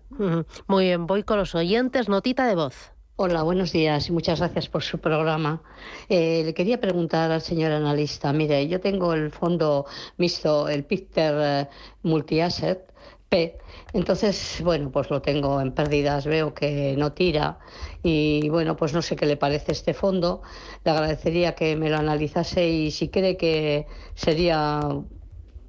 Muy 0.67 0.85
bien, 0.85 1.07
voy 1.07 1.23
con 1.23 1.37
los 1.37 1.55
oyentes, 1.55 2.07
notita 2.07 2.47
de 2.47 2.55
voz. 2.55 2.91
Hola, 3.17 3.43
buenos 3.43 3.71
días 3.71 4.09
y 4.09 4.11
muchas 4.11 4.39
gracias 4.39 4.67
por 4.67 4.83
su 4.83 4.99
programa. 4.99 5.61
Eh, 6.09 6.43
le 6.45 6.53
quería 6.53 6.81
preguntar 6.81 7.31
al 7.31 7.41
señor 7.41 7.71
analista, 7.71 8.33
mire, 8.33 8.67
yo 8.67 8.81
tengo 8.81 9.13
el 9.13 9.31
fondo 9.31 9.85
mixto, 10.17 10.67
el 10.67 10.83
Picter 10.83 11.69
Multi-Asset, 12.03 12.91
P, 13.29 13.57
entonces, 13.93 14.61
bueno, 14.63 14.91
pues 14.91 15.09
lo 15.09 15.21
tengo 15.21 15.59
en 15.59 15.73
pérdidas, 15.73 16.25
veo 16.25 16.53
que 16.53 16.95
no 16.97 17.13
tira 17.13 17.59
y 18.03 18.49
bueno, 18.49 18.75
pues 18.75 18.93
no 18.93 19.01
sé 19.01 19.15
qué 19.15 19.25
le 19.25 19.35
parece 19.37 19.71
este 19.71 19.93
fondo. 19.93 20.41
Le 20.83 20.91
agradecería 20.91 21.55
que 21.55 21.75
me 21.75 21.89
lo 21.89 21.97
analizase 21.97 22.67
y 22.67 22.91
si 22.91 23.09
cree 23.09 23.35
que 23.37 23.87
sería 24.13 24.79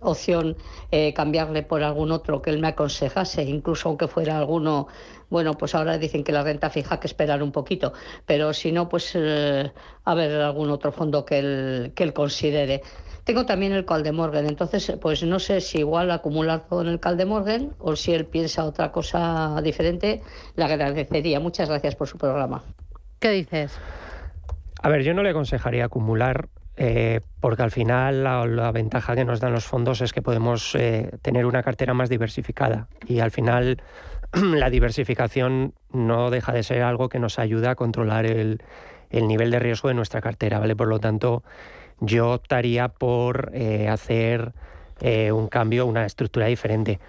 opción 0.01 0.57
eh, 0.91 1.15
cambiarle 1.15 1.63
por 1.63 1.83
algún 1.83 2.13
otro 2.13 2.43
que 2.43 2.51
él 2.51 2.59
me 2.61 2.69
aconsejase, 2.69 3.43
incluso 3.45 3.89
aunque 3.89 4.09
fuera 4.09 4.39
alguno, 4.39 4.89
bueno, 5.31 5.57
pues 5.57 5.75
ahora 5.75 5.99
dicen 5.99 6.23
que 6.25 6.33
la 6.33 6.43
renta 6.45 6.71
fija 6.71 7.01
que 7.01 7.07
esperar 7.07 7.43
un 7.43 7.51
poquito, 7.53 7.93
pero 8.27 8.53
si 8.53 8.73
no, 8.73 8.89
pues 8.89 9.13
eh, 9.15 9.73
a 10.05 10.15
ver 10.15 10.41
algún 10.41 10.71
otro 10.71 10.93
fondo 10.93 11.25
que 11.25 11.39
él, 11.39 11.93
que 11.97 12.05
él 12.05 12.13
considere. 12.13 12.83
Tengo 13.27 13.45
también 13.45 13.72
el 13.72 13.85
Caldemorgen, 13.85 14.47
entonces 14.47 14.97
pues 15.01 15.24
no 15.24 15.41
sé 15.41 15.61
si 15.61 15.79
igual 15.79 16.12
acumular 16.12 16.68
todo 16.68 16.83
en 16.83 16.87
el 16.87 17.01
Caldemorgen 17.01 17.72
o 17.81 17.97
si 17.97 18.14
él 18.14 18.24
piensa 18.24 18.64
otra 18.64 18.93
cosa 18.93 19.61
diferente, 19.64 20.22
le 20.55 20.62
agradecería. 20.64 21.41
Muchas 21.41 21.68
gracias 21.68 21.97
por 21.97 22.07
su 22.07 22.18
programa. 22.18 22.62
¿Qué 23.18 23.31
dices? 23.31 23.77
A 24.81 24.89
ver, 24.89 25.03
yo 25.03 25.12
no 25.12 25.24
le 25.24 25.31
aconsejaría 25.31 25.87
acumular 25.87 26.51
eh, 26.77 27.20
porque 27.41 27.64
al 27.64 27.72
final 27.72 28.22
la, 28.22 28.70
ventaja 28.70 29.16
que 29.16 29.24
nos 29.24 29.41
dan 29.41 29.53
los 29.53 29.64
fondos 29.64 30.03
es 30.03 30.12
que 30.12 30.22
podemos 30.22 30.77
eh, 30.77 31.11
tener 31.20 31.47
una 31.47 31.64
cartera 31.64 31.95
más 31.95 32.09
diversificada 32.09 32.87
y 33.09 33.18
al 33.18 33.33
final 33.33 33.83
la 34.35 34.70
diversificación 34.70 35.74
no 35.91 36.31
deja 36.31 36.53
de 36.53 36.62
ser 36.62 36.83
algo 36.83 37.09
que 37.09 37.18
nos 37.18 37.41
ayuda 37.41 37.72
a 37.72 37.74
controlar 37.74 38.24
el, 38.24 38.62
el 39.11 39.27
nivel 39.27 39.51
de 39.51 39.59
riesgo 39.59 39.89
de 39.89 39.95
nuestra 39.95 40.20
cartera, 40.20 40.61
¿vale? 40.61 40.77
Por 40.77 40.87
lo 40.87 41.01
tanto, 41.01 41.43
yo 42.01 42.33
optaría 42.33 42.89
por 42.89 43.51
eh, 43.55 43.89
hacer 43.89 44.53
eh, 45.01 45.33
un 45.33 45.49
cambio, 45.49 45.87
una 45.87 46.07
estructura 46.07 46.47
diferente. 46.47 47.01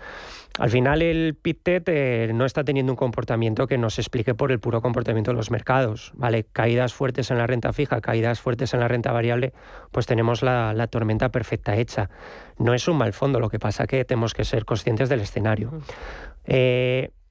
Al 0.57 0.71
final 0.71 1.03
el 1.03 1.35
PITET 1.35 1.83
eh, 1.87 2.31
no 2.33 2.45
está 2.45 2.63
teniendo 2.63 2.91
un 2.91 2.95
comportamiento 2.95 3.67
que 3.67 3.77
nos 3.77 3.99
explique 3.99 4.33
por 4.33 4.51
el 4.51 4.59
puro 4.59 4.81
comportamiento 4.81 5.31
de 5.31 5.37
los 5.37 5.51
mercados. 5.51 6.11
¿vale? 6.15 6.45
Caídas 6.51 6.93
fuertes 6.93 7.29
en 7.29 7.37
la 7.37 7.45
renta 7.45 7.73
fija, 7.73 8.01
caídas 8.01 8.39
fuertes 8.39 8.73
en 8.73 8.79
la 8.79 8.87
renta 8.87 9.11
variable, 9.11 9.53
pues 9.91 10.07
tenemos 10.07 10.41
la, 10.41 10.87
tormenta 10.89 11.29
perfecta 11.29 11.75
hecha. 11.75 12.09
No 12.57 12.73
es 12.73 12.87
un 12.87 12.97
mal 12.97 13.13
fondo, 13.13 13.39
lo 13.39 13.49
que 13.49 13.59
pasa 13.59 13.85
que 13.85 14.03
tenemos 14.03 14.33
que 14.33 14.45
ser 14.45 14.65
conscientes 14.65 15.09
del 15.09 15.21
escenario 15.21 15.71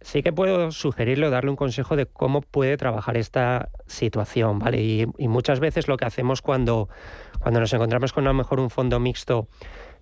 sí 0.07 0.23
que 0.23 0.33
puedo 0.33 0.71
sugerirle 0.71 1.27
o 1.27 1.31
darle 1.31 1.51
un 1.51 1.57
consejo 1.57 1.97
de 1.97 2.07
cómo 2.07 2.41
puede 2.41 2.77
trabajar 2.77 3.17
esta 3.17 3.71
situación, 3.89 4.61
¿vale? 4.61 4.81
Y, 4.81 5.07
muchas 5.27 5.59
veces 5.59 5.89
lo 5.89 5.97
que 5.97 6.05
hacemos 6.05 6.43
cuando, 6.43 6.89
cuando 7.41 7.59
nos 7.59 7.73
encontramos 7.73 8.13
con 8.13 8.25
a 8.25 8.31
lo 8.31 8.35
mejor 8.35 8.61
un 8.61 8.71
fondo 8.71 9.01
mixto 9.01 9.49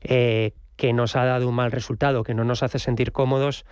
eh, 0.02 0.52
que 0.76 0.92
nos 0.92 1.16
ha 1.16 1.24
dado 1.24 1.48
un 1.48 1.54
mal 1.54 1.72
resultado, 1.72 2.22
que 2.22 2.34
no 2.34 2.44
nos 2.44 2.62
hace 2.62 2.78
sentir 2.78 3.12
cómodos, 3.12 3.64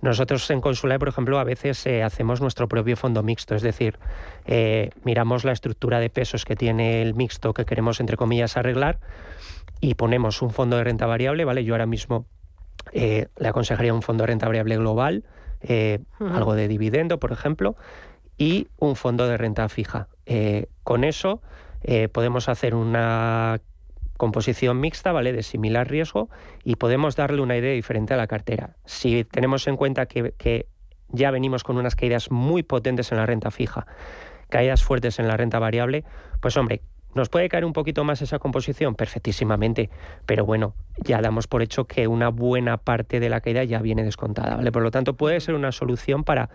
nosotros 0.00 0.48
en 0.50 0.60
Consulae, 0.60 1.00
por 1.00 1.08
ejemplo, 1.08 1.40
a 1.40 1.44
veces 1.44 1.84
eh, 1.86 2.04
hacemos 2.04 2.40
nuestro 2.40 2.68
propio 2.68 2.96
fondo 2.96 3.24
mixto, 3.24 3.56
es 3.56 3.62
decir, 3.62 3.98
eh, 4.46 4.90
miramos 5.02 5.44
la 5.44 5.50
estructura 5.50 5.98
de 5.98 6.08
pesos 6.08 6.44
que 6.44 6.54
tiene 6.54 7.02
el 7.02 7.14
mixto 7.14 7.52
que 7.52 7.64
queremos, 7.64 7.98
entre 7.98 8.16
comillas, 8.16 8.56
arreglar 8.56 9.00
y 9.80 9.96
ponemos 9.96 10.40
un 10.40 10.50
fondo 10.50 10.76
de 10.76 10.84
renta 10.84 11.06
variable, 11.06 11.44
¿vale? 11.44 11.64
Yo 11.64 11.74
ahora 11.74 11.86
mismo 11.86 12.26
le 12.92 13.48
aconsejaría 13.48 13.92
un 13.92 14.02
fondo 14.02 14.22
de 14.22 14.28
renta 14.28 14.46
variable 14.46 14.76
global, 14.76 15.24
eh, 15.62 16.00
algo 16.18 16.54
de 16.54 16.68
dividendo, 16.68 17.18
por 17.18 17.32
ejemplo, 17.32 17.76
y 18.38 18.68
un 18.78 18.96
fondo 18.96 19.26
de 19.28 19.36
renta 19.36 19.68
fija. 19.68 20.08
Eh, 20.26 20.66
con 20.82 21.04
eso 21.04 21.42
eh, 21.82 22.08
podemos 22.08 22.48
hacer 22.48 22.74
una 22.74 23.60
composición 24.16 24.80
mixta, 24.80 25.12
¿vale? 25.12 25.32
De 25.32 25.42
similar 25.42 25.88
riesgo 25.88 26.28
y 26.64 26.76
podemos 26.76 27.16
darle 27.16 27.40
una 27.40 27.56
idea 27.56 27.72
diferente 27.72 28.14
a 28.14 28.16
la 28.16 28.26
cartera. 28.26 28.76
Si 28.84 29.24
tenemos 29.24 29.66
en 29.66 29.76
cuenta 29.76 30.06
que, 30.06 30.32
que 30.36 30.66
ya 31.08 31.30
venimos 31.30 31.64
con 31.64 31.76
unas 31.78 31.96
caídas 31.96 32.30
muy 32.30 32.62
potentes 32.62 33.12
en 33.12 33.18
la 33.18 33.26
renta 33.26 33.50
fija, 33.50 33.86
caídas 34.48 34.82
fuertes 34.82 35.18
en 35.18 35.28
la 35.28 35.36
renta 35.36 35.58
variable, 35.58 36.04
pues 36.40 36.56
hombre, 36.56 36.82
¿Nos 37.14 37.28
puede 37.28 37.48
caer 37.48 37.64
un 37.64 37.72
poquito 37.72 38.04
más 38.04 38.22
esa 38.22 38.38
composición? 38.38 38.94
Perfectísimamente, 38.94 39.90
pero 40.26 40.44
bueno, 40.44 40.74
ya 40.98 41.20
damos 41.20 41.46
por 41.46 41.62
hecho 41.62 41.84
que 41.84 42.06
una 42.06 42.28
buena 42.28 42.76
parte 42.76 43.18
de 43.18 43.28
la 43.28 43.40
caída 43.40 43.64
ya 43.64 43.80
viene 43.80 44.04
descontada, 44.04 44.56
¿vale? 44.56 44.70
Por 44.70 44.82
lo 44.82 44.90
tanto, 44.90 45.14
puede 45.14 45.40
ser 45.40 45.54
una 45.54 45.72
solución 45.72 46.22
para 46.22 46.50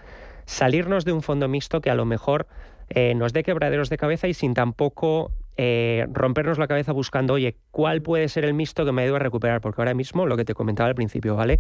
salirnos 0.46 1.04
de 1.04 1.12
un 1.12 1.22
fondo 1.22 1.48
mixto 1.48 1.82
que 1.82 1.90
a 1.90 1.96
lo 1.96 2.06
mejor 2.06 2.48
eh, 2.90 3.16
nos 3.16 3.34
dé 3.34 3.44
quebraderos 3.44 3.90
de 3.90 3.98
cabeza 3.98 4.28
y 4.28 4.34
sin 4.34 4.54
tampoco 4.54 5.32
eh, 5.58 6.06
rompernos 6.12 6.58
la 6.58 6.68
cabeza 6.68 6.94
buscando, 6.94 7.34
oye, 7.34 7.58
¿cuál 7.72 8.02
puede 8.02 8.30
ser 8.30 8.46
el 8.46 8.54
mixto 8.54 8.86
que 8.86 8.92
me 8.94 9.04
ayude 9.04 9.18
a 9.18 9.20
recuperar? 9.20 9.60
Porque 9.60 9.82
ahora 9.82 9.94
mismo, 9.94 10.26
lo 10.26 10.38
que 10.38 10.46
te 10.46 10.54
comentaba 10.54 10.88
al 10.88 10.96
principio, 10.96 11.36
¿vale? 11.36 11.60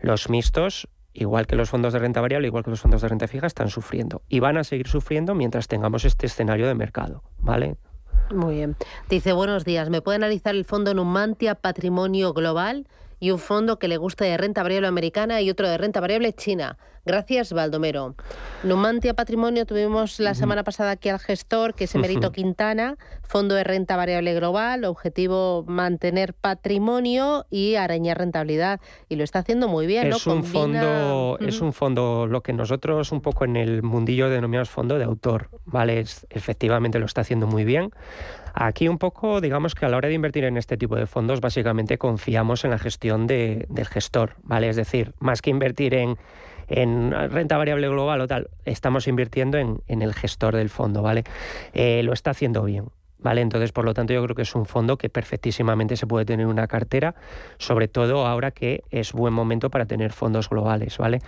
Los 0.00 0.30
mixtos 0.30 0.88
igual 1.14 1.46
que 1.46 1.56
los 1.56 1.68
fondos 1.68 1.92
de 1.92 1.98
renta 1.98 2.22
variable, 2.22 2.48
igual 2.48 2.64
que 2.64 2.70
los 2.70 2.80
fondos 2.80 3.02
de 3.02 3.08
renta 3.08 3.28
fija, 3.28 3.46
están 3.46 3.68
sufriendo. 3.68 4.22
Y 4.28 4.40
van 4.40 4.56
a 4.56 4.64
seguir 4.64 4.88
sufriendo 4.88 5.34
mientras 5.34 5.68
tengamos 5.68 6.06
este 6.06 6.26
escenario 6.26 6.66
de 6.66 6.74
mercado, 6.74 7.22
¿vale? 7.38 7.76
Muy 8.30 8.56
bien. 8.56 8.76
Dice, 9.10 9.32
buenos 9.32 9.64
días, 9.64 9.90
¿me 9.90 10.00
puede 10.00 10.16
analizar 10.16 10.54
el 10.54 10.64
fondo 10.64 10.94
Numantia 10.94 11.54
Patrimonio 11.54 12.32
Global 12.32 12.86
y 13.22 13.30
un 13.30 13.38
fondo 13.38 13.78
que 13.78 13.86
le 13.86 13.98
guste 13.98 14.24
de 14.24 14.36
renta 14.36 14.64
variable 14.64 14.88
americana 14.88 15.40
y 15.40 15.48
otro 15.48 15.68
de 15.68 15.78
renta 15.78 16.00
variable 16.00 16.32
china? 16.32 16.76
Gracias, 17.04 17.52
Baldomero. 17.52 18.16
Numantia 18.64 19.14
Patrimonio 19.14 19.64
tuvimos 19.64 20.18
la 20.18 20.34
semana 20.34 20.64
pasada 20.64 20.92
aquí 20.92 21.08
al 21.08 21.20
gestor, 21.20 21.74
que 21.74 21.84
es 21.84 21.94
Emerito 21.94 22.32
Quintana, 22.32 22.96
Fondo 23.22 23.54
de 23.54 23.62
Renta 23.64 23.96
Variable 23.96 24.34
Global, 24.34 24.84
objetivo 24.84 25.64
mantener 25.68 26.34
patrimonio 26.34 27.46
y 27.48 27.76
arañar 27.76 28.18
rentabilidad. 28.18 28.80
Y 29.08 29.16
lo 29.16 29.24
está 29.24 29.40
haciendo 29.40 29.68
muy 29.68 29.86
bien, 29.86 30.08
es 30.08 30.26
Un 30.26 30.44
fondo, 30.44 31.38
Es 31.40 31.60
un 31.60 31.72
fondo, 31.72 32.26
lo 32.26 32.42
que 32.42 32.52
nosotros 32.52 33.10
un 33.12 33.20
poco 33.20 33.44
en 33.44 33.56
el 33.56 33.82
mundillo 33.82 34.30
denominamos 34.30 34.70
fondo 34.70 34.98
de 34.98 35.04
autor, 35.04 35.48
¿vale? 35.64 36.04
efectivamente 36.30 36.98
lo 36.98 37.06
está 37.06 37.20
haciendo 37.20 37.46
muy 37.46 37.64
bien. 37.64 37.90
Aquí 38.54 38.88
un 38.88 38.98
poco, 38.98 39.40
digamos 39.40 39.74
que 39.74 39.86
a 39.86 39.88
la 39.88 39.96
hora 39.96 40.08
de 40.08 40.14
invertir 40.14 40.44
en 40.44 40.56
este 40.56 40.76
tipo 40.76 40.96
de 40.96 41.06
fondos, 41.06 41.40
básicamente 41.40 41.98
confiamos 41.98 42.64
en 42.64 42.70
la 42.70 42.78
gestión 42.78 43.26
del 43.26 43.86
gestor, 43.86 44.36
¿vale? 44.42 44.68
Es 44.68 44.76
decir, 44.76 45.14
más 45.20 45.40
que 45.40 45.50
invertir 45.50 45.94
en, 45.94 46.16
renta 47.30 47.56
variable 47.56 47.88
global 47.88 48.20
o 48.20 48.26
tal, 48.26 48.48
estamos 48.64 49.08
invirtiendo 49.08 49.58
en, 49.58 49.80
el 49.86 50.14
gestor 50.14 50.56
del 50.56 50.68
fondo, 50.68 51.02
¿vale? 51.02 51.24
Eh, 51.72 52.02
lo 52.02 52.12
está 52.12 52.30
haciendo 52.30 52.64
bien. 52.64 52.86
¿Vale? 53.18 53.40
Entonces, 53.40 53.70
por 53.70 53.84
lo 53.84 53.94
tanto, 53.94 54.12
yo 54.12 54.20
creo 54.24 54.34
que 54.34 54.42
es 54.42 54.52
un 54.56 54.66
fondo 54.66 54.98
que 54.98 55.08
perfectísimamente 55.08 55.96
se 55.96 56.08
puede 56.08 56.24
tener 56.24 56.44
una 56.46 56.66
cartera, 56.66 57.14
sobre 57.56 57.86
todo 57.86 58.26
ahora 58.26 58.50
que 58.50 58.82
es 58.90 59.12
buen 59.12 59.32
momento 59.32 59.70
para 59.70 59.86
tener 59.86 60.12
fondos 60.12 60.48
globales, 60.48 60.98
¿vale? 60.98 61.20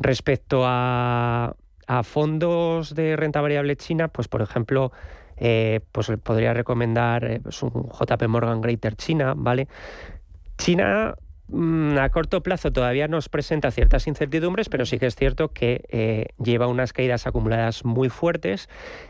Respecto 0.00 0.62
a, 0.64 1.54
a 1.86 2.02
fondos 2.02 2.96
de 2.96 3.14
renta 3.14 3.40
variable 3.40 3.76
china, 3.76 4.08
pues 4.08 4.26
por 4.26 4.42
ejemplo, 4.42 4.90
eh, 5.36 5.80
pues 5.92 6.10
podría 6.22 6.54
recomendar 6.54 7.24
eh, 7.24 7.40
pues 7.42 7.62
un 7.62 7.88
JP 7.88 8.28
Morgan 8.28 8.60
Greater 8.60 8.96
China, 8.96 9.34
¿vale? 9.36 9.68
China 10.56 11.14
a 11.52 12.08
corto 12.08 12.42
plazo 12.42 12.72
todavía 12.72 13.06
nos 13.06 13.28
presenta 13.28 13.70
ciertas 13.70 14.06
incertidumbres, 14.06 14.70
pero 14.70 14.86
sí 14.86 14.98
que 14.98 15.06
es 15.06 15.14
cierto 15.14 15.52
que 15.52 15.84
eh, 15.90 16.28
lleva 16.42 16.66
unas 16.68 16.94
caídas 16.94 17.26
acumuladas 17.26 17.84
muy 17.84 18.08
fuertes 18.08 18.68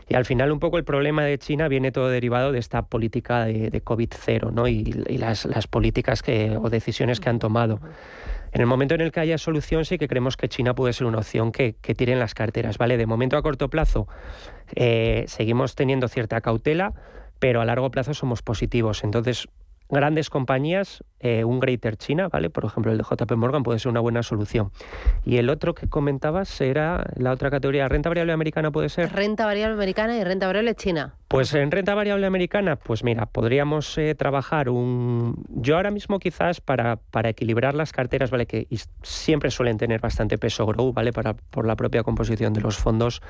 y 0.09 0.15
al 0.15 0.25
final 0.25 0.51
un 0.51 0.59
poco 0.59 0.77
el 0.77 0.83
problema 0.83 1.23
de 1.23 1.37
China 1.37 1.69
viene 1.69 1.93
todo 1.93 2.09
derivado 2.09 2.51
de 2.51 2.59
esta 2.59 2.83
política 2.83 3.45
de, 3.45 3.83
COVID-0 3.83 4.51
¿no? 4.51 4.67
y, 4.67 4.83
las, 5.17 5.45
políticas 5.67 6.21
que, 6.21 6.57
o 6.57 6.69
decisiones 6.69 7.19
que 7.19 7.29
han 7.29 7.39
tomado. 7.39 7.79
En 8.51 8.61
el 8.61 8.67
momento 8.67 8.95
en 8.95 9.01
el 9.01 9.11
que 9.11 9.21
haya 9.21 9.37
solución, 9.37 9.85
sí 9.85 9.97
que 9.97 10.07
creemos 10.07 10.37
que 10.37 10.49
China 10.49 10.75
puede 10.75 10.93
ser 10.93 11.07
una 11.07 11.19
opción 11.19 11.51
que, 11.51 11.73
tiren 11.73 12.19
las 12.19 12.33
carteras. 12.33 12.77
¿vale? 12.77 12.97
De 12.97 13.05
momento 13.05 13.37
a 13.37 13.41
corto 13.41 13.69
plazo 13.69 14.07
eh, 14.75 15.23
seguimos 15.27 15.75
teniendo 15.75 16.07
cierta 16.09 16.41
cautela, 16.41 16.93
pero 17.39 17.61
a 17.61 17.65
largo 17.65 17.91
plazo 17.91 18.13
somos 18.13 18.41
positivos. 18.41 19.03
Entonces, 19.03 19.47
grandes 19.89 20.29
compañías, 20.29 21.03
eh, 21.19 21.43
un 21.43 21.59
Greater 21.59 21.97
China, 21.97 22.27
¿vale? 22.27 22.49
Por 22.49 22.65
ejemplo, 22.65 22.91
el 22.91 22.97
de 22.97 23.03
JP 23.03 23.31
Morgan 23.35 23.63
puede 23.63 23.79
ser 23.79 23.91
una 23.91 23.99
buena 23.99 24.23
solución. 24.23 24.71
Y 25.23 25.37
el 25.37 25.49
otro 25.49 25.73
que 25.73 25.87
comentabas 25.87 26.59
era 26.61 27.05
la 27.15 27.31
otra 27.31 27.49
categoría, 27.49 27.87
renta 27.87 28.09
variable 28.09 28.33
americana 28.33 28.71
puede 28.71 28.89
ser. 28.89 29.11
Renta 29.11 29.45
variable 29.45 29.75
americana 29.75 30.17
y 30.17 30.23
renta 30.23 30.47
variable 30.47 30.75
china. 30.75 31.15
Pues 31.27 31.53
en 31.53 31.71
renta 31.71 31.95
variable 31.95 32.25
americana, 32.25 32.75
pues 32.75 33.03
mira, 33.03 33.25
podríamos 33.25 33.97
eh, 33.97 34.15
trabajar 34.15 34.69
un... 34.69 35.43
Yo 35.49 35.77
ahora 35.77 35.91
mismo 35.91 36.19
quizás 36.19 36.61
para, 36.61 36.97
para 36.97 37.29
equilibrar 37.29 37.73
las 37.73 37.91
carteras, 37.91 38.31
¿vale? 38.31 38.45
Que 38.45 38.67
siempre 39.01 39.51
suelen 39.51 39.77
tener 39.77 39.99
bastante 40.01 40.37
peso 40.37 40.65
grow, 40.65 40.93
¿vale? 40.93 41.11
Para, 41.11 41.33
por 41.33 41.65
la 41.65 41.75
propia 41.75 42.03
composición 42.03 42.53
de 42.53 42.61
los 42.61 42.77
fondos. 42.77 43.21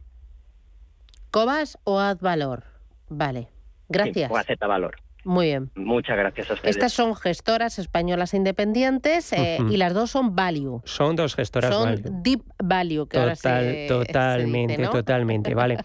¿Cobas 1.30 1.78
o 1.84 2.00
Valor? 2.20 2.64
Vale, 3.08 3.48
gracias. 3.88 4.30
o 4.30 4.40
Z 4.40 4.66
Valor. 4.66 4.96
Muy 5.24 5.46
bien. 5.46 5.70
Muchas 5.76 6.16
gracias 6.16 6.50
a 6.50 6.54
ustedes. 6.54 6.76
Estas 6.76 6.92
son 6.92 7.14
gestoras 7.14 7.78
españolas 7.78 8.34
independientes 8.34 9.32
eh, 9.32 9.58
y 9.70 9.76
las 9.76 9.94
dos 9.94 10.10
son 10.10 10.34
value. 10.34 10.82
Son 10.84 11.14
dos 11.14 11.36
gestoras 11.36 11.72
son 11.72 12.22
deep 12.22 12.42
value, 12.58 13.06
que 13.06 13.18
ahora 13.18 13.36
se, 13.36 13.86
Totalmente, 13.88 14.84
totalmente, 14.88 15.54
vale. 15.54 15.78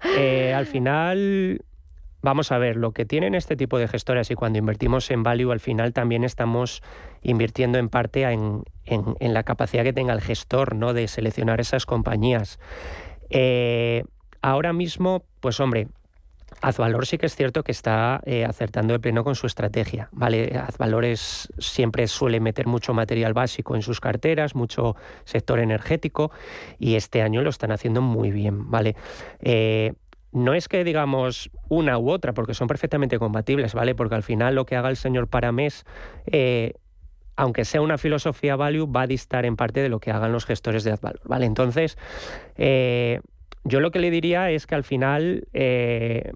al 0.54 0.66
final 0.66 1.60
Vamos 2.24 2.52
a 2.52 2.56
ver, 2.56 2.76
lo 2.76 2.92
que 2.92 3.04
tienen 3.04 3.34
este 3.34 3.54
tipo 3.54 3.76
de 3.76 3.86
gestoras 3.86 4.30
y 4.30 4.34
cuando 4.34 4.58
invertimos 4.58 5.10
en 5.10 5.22
value, 5.22 5.52
al 5.52 5.60
final 5.60 5.92
también 5.92 6.24
estamos 6.24 6.82
invirtiendo 7.20 7.76
en 7.76 7.90
parte 7.90 8.22
en, 8.24 8.64
la 9.20 9.42
capacidad 9.42 9.82
que 9.82 9.92
tenga 9.92 10.14
el 10.14 10.22
gestor 10.22 10.74
¿no? 10.74 10.94
de 10.94 11.06
seleccionar 11.06 11.60
esas 11.60 11.84
compañías. 11.84 12.58
Eh, 13.28 14.04
ahora 14.40 14.72
mismo, 14.72 15.24
pues 15.40 15.60
hombre, 15.60 15.88
Azvalor 16.62 17.06
sí 17.06 17.18
que 17.18 17.26
es 17.26 17.36
cierto 17.36 17.62
que 17.62 17.72
está 17.72 18.22
eh, 18.24 18.46
acertando 18.46 18.94
de 18.94 19.00
pleno 19.00 19.22
con 19.22 19.34
su 19.34 19.46
estrategia. 19.46 20.08
¿vale? 20.12 20.58
Azvalor 20.66 21.04
siempre 21.16 22.06
suele 22.06 22.40
meter 22.40 22.66
mucho 22.66 22.94
material 22.94 23.34
básico 23.34 23.74
en 23.74 23.82
sus 23.82 24.00
carteras, 24.00 24.54
mucho 24.54 24.96
sector 25.24 25.58
energético, 25.58 26.30
y 26.78 26.94
este 26.94 27.20
año 27.20 27.42
lo 27.42 27.50
están 27.50 27.70
haciendo 27.70 28.00
muy 28.00 28.30
bien. 28.30 28.70
¿vale? 28.70 28.96
Eh, 29.40 29.92
no 30.34 30.52
es 30.52 30.68
que 30.68 30.82
digamos 30.84 31.50
una 31.68 31.96
u 31.98 32.10
otra, 32.10 32.34
porque 32.34 32.54
son 32.54 32.66
perfectamente 32.66 33.18
compatibles, 33.18 33.72
¿vale? 33.72 33.94
Porque 33.94 34.16
al 34.16 34.24
final 34.24 34.56
lo 34.56 34.66
que 34.66 34.74
haga 34.76 34.90
el 34.90 34.96
señor 34.96 35.28
Paramés, 35.28 35.86
eh, 36.26 36.74
aunque 37.36 37.64
sea 37.64 37.80
una 37.80 37.98
filosofía 37.98 38.56
value, 38.56 38.90
va 38.90 39.02
a 39.02 39.06
distar 39.06 39.46
en 39.46 39.56
parte 39.56 39.80
de 39.80 39.88
lo 39.88 40.00
que 40.00 40.10
hagan 40.10 40.32
los 40.32 40.44
gestores 40.44 40.82
de 40.82 40.90
AdValor, 40.90 41.20
¿vale? 41.24 41.46
Entonces, 41.46 41.96
eh, 42.56 43.20
yo 43.62 43.78
lo 43.78 43.92
que 43.92 44.00
le 44.00 44.10
diría 44.10 44.50
es 44.50 44.66
que 44.66 44.74
al 44.74 44.82
final 44.82 45.46
eh, 45.52 46.32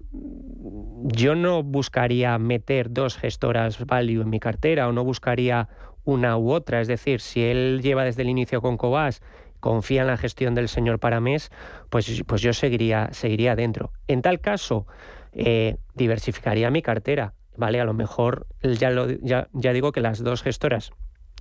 yo 1.02 1.34
no 1.34 1.64
buscaría 1.64 2.38
meter 2.38 2.92
dos 2.92 3.16
gestoras 3.18 3.84
value 3.84 4.22
en 4.22 4.30
mi 4.30 4.38
cartera 4.38 4.88
o 4.88 4.92
no 4.92 5.02
buscaría 5.02 5.68
una 6.04 6.38
u 6.38 6.52
otra. 6.52 6.80
Es 6.80 6.88
decir, 6.88 7.20
si 7.20 7.42
él 7.42 7.80
lleva 7.82 8.04
desde 8.04 8.22
el 8.22 8.30
inicio 8.30 8.62
con 8.62 8.76
Cobas 8.76 9.20
confía 9.60 10.02
en 10.02 10.08
la 10.08 10.16
gestión 10.16 10.54
del 10.54 10.68
señor 10.68 10.98
Paramés, 10.98 11.50
pues, 11.90 12.22
pues 12.26 12.42
yo 12.42 12.52
seguiría, 12.52 13.08
seguiría 13.12 13.56
dentro. 13.56 13.92
En 14.06 14.22
tal 14.22 14.40
caso, 14.40 14.86
eh, 15.32 15.76
diversificaría 15.94 16.70
mi 16.70 16.82
cartera, 16.82 17.34
¿vale? 17.56 17.80
A 17.80 17.84
lo 17.84 17.94
mejor 17.94 18.46
ya, 18.62 18.90
lo, 18.90 19.10
ya, 19.10 19.48
ya 19.52 19.72
digo 19.72 19.92
que 19.92 20.00
las 20.00 20.22
dos 20.22 20.42
gestoras 20.42 20.92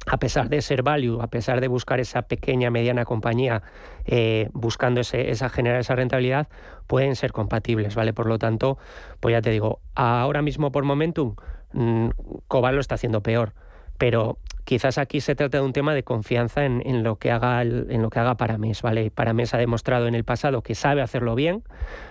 a 0.05 0.17
pesar 0.17 0.49
de 0.49 0.61
ser 0.61 0.83
value, 0.83 1.21
a 1.21 1.27
pesar 1.27 1.59
de 1.59 1.67
buscar 1.67 1.99
esa 1.99 2.23
pequeña, 2.23 2.71
mediana 2.71 3.03
compañía, 3.03 3.63
eh, 4.05 4.49
buscando 4.53 5.01
ese, 5.01 5.31
esa 5.31 5.49
generar 5.49 5.81
esa 5.81 5.95
rentabilidad, 5.95 6.47
pueden 6.87 7.15
ser 7.15 7.33
compatibles, 7.33 7.95
¿vale? 7.95 8.13
Por 8.13 8.27
lo 8.27 8.39
tanto, 8.39 8.77
pues 9.19 9.33
ya 9.33 9.41
te 9.41 9.49
digo, 9.49 9.81
ahora 9.95 10.41
mismo 10.41 10.71
por 10.71 10.85
momentum, 10.85 11.35
mmm, 11.73 12.09
Cobal 12.47 12.75
lo 12.75 12.81
está 12.81 12.95
haciendo 12.95 13.21
peor, 13.21 13.53
pero 13.97 14.37
quizás 14.63 14.97
aquí 14.97 15.21
se 15.21 15.35
trata 15.35 15.59
de 15.59 15.63
un 15.63 15.73
tema 15.73 15.93
de 15.93 16.03
confianza 16.03 16.65
en, 16.65 17.03
lo 17.03 17.15
que 17.15 17.31
haga 17.31 17.61
en 17.61 18.01
lo 18.01 18.09
que 18.09 18.19
haga 18.19 18.35
Paramés, 18.35 18.81
¿vale? 18.81 19.09
Paramés 19.11 19.53
ha 19.53 19.57
demostrado 19.57 20.07
en 20.07 20.15
el 20.15 20.25
pasado 20.25 20.61
que 20.61 20.75
sabe 20.75 21.01
hacerlo 21.01 21.35
bien. 21.35 21.63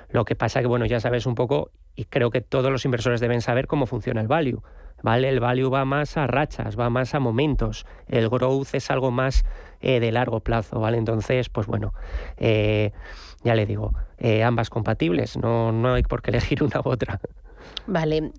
Lo 0.09 0.25
que 0.25 0.37
pasa 0.37 0.61
que 0.61 0.67
bueno, 0.67 0.87
ya 0.87 1.01
sabes 1.01 1.27
un 1.27 1.35
poco 1.35 1.71
y 1.95 2.05
creo 2.05 2.31
que 2.31 2.41
todos 2.41 2.71
los 2.71 2.85
inversores 2.85 3.21
deben 3.21 3.41
saber 3.41 3.67
cómo 3.67 3.87
funciona 3.87 4.21
el 4.21 4.29
value. 4.29 4.63
¿Vale? 5.03 5.29
El 5.29 5.41
value 5.41 5.69
va 5.69 5.85
más 5.85 6.17
a 6.17 6.27
rachas, 6.27 6.79
va 6.79 6.89
más 6.89 7.15
a 7.15 7.21
momentos. 7.21 7.85
El 8.09 8.31
growth 8.31 8.69
es 8.75 8.91
algo 8.91 9.11
más 9.11 9.45
eh, 9.81 10.01
de 10.01 10.11
largo 10.11 10.41
plazo, 10.41 10.81
¿vale? 10.81 10.97
Entonces, 10.97 11.51
pues 11.51 11.67
bueno, 11.67 11.93
eh, 12.39 12.93
ya 13.45 13.55
le 13.55 13.67
digo, 13.67 13.93
eh, 14.17 14.43
ambas 14.43 14.71
compatibles, 14.71 15.37
no, 15.37 15.71
no 15.73 15.93
hay 15.93 16.03
por 16.03 16.23
qué 16.23 16.31
elegir 16.31 16.63
una 16.63 16.81
u 16.81 16.89
otra. 16.89 17.21
Vale, 17.87 18.33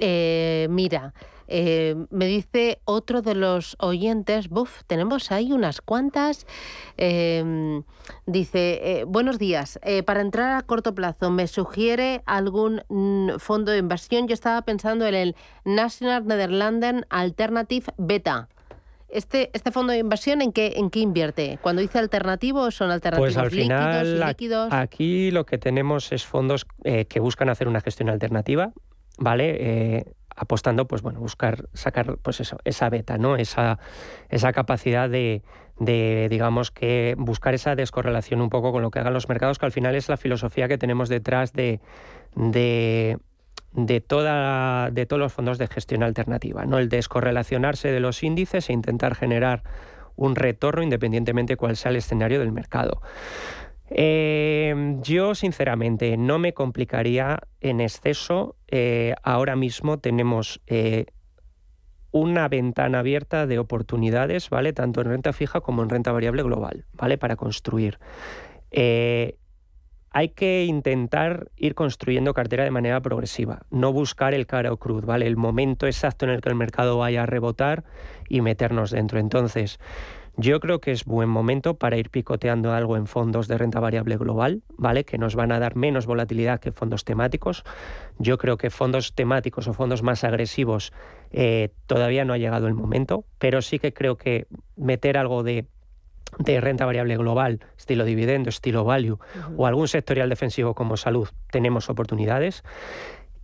mira, 0.70 1.14
eh, 1.48 1.96
me 2.10 2.26
dice 2.26 2.80
otro 2.86 3.22
de 3.22 3.36
los 3.36 3.78
oyentes, 3.80 4.50
buf, 4.50 4.84
tenemos 4.86 5.32
ahí 5.32 5.54
unas 5.54 5.82
cuantas. 5.82 6.46
Em, 6.98 7.84
dice, 8.26 8.80
eh, 8.84 9.04
buenos 9.06 9.40
días, 9.40 9.80
eh, 9.84 10.04
para 10.04 10.22
entrar 10.22 10.58
a 10.58 10.62
corto 10.64 10.94
plazo, 10.94 11.32
¿me 11.32 11.48
sugiere 11.48 12.22
algún 12.26 12.84
mm, 12.90 13.38
fondo 13.40 13.72
de 13.72 13.78
inversión? 13.78 14.28
Yo 14.28 14.34
estaba 14.34 14.62
pensando 14.64 15.06
en 15.08 15.16
el 15.16 15.36
National 15.64 16.26
Netherlands 16.26 17.06
Alternative 17.10 17.86
Beta. 17.98 18.50
Este, 19.10 19.50
este 19.54 19.72
fondo 19.72 19.94
de 19.94 20.00
inversión, 20.00 20.42
¿en 20.42 20.52
qué, 20.52 20.74
¿en 20.76 20.90
qué 20.90 21.00
invierte? 21.00 21.60
Cuando 21.62 21.82
dice 21.82 21.98
alternativo, 21.98 22.70
¿son 22.72 22.92
alternativos 22.92 23.36
pues 23.36 23.38
al 23.38 23.52
final, 23.52 24.20
líquidos? 24.20 24.74
Aquí 24.74 25.32
lo 25.32 25.46
que 25.46 25.58
tenemos 25.58 26.12
es 26.12 26.26
fondos 26.26 26.66
que 26.84 27.20
buscan 27.22 27.48
hacer 27.48 27.70
una 27.70 27.80
gestión 27.80 28.10
alternativa, 28.10 28.74
¿vale? 29.18 30.17
Apostando, 30.38 30.88
pues 30.88 31.02
bueno, 31.02 31.20
buscar 31.20 31.68
sacar 31.74 32.18
pues 32.22 32.40
eso, 32.40 32.58
esa 32.64 32.90
beta, 32.90 33.18
¿no? 33.18 33.36
Esa, 33.36 33.80
esa 34.30 34.54
capacidad 34.54 35.10
de, 35.10 35.42
de, 35.80 36.28
digamos 36.30 36.70
que 36.70 37.16
buscar 37.18 37.56
esa 37.56 37.76
descorrelación 37.76 38.42
un 38.42 38.50
poco 38.50 38.72
con 38.72 38.84
lo 38.84 38.92
que 38.92 39.00
hagan 39.00 39.14
los 39.14 39.28
mercados, 39.28 39.58
que 39.58 39.66
al 39.66 39.72
final 39.72 39.96
es 39.96 40.08
la 40.10 40.16
filosofía 40.16 40.68
que 40.68 40.78
tenemos 40.78 41.10
detrás 41.10 41.54
de, 41.54 41.82
de, 42.36 43.18
de, 43.74 44.00
toda, 44.00 44.92
de 44.92 45.08
todos 45.08 45.20
los 45.20 45.34
fondos 45.34 45.58
de 45.58 45.68
gestión 45.68 46.04
alternativa, 46.04 46.66
¿no? 46.66 46.78
El 46.78 46.88
descorrelacionarse 46.88 47.92
de 47.92 48.00
los 48.00 48.22
índices 48.22 48.70
e 48.70 48.74
intentar 48.74 49.16
generar 49.16 49.64
un 50.16 50.36
retorno 50.36 50.84
independientemente 50.84 51.58
cuál 51.58 51.76
sea 51.76 51.90
el 51.90 51.98
escenario 51.98 52.40
del 52.40 52.52
mercado. 52.52 53.02
Eh, 53.90 54.98
yo, 55.02 55.36
sinceramente, 55.36 56.18
no 56.18 56.40
me 56.40 56.54
complicaría 56.54 57.40
en 57.62 57.82
exceso. 57.82 58.56
Eh, 58.68 59.16
ahora 59.24 59.56
mismo 59.56 60.00
tenemos 60.00 60.62
eh, 60.68 61.06
una 62.12 62.48
ventana 62.48 63.00
abierta 63.00 63.48
de 63.48 63.60
oportunidades, 63.60 64.50
¿vale? 64.50 64.74
Tanto 64.74 65.02
en 65.02 65.08
renta 65.08 65.34
fija 65.34 65.62
como 65.62 65.84
en 65.84 65.90
renta 65.90 66.12
variable 66.12 66.44
global, 66.44 66.86
¿vale? 66.94 67.18
Para 67.18 67.36
construir. 67.36 68.00
hay 70.10 70.30
que 70.30 70.66
intentar 70.66 71.52
ir 71.58 71.76
construyendo 71.76 72.34
cartera 72.34 72.64
de 72.64 72.72
manera 72.72 73.02
progresiva, 73.02 73.68
no 73.70 73.94
buscar 73.94 74.34
el 74.34 74.48
cara 74.48 74.74
o 74.74 74.78
cruz, 74.78 75.06
¿vale? 75.06 75.28
El 75.28 75.38
momento 75.38 75.86
exacto 75.86 76.26
en 76.26 76.32
el 76.32 76.42
que 76.42 76.50
el 76.50 76.56
mercado 76.56 76.98
vaya 76.98 77.24
a 77.24 77.26
rebotar 77.28 77.84
y 78.28 78.42
meternos 78.42 78.90
dentro. 78.92 79.20
Entonces, 79.20 79.80
yo 80.38 80.60
creo 80.60 80.80
que 80.80 80.92
es 80.92 81.04
buen 81.04 81.30
momento 81.30 81.74
para 81.74 81.98
ir 81.98 82.12
picoteando 82.12 82.72
algo 82.72 82.96
en 82.96 83.08
fondos 83.08 83.48
de 83.48 83.58
renta 83.58 83.80
variable 83.80 84.18
global, 84.18 84.62
¿vale? 84.78 85.04
Que 85.04 85.18
nos 85.18 85.36
van 85.36 85.52
a 85.52 85.60
dar 85.60 85.76
menos 85.76 86.06
volatilidad 86.06 86.60
que 86.60 86.72
fondos 86.72 87.04
temáticos. 87.04 87.64
Yo 88.20 88.38
creo 88.38 88.58
que 88.58 88.70
fondos 88.70 89.16
temáticos 89.16 89.68
o 89.68 89.74
fondos 89.74 90.04
más 90.04 90.24
agresivos 90.24 90.94
eh, 91.32 91.70
todavía 91.88 92.24
no 92.24 92.34
ha 92.34 92.38
llegado 92.38 92.68
el 92.68 92.76
momento, 92.76 93.26
pero 93.40 93.64
sí 93.64 93.80
que 93.80 93.94
creo 93.94 94.18
que 94.18 94.46
meter 94.76 95.18
algo 95.18 95.42
de 95.44 95.66
de 96.40 96.60
renta 96.60 96.86
variable 96.86 97.16
global, 97.16 97.62
estilo 97.78 98.04
dividendo, 98.04 98.50
estilo 98.50 98.84
value, 98.84 99.18
o 99.56 99.66
algún 99.66 99.88
sectorial 99.88 100.28
defensivo 100.28 100.76
como 100.76 100.98
salud, 100.98 101.30
tenemos 101.52 101.90
oportunidades. 101.90 102.64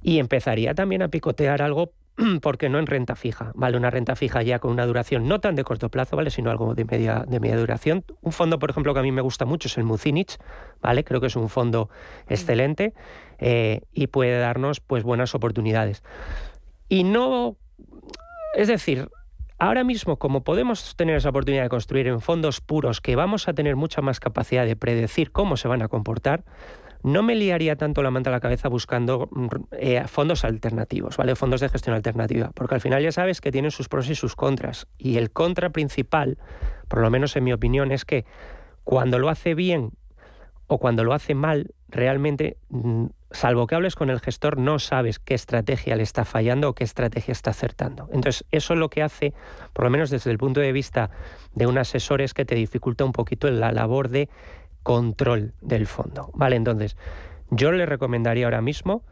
Y 0.01 0.19
empezaría 0.19 0.75
también 0.75 1.01
a 1.01 1.07
picotear 1.07 1.61
algo 1.61 1.93
porque 2.41 2.69
no 2.69 2.79
en 2.79 2.87
renta 2.87 3.15
fija, 3.15 3.51
¿vale? 3.55 3.77
Una 3.77 3.89
renta 3.89 4.15
fija 4.15 4.41
ya 4.41 4.59
con 4.59 4.71
una 4.71 4.85
duración 4.85 5.27
no 5.27 5.39
tan 5.39 5.55
de 5.55 5.63
corto 5.63 5.89
plazo, 5.89 6.15
¿vale? 6.15 6.29
Sino 6.29 6.51
algo 6.51 6.75
de 6.75 6.85
media, 6.85 7.25
de 7.27 7.39
media 7.39 7.57
duración. 7.57 8.03
Un 8.21 8.31
fondo, 8.31 8.59
por 8.59 8.69
ejemplo, 8.69 8.93
que 8.93 8.99
a 8.99 9.03
mí 9.03 9.11
me 9.11 9.21
gusta 9.21 9.45
mucho 9.45 9.67
es 9.67 9.77
el 9.77 9.83
Mucinich, 9.83 10.37
¿vale? 10.81 11.03
Creo 11.03 11.21
que 11.21 11.27
es 11.27 11.35
un 11.35 11.49
fondo 11.49 11.89
excelente 12.27 12.93
eh, 13.39 13.81
y 13.93 14.07
puede 14.07 14.37
darnos, 14.39 14.79
pues, 14.79 15.03
buenas 15.03 15.35
oportunidades. 15.35 16.03
Y 16.89 17.03
no... 17.03 17.57
Es 18.55 18.67
decir, 18.67 19.09
ahora 19.57 19.83
mismo, 19.83 20.17
como 20.17 20.43
podemos 20.43 20.95
tener 20.95 21.15
esa 21.15 21.29
oportunidad 21.29 21.63
de 21.63 21.69
construir 21.69 22.07
en 22.07 22.21
fondos 22.21 22.61
puros 22.61 23.01
que 23.01 23.15
vamos 23.15 23.47
a 23.47 23.53
tener 23.53 23.75
mucha 23.75 24.01
más 24.01 24.19
capacidad 24.19 24.65
de 24.65 24.75
predecir 24.75 25.31
cómo 25.31 25.57
se 25.57 25.67
van 25.67 25.81
a 25.81 25.87
comportar, 25.87 26.43
no 27.03 27.21
me 27.21 27.35
liaría 27.35 27.75
tanto 27.75 28.01
la 28.01 28.11
manta 28.11 28.29
a 28.29 28.33
la 28.33 28.39
cabeza 28.39 28.69
buscando 28.69 29.29
mm, 29.31 29.47
eh, 29.73 30.03
fondos 30.07 30.43
alternativos, 30.45 31.17
¿vale? 31.17 31.35
Fondos 31.35 31.61
de 31.61 31.69
gestión 31.69 31.95
alternativa, 31.95 32.51
porque 32.55 32.75
al 32.75 32.81
final 32.81 33.03
ya 33.03 33.11
sabes 33.11 33.41
que 33.41 33.51
tienen 33.51 33.71
sus 33.71 33.89
pros 33.89 34.09
y 34.09 34.15
sus 34.15 34.35
contras. 34.35 34.87
Y 34.97 35.17
el 35.17 35.31
contra 35.31 35.69
principal, 35.69 36.37
por 36.87 37.01
lo 37.01 37.09
menos 37.09 37.35
en 37.35 37.43
mi 37.43 37.53
opinión, 37.53 37.91
es 37.91 38.05
que 38.05 38.25
cuando 38.83 39.19
lo 39.19 39.29
hace 39.29 39.53
bien 39.53 39.91
o 40.67 40.77
cuando 40.79 41.03
lo 41.03 41.13
hace 41.13 41.35
mal, 41.35 41.73
realmente, 41.89 42.57
mm, 42.69 43.05
salvo 43.31 43.67
que 43.67 43.75
hables 43.75 43.95
con 43.95 44.09
el 44.09 44.19
gestor, 44.19 44.57
no 44.57 44.79
sabes 44.79 45.19
qué 45.19 45.33
estrategia 45.33 45.95
le 45.95 46.03
está 46.03 46.23
fallando 46.23 46.69
o 46.69 46.73
qué 46.73 46.83
estrategia 46.83 47.31
está 47.31 47.51
acertando. 47.51 48.07
Entonces, 48.11 48.45
eso 48.51 48.73
es 48.73 48.79
lo 48.79 48.89
que 48.89 49.03
hace, 49.03 49.33
por 49.73 49.85
lo 49.85 49.91
menos 49.91 50.09
desde 50.09 50.31
el 50.31 50.37
punto 50.37 50.61
de 50.61 50.71
vista 50.71 51.09
de 51.53 51.67
un 51.67 51.77
asesor, 51.77 52.21
es 52.21 52.33
que 52.33 52.45
te 52.45 52.55
dificulta 52.55 53.03
un 53.03 53.11
poquito 53.11 53.49
la 53.49 53.71
labor 53.71 54.09
de 54.09 54.29
control 54.83 55.53
del 55.61 55.87
fondo. 55.87 56.29
Vale, 56.33 56.55
entonces 56.55 56.97
yo 57.49 57.71
le 57.71 57.85
recomendaría 57.85 58.45
ahora 58.45 58.61
mismo 58.61 59.03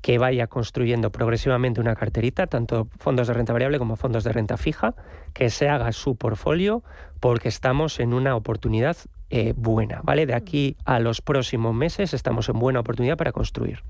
que 0.00 0.18
vaya 0.18 0.46
construyendo 0.46 1.10
progresivamente 1.10 1.80
una 1.80 1.94
carterita, 1.94 2.46
tanto 2.46 2.88
fondos 2.98 3.28
de 3.28 3.34
renta 3.34 3.52
variable 3.52 3.78
como 3.78 3.96
fondos 3.96 4.24
de 4.24 4.32
renta 4.32 4.56
fija, 4.56 4.94
que 5.34 5.50
se 5.50 5.68
haga 5.68 5.92
su 5.92 6.16
portfolio, 6.16 6.82
porque 7.20 7.48
estamos 7.48 8.00
en 8.00 8.14
una 8.14 8.34
oportunidad 8.34 8.96
eh, 9.32 9.54
buena, 9.56 10.00
¿vale? 10.02 10.26
De 10.26 10.34
aquí 10.34 10.76
a 10.84 10.98
los 10.98 11.20
próximos 11.20 11.72
meses 11.72 12.14
estamos 12.14 12.48
en 12.48 12.58
buena 12.58 12.80
oportunidad 12.80 13.16
para 13.16 13.30
construir. 13.30 13.84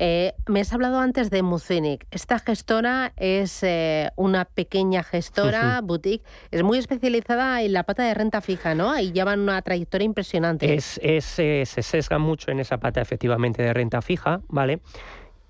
Eh, 0.00 0.32
me 0.48 0.60
has 0.60 0.72
hablado 0.72 0.98
antes 0.98 1.30
de 1.30 1.42
Mucinic. 1.42 2.04
Esta 2.10 2.40
gestora 2.40 3.12
es 3.16 3.62
eh, 3.62 4.10
una 4.16 4.44
pequeña 4.44 5.04
gestora, 5.04 5.80
boutique, 5.82 6.24
es 6.50 6.64
muy 6.64 6.78
especializada 6.78 7.62
en 7.62 7.72
la 7.72 7.84
pata 7.84 8.02
de 8.02 8.12
renta 8.12 8.40
fija, 8.40 8.74
¿no? 8.74 8.98
Y 8.98 9.12
llevan 9.12 9.38
una 9.38 9.62
trayectoria 9.62 10.04
impresionante. 10.04 10.74
Es, 10.74 11.00
se 11.22 11.64
sesga 11.64 12.18
mucho 12.18 12.50
en 12.50 12.58
esa 12.58 12.78
pata 12.78 13.00
efectivamente 13.00 13.62
de 13.62 13.72
renta 13.72 14.02
fija, 14.02 14.40
¿vale? 14.48 14.80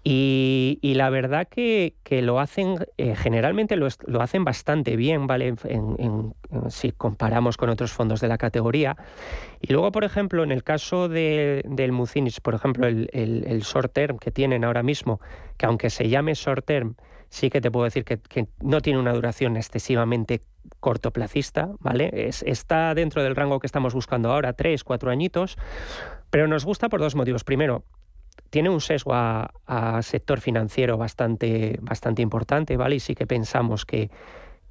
Y, 0.02 0.92
la 0.96 1.10
verdad 1.10 1.46
que, 1.46 1.94
lo 2.22 2.40
hacen, 2.40 2.76
eh, 2.96 3.14
generalmente 3.14 3.76
lo, 3.76 3.86
hacen 4.20 4.44
bastante 4.44 4.96
bien, 4.96 5.26
¿vale? 5.26 5.54
si 6.68 6.92
comparamos 6.92 7.56
con 7.56 7.68
otros 7.68 7.92
fondos 7.92 8.20
de 8.20 8.28
la 8.28 8.38
categoría. 8.38 8.96
Y 9.60 9.72
luego, 9.72 9.92
por 9.92 10.04
ejemplo, 10.04 10.42
en 10.42 10.52
el 10.52 10.64
caso 10.64 11.08
del 11.08 11.92
Mucinich, 11.92 12.40
por 12.40 12.54
ejemplo, 12.54 12.86
el, 12.86 13.60
short 13.60 13.92
term 13.92 14.18
que 14.18 14.30
tienen 14.30 14.64
ahora 14.64 14.82
mismo, 14.82 15.20
que 15.58 15.66
aunque 15.66 15.90
se 15.90 16.08
llame 16.08 16.32
short 16.32 16.64
term, 16.64 16.94
sí 17.28 17.50
que 17.50 17.60
te 17.60 17.70
puedo 17.70 17.84
decir 17.84 18.04
que, 18.04 18.18
no 18.60 18.80
tiene 18.80 18.98
una 18.98 19.12
duración 19.12 19.58
excesivamente 19.58 20.40
cortoplacista, 20.80 21.68
¿vale? 21.78 22.10
está 22.46 22.94
dentro 22.94 23.22
del 23.22 23.36
rango 23.36 23.60
que 23.60 23.66
estamos 23.66 23.92
buscando 23.92 24.32
ahora, 24.32 24.54
tres, 24.54 24.82
cuatro 24.82 25.10
añitos, 25.10 25.58
pero 26.30 26.48
nos 26.48 26.64
gusta 26.64 26.88
por 26.88 27.00
dos 27.00 27.14
motivos. 27.14 27.44
Primero, 27.44 27.84
tiene 28.50 28.68
un 28.68 28.80
sesgo 28.80 29.12
a, 29.14 29.50
sector 30.02 30.40
financiero 30.40 30.98
bastante, 30.98 31.78
bastante 31.80 32.22
importante, 32.22 32.76
¿vale? 32.76 32.96
Y 32.96 33.00
sí 33.00 33.14
que 33.14 33.26
pensamos 33.26 33.86
que, 33.86 34.10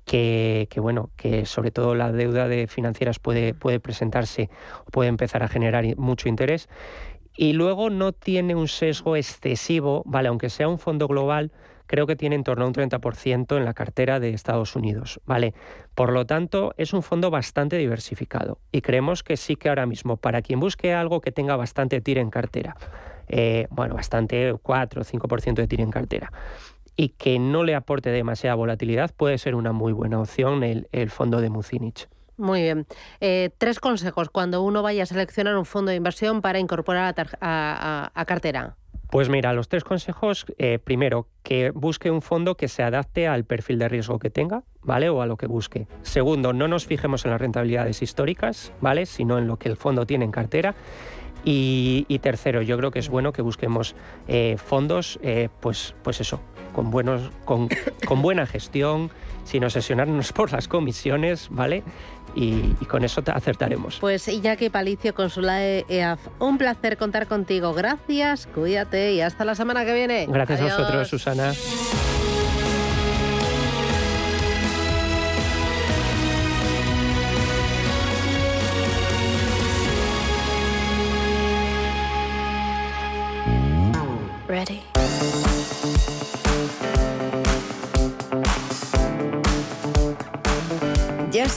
que, 0.06 0.68
bueno, 0.78 1.12
que 1.16 1.46
sobre 1.46 1.72
todo 1.72 1.96
la 1.96 2.12
deuda 2.12 2.48
de 2.48 2.68
financieras 2.68 3.20
puede, 3.20 3.54
puede 3.54 3.80
presentarse, 3.80 4.50
puede 4.92 5.10
empezar 5.10 5.44
a 5.44 5.48
generar 5.48 5.86
mucho 5.98 6.28
interés. 6.28 6.68
Y 7.36 7.54
luego 7.54 7.90
no 7.90 8.12
tiene 8.12 8.56
un 8.56 8.68
sesgo 8.68 9.16
excesivo, 9.16 10.04
¿vale? 10.06 10.28
Aunque 10.28 10.50
sea 10.50 10.68
un 10.68 10.78
fondo 10.80 11.08
global, 11.08 11.52
creo 11.90 12.06
que 12.06 12.16
tiene 12.16 12.36
en 12.36 12.44
torno 12.44 12.66
a 12.66 12.68
un 12.68 12.74
30% 12.74 13.58
en 13.58 13.66
la 13.66 13.74
cartera 13.74 14.20
de 14.20 14.30
Estados 14.30 14.76
Unidos, 14.76 15.20
¿vale? 15.26 15.56
Por 15.96 16.14
lo 16.14 16.28
tanto, 16.28 16.76
es 16.78 16.94
un 16.94 17.02
fondo 17.02 17.32
bastante 17.32 17.78
diversificado 17.78 18.60
y 18.72 18.82
creemos 18.82 19.24
que 19.24 19.38
sí 19.38 19.56
que 19.56 19.70
ahora 19.70 19.88
mismo, 19.88 20.16
para 20.16 20.44
quien 20.44 20.60
busque 20.60 20.94
algo 20.94 21.20
que 21.20 21.32
tenga 21.32 21.56
bastante 21.56 22.00
tiro 22.00 22.22
en 22.22 22.30
cartera, 22.30 22.78
eh, 23.28 23.66
bueno, 23.72 23.96
bastante 23.96 24.54
4 24.62 25.02
o 25.02 25.04
5% 25.04 25.56
de 25.56 25.68
tiro 25.68 25.82
en 25.84 25.90
cartera 25.90 26.32
y 26.96 27.10
que 27.10 27.40
no 27.40 27.64
le 27.64 27.74
aporte 27.74 28.12
demasiada 28.12 28.54
volatilidad, 28.54 29.10
puede 29.16 29.40
ser 29.40 29.56
una 29.56 29.72
muy 29.72 29.92
buena 29.92 30.20
opción 30.20 30.64
el, 30.64 31.10
fondo 31.10 31.42
de 31.42 31.50
Mucinich. 31.50 32.08
Muy 32.38 32.62
bien. 32.62 32.86
Eh, 33.20 33.50
tres 33.58 33.80
consejos 33.80 34.30
cuando 34.30 34.62
uno 34.62 34.84
vaya 34.84 35.04
a 35.04 35.06
seleccionar 35.08 35.58
un 35.58 35.66
fondo 35.66 35.90
de 35.90 35.98
inversión 35.98 36.44
para 36.44 36.60
incorporar 36.60 37.16
a, 37.42 38.26
cartera. 38.28 38.76
Pues 39.10 39.28
mira, 39.28 39.53
los 39.53 39.70
tres 39.70 39.84
consejos, 39.84 40.45
eh, 40.60 40.78
primero, 40.78 41.28
que 41.41 41.72
busque 41.72 42.12
un 42.12 42.22
fondo 42.22 42.55
que 42.55 42.68
se 42.68 42.84
adapte 42.84 43.28
al 43.28 43.43
perfil 43.43 43.80
de 43.80 43.89
riesgo 43.89 44.20
que 44.20 44.30
tenga, 44.30 44.64
¿vale? 44.84 45.10
O 45.10 45.24
a 45.24 45.26
lo 45.26 45.36
que 45.36 45.47
busque. 45.47 45.88
Segundo, 46.03 46.53
no 46.53 46.68
nos 46.68 46.86
fijemos 46.86 47.26
en 47.26 47.32
las 47.32 47.41
rentabilidades 47.41 48.03
históricas, 48.03 48.72
¿vale? 48.82 49.07
Sino 49.07 49.39
en 49.39 49.47
lo 49.47 49.57
que 49.57 49.68
el 49.68 49.78
fondo 49.78 50.05
tiene 50.05 50.26
en 50.26 50.32
cartera. 50.32 50.76
Y, 51.43 52.20
tercero, 52.22 52.62
yo 52.62 52.78
creo 52.78 52.91
que 52.91 52.99
es 52.99 53.10
bueno 53.10 53.32
que 53.32 53.41
busquemos 53.41 53.95
eh, 54.28 54.57
fondos, 54.57 55.20
eh, 55.24 55.49
pues, 55.62 55.95
pues 56.03 56.22
eso, 56.22 56.41
con, 56.74 56.91
buenos, 56.91 57.32
con, 57.45 57.70
con, 58.05 58.22
buena 58.22 58.45
gestión, 58.45 59.10
sin 59.50 59.64
obsesionarnos 59.64 60.32
por 60.34 60.52
las 60.52 60.68
comisiones, 60.68 61.47
¿vale? 61.50 61.84
Y, 62.36 62.62
con 62.86 63.04
eso 63.04 63.24
te 63.24 63.32
acertaremos. 63.32 63.97
Pues 64.00 64.28
Iñaki 64.28 64.70
Palicio, 64.70 65.16
Consulae 65.16 65.86
EAF, 65.89 66.20
un 66.39 66.58
placer 66.58 66.95
contar 66.97 67.28
contigo. 67.28 67.74
Gracias, 67.74 68.47
cuídate 68.47 69.14
y 69.14 69.22
hasta 69.22 69.45
la 69.45 69.56
semana 69.56 69.84
que 69.84 69.93
viene. 69.93 70.28
Gracias 70.30 70.62
a 70.62 70.64
vosotros, 70.66 71.08
Susana. 71.08 71.54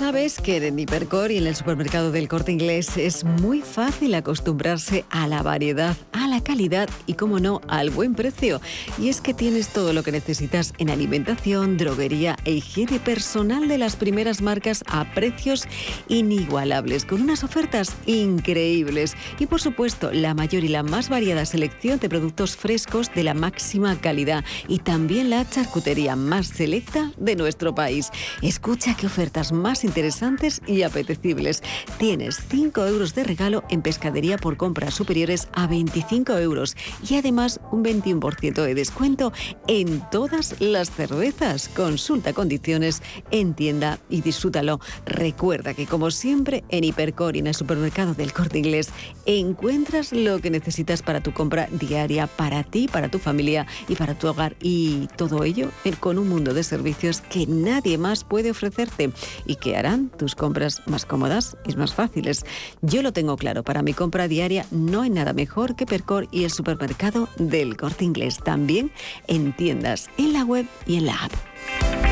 Sabes 0.03 0.40
que 0.40 0.57
en 0.57 0.80
Hipercor 0.80 1.30
y 1.30 1.38
en 1.38 1.46
el 1.46 1.55
supermercado 1.55 2.11
del 2.11 2.26
Corte 2.26 2.50
Inglés 2.50 2.96
es 2.96 3.22
muy 3.22 3.61
fácil 3.61 4.16
acostumbrarse 4.16 5.05
a 5.11 5.28
la 5.28 5.44
variedad, 5.44 5.96
la 6.33 6.43
calidad 6.43 6.89
y, 7.07 7.14
como 7.14 7.41
no, 7.41 7.61
al 7.68 7.91
buen 7.91 8.14
precio. 8.14 8.61
Y 8.99 9.11
es 9.11 9.20
que 9.20 9.35
tienes 9.35 9.68
todo 9.68 9.93
lo 9.93 10.03
que 10.03 10.12
necesitas 10.12 10.72
en 10.78 10.89
alimentación, 10.89 11.76
droguería 11.76 12.37
e 12.45 12.53
higiene 12.53 12.99
personal 12.99 13.68
de 13.68 13.76
las 13.76 13.97
primeras 13.97 14.41
marcas 14.41 14.83
a 14.87 15.12
precios 15.12 15.64
inigualables, 16.09 17.05
con 17.05 17.20
unas 17.20 17.45
ofertas 17.45 17.95
increíbles. 18.07 19.14
Y 19.39 19.47
por 19.47 19.61
supuesto, 19.61 20.11
la 20.11 20.33
mayor 20.33 20.64
y 20.64 20.68
la 20.68 20.83
más 20.83 21.11
variada 21.11 21.45
selección 21.45 21.99
de 21.99 22.09
productos 22.09 22.57
frescos 22.57 23.12
de 23.14 23.24
la 23.24 23.35
máxima 23.35 24.01
calidad 24.01 24.45
y 24.68 24.78
también 24.78 25.28
la 25.28 25.49
charcutería 25.49 26.16
más 26.16 26.47
selecta 26.47 27.12
de 27.18 27.37
nuestro 27.37 27.74
país. 27.74 28.09
Escucha 28.41 28.97
qué 28.97 29.07
ofertas 29.07 29.53
más 29.53 29.85
interesantes 29.85 30.62
y 30.66 30.83
apetecibles. 30.83 31.62
Tienes 31.99 32.41
5 32.49 32.87
euros 32.87 33.14
de 33.14 33.24
regalo 33.24 33.64
en 33.68 33.83
pescadería 33.83 34.39
por 34.39 34.57
compras 34.57 34.95
superiores 34.95 35.49
a 35.53 35.66
25 35.66 36.22
euros 36.31 36.77
y 37.09 37.16
además 37.16 37.61
un 37.70 37.85
21% 37.85 38.62
de 38.62 38.75
descuento 38.75 39.33
en 39.66 40.03
todas 40.11 40.61
las 40.61 40.91
cervezas. 40.91 41.68
Consulta 41.68 42.33
condiciones 42.33 43.03
en 43.31 43.55
tienda 43.55 43.99
y 44.09 44.20
disfrútalo. 44.20 44.81
Recuerda 45.07 45.75
que 45.75 45.87
como 45.87 46.11
siempre 46.11 46.64
en 46.68 46.85
Hipercor 46.85 47.37
y 47.37 47.41
en 47.41 47.49
el 47.49 47.55
supermercado 47.55 48.14
del 48.14 48.33
Corte 48.33 48.59
Inglés 48.59 48.91
encuentras 49.27 50.12
lo 50.12 50.41
que 50.41 50.51
necesitas 50.51 51.03
para 51.03 51.20
tu 51.20 51.33
compra 51.33 51.68
diaria, 51.73 52.27
para 52.27 52.64
ti, 52.64 52.89
para 52.89 53.11
tu 53.11 53.18
familia 53.18 53.66
y 53.89 53.97
para 53.97 54.14
tu 54.14 54.29
hogar. 54.29 54.57
Y 54.61 55.09
todo 55.16 55.45
ello 55.45 55.68
con 56.01 56.18
un 56.18 56.29
mundo 56.29 56.55
de 56.55 56.64
servicios 56.64 57.20
que 57.20 57.47
nadie 57.47 57.99
más 57.99 58.25
puede 58.25 58.51
ofrecerte 58.51 59.12
y 59.47 59.57
que 59.57 59.77
harán 59.77 60.11
tus 60.11 60.35
compras 60.35 60.83
más 60.87 61.07
cómodas 61.07 61.57
y 61.66 61.75
más 61.77 61.95
fáciles. 61.95 62.45
Yo 62.81 63.03
lo 63.03 63.12
tengo 63.12 63.37
claro, 63.37 63.62
para 63.62 63.83
mi 63.83 63.93
compra 63.93 64.29
diaria 64.29 64.66
no 64.70 65.03
hay 65.03 65.11
nada 65.11 65.33
mejor 65.33 65.77
que 65.77 65.87
Percor 65.87 66.12
y 66.31 66.45
el 66.45 66.51
supermercado 66.51 67.29
del 67.37 67.77
Corte 67.77 68.05
Inglés. 68.05 68.39
También 68.39 68.91
en 69.27 69.53
tiendas, 69.55 70.11
en 70.19 70.33
la 70.33 70.45
web 70.45 70.67
y 70.87 70.97
en 70.97 71.07
la 71.07 71.25
app. 71.25 72.12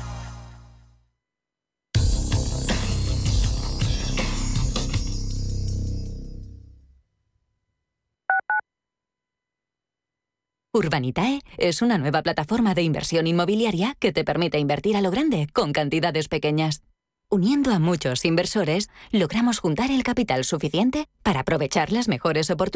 Urbanitae 10.73 11.41
es 11.57 11.81
una 11.81 11.97
nueva 11.97 12.21
plataforma 12.21 12.73
de 12.73 12.81
inversión 12.81 13.27
inmobiliaria 13.27 13.97
que 13.99 14.13
te 14.13 14.23
permite 14.23 14.57
invertir 14.57 14.95
a 14.95 15.01
lo 15.01 15.11
grande 15.11 15.47
con 15.51 15.73
cantidades 15.73 16.29
pequeñas. 16.29 16.81
Uniendo 17.29 17.71
a 17.71 17.79
muchos 17.79 18.23
inversores, 18.23 18.89
logramos 19.11 19.59
juntar 19.59 19.91
el 19.91 20.03
capital 20.03 20.45
suficiente 20.45 21.09
para 21.23 21.41
aprovechar 21.41 21.91
las 21.91 22.07
mejores 22.07 22.49
oportunidades 22.49 22.69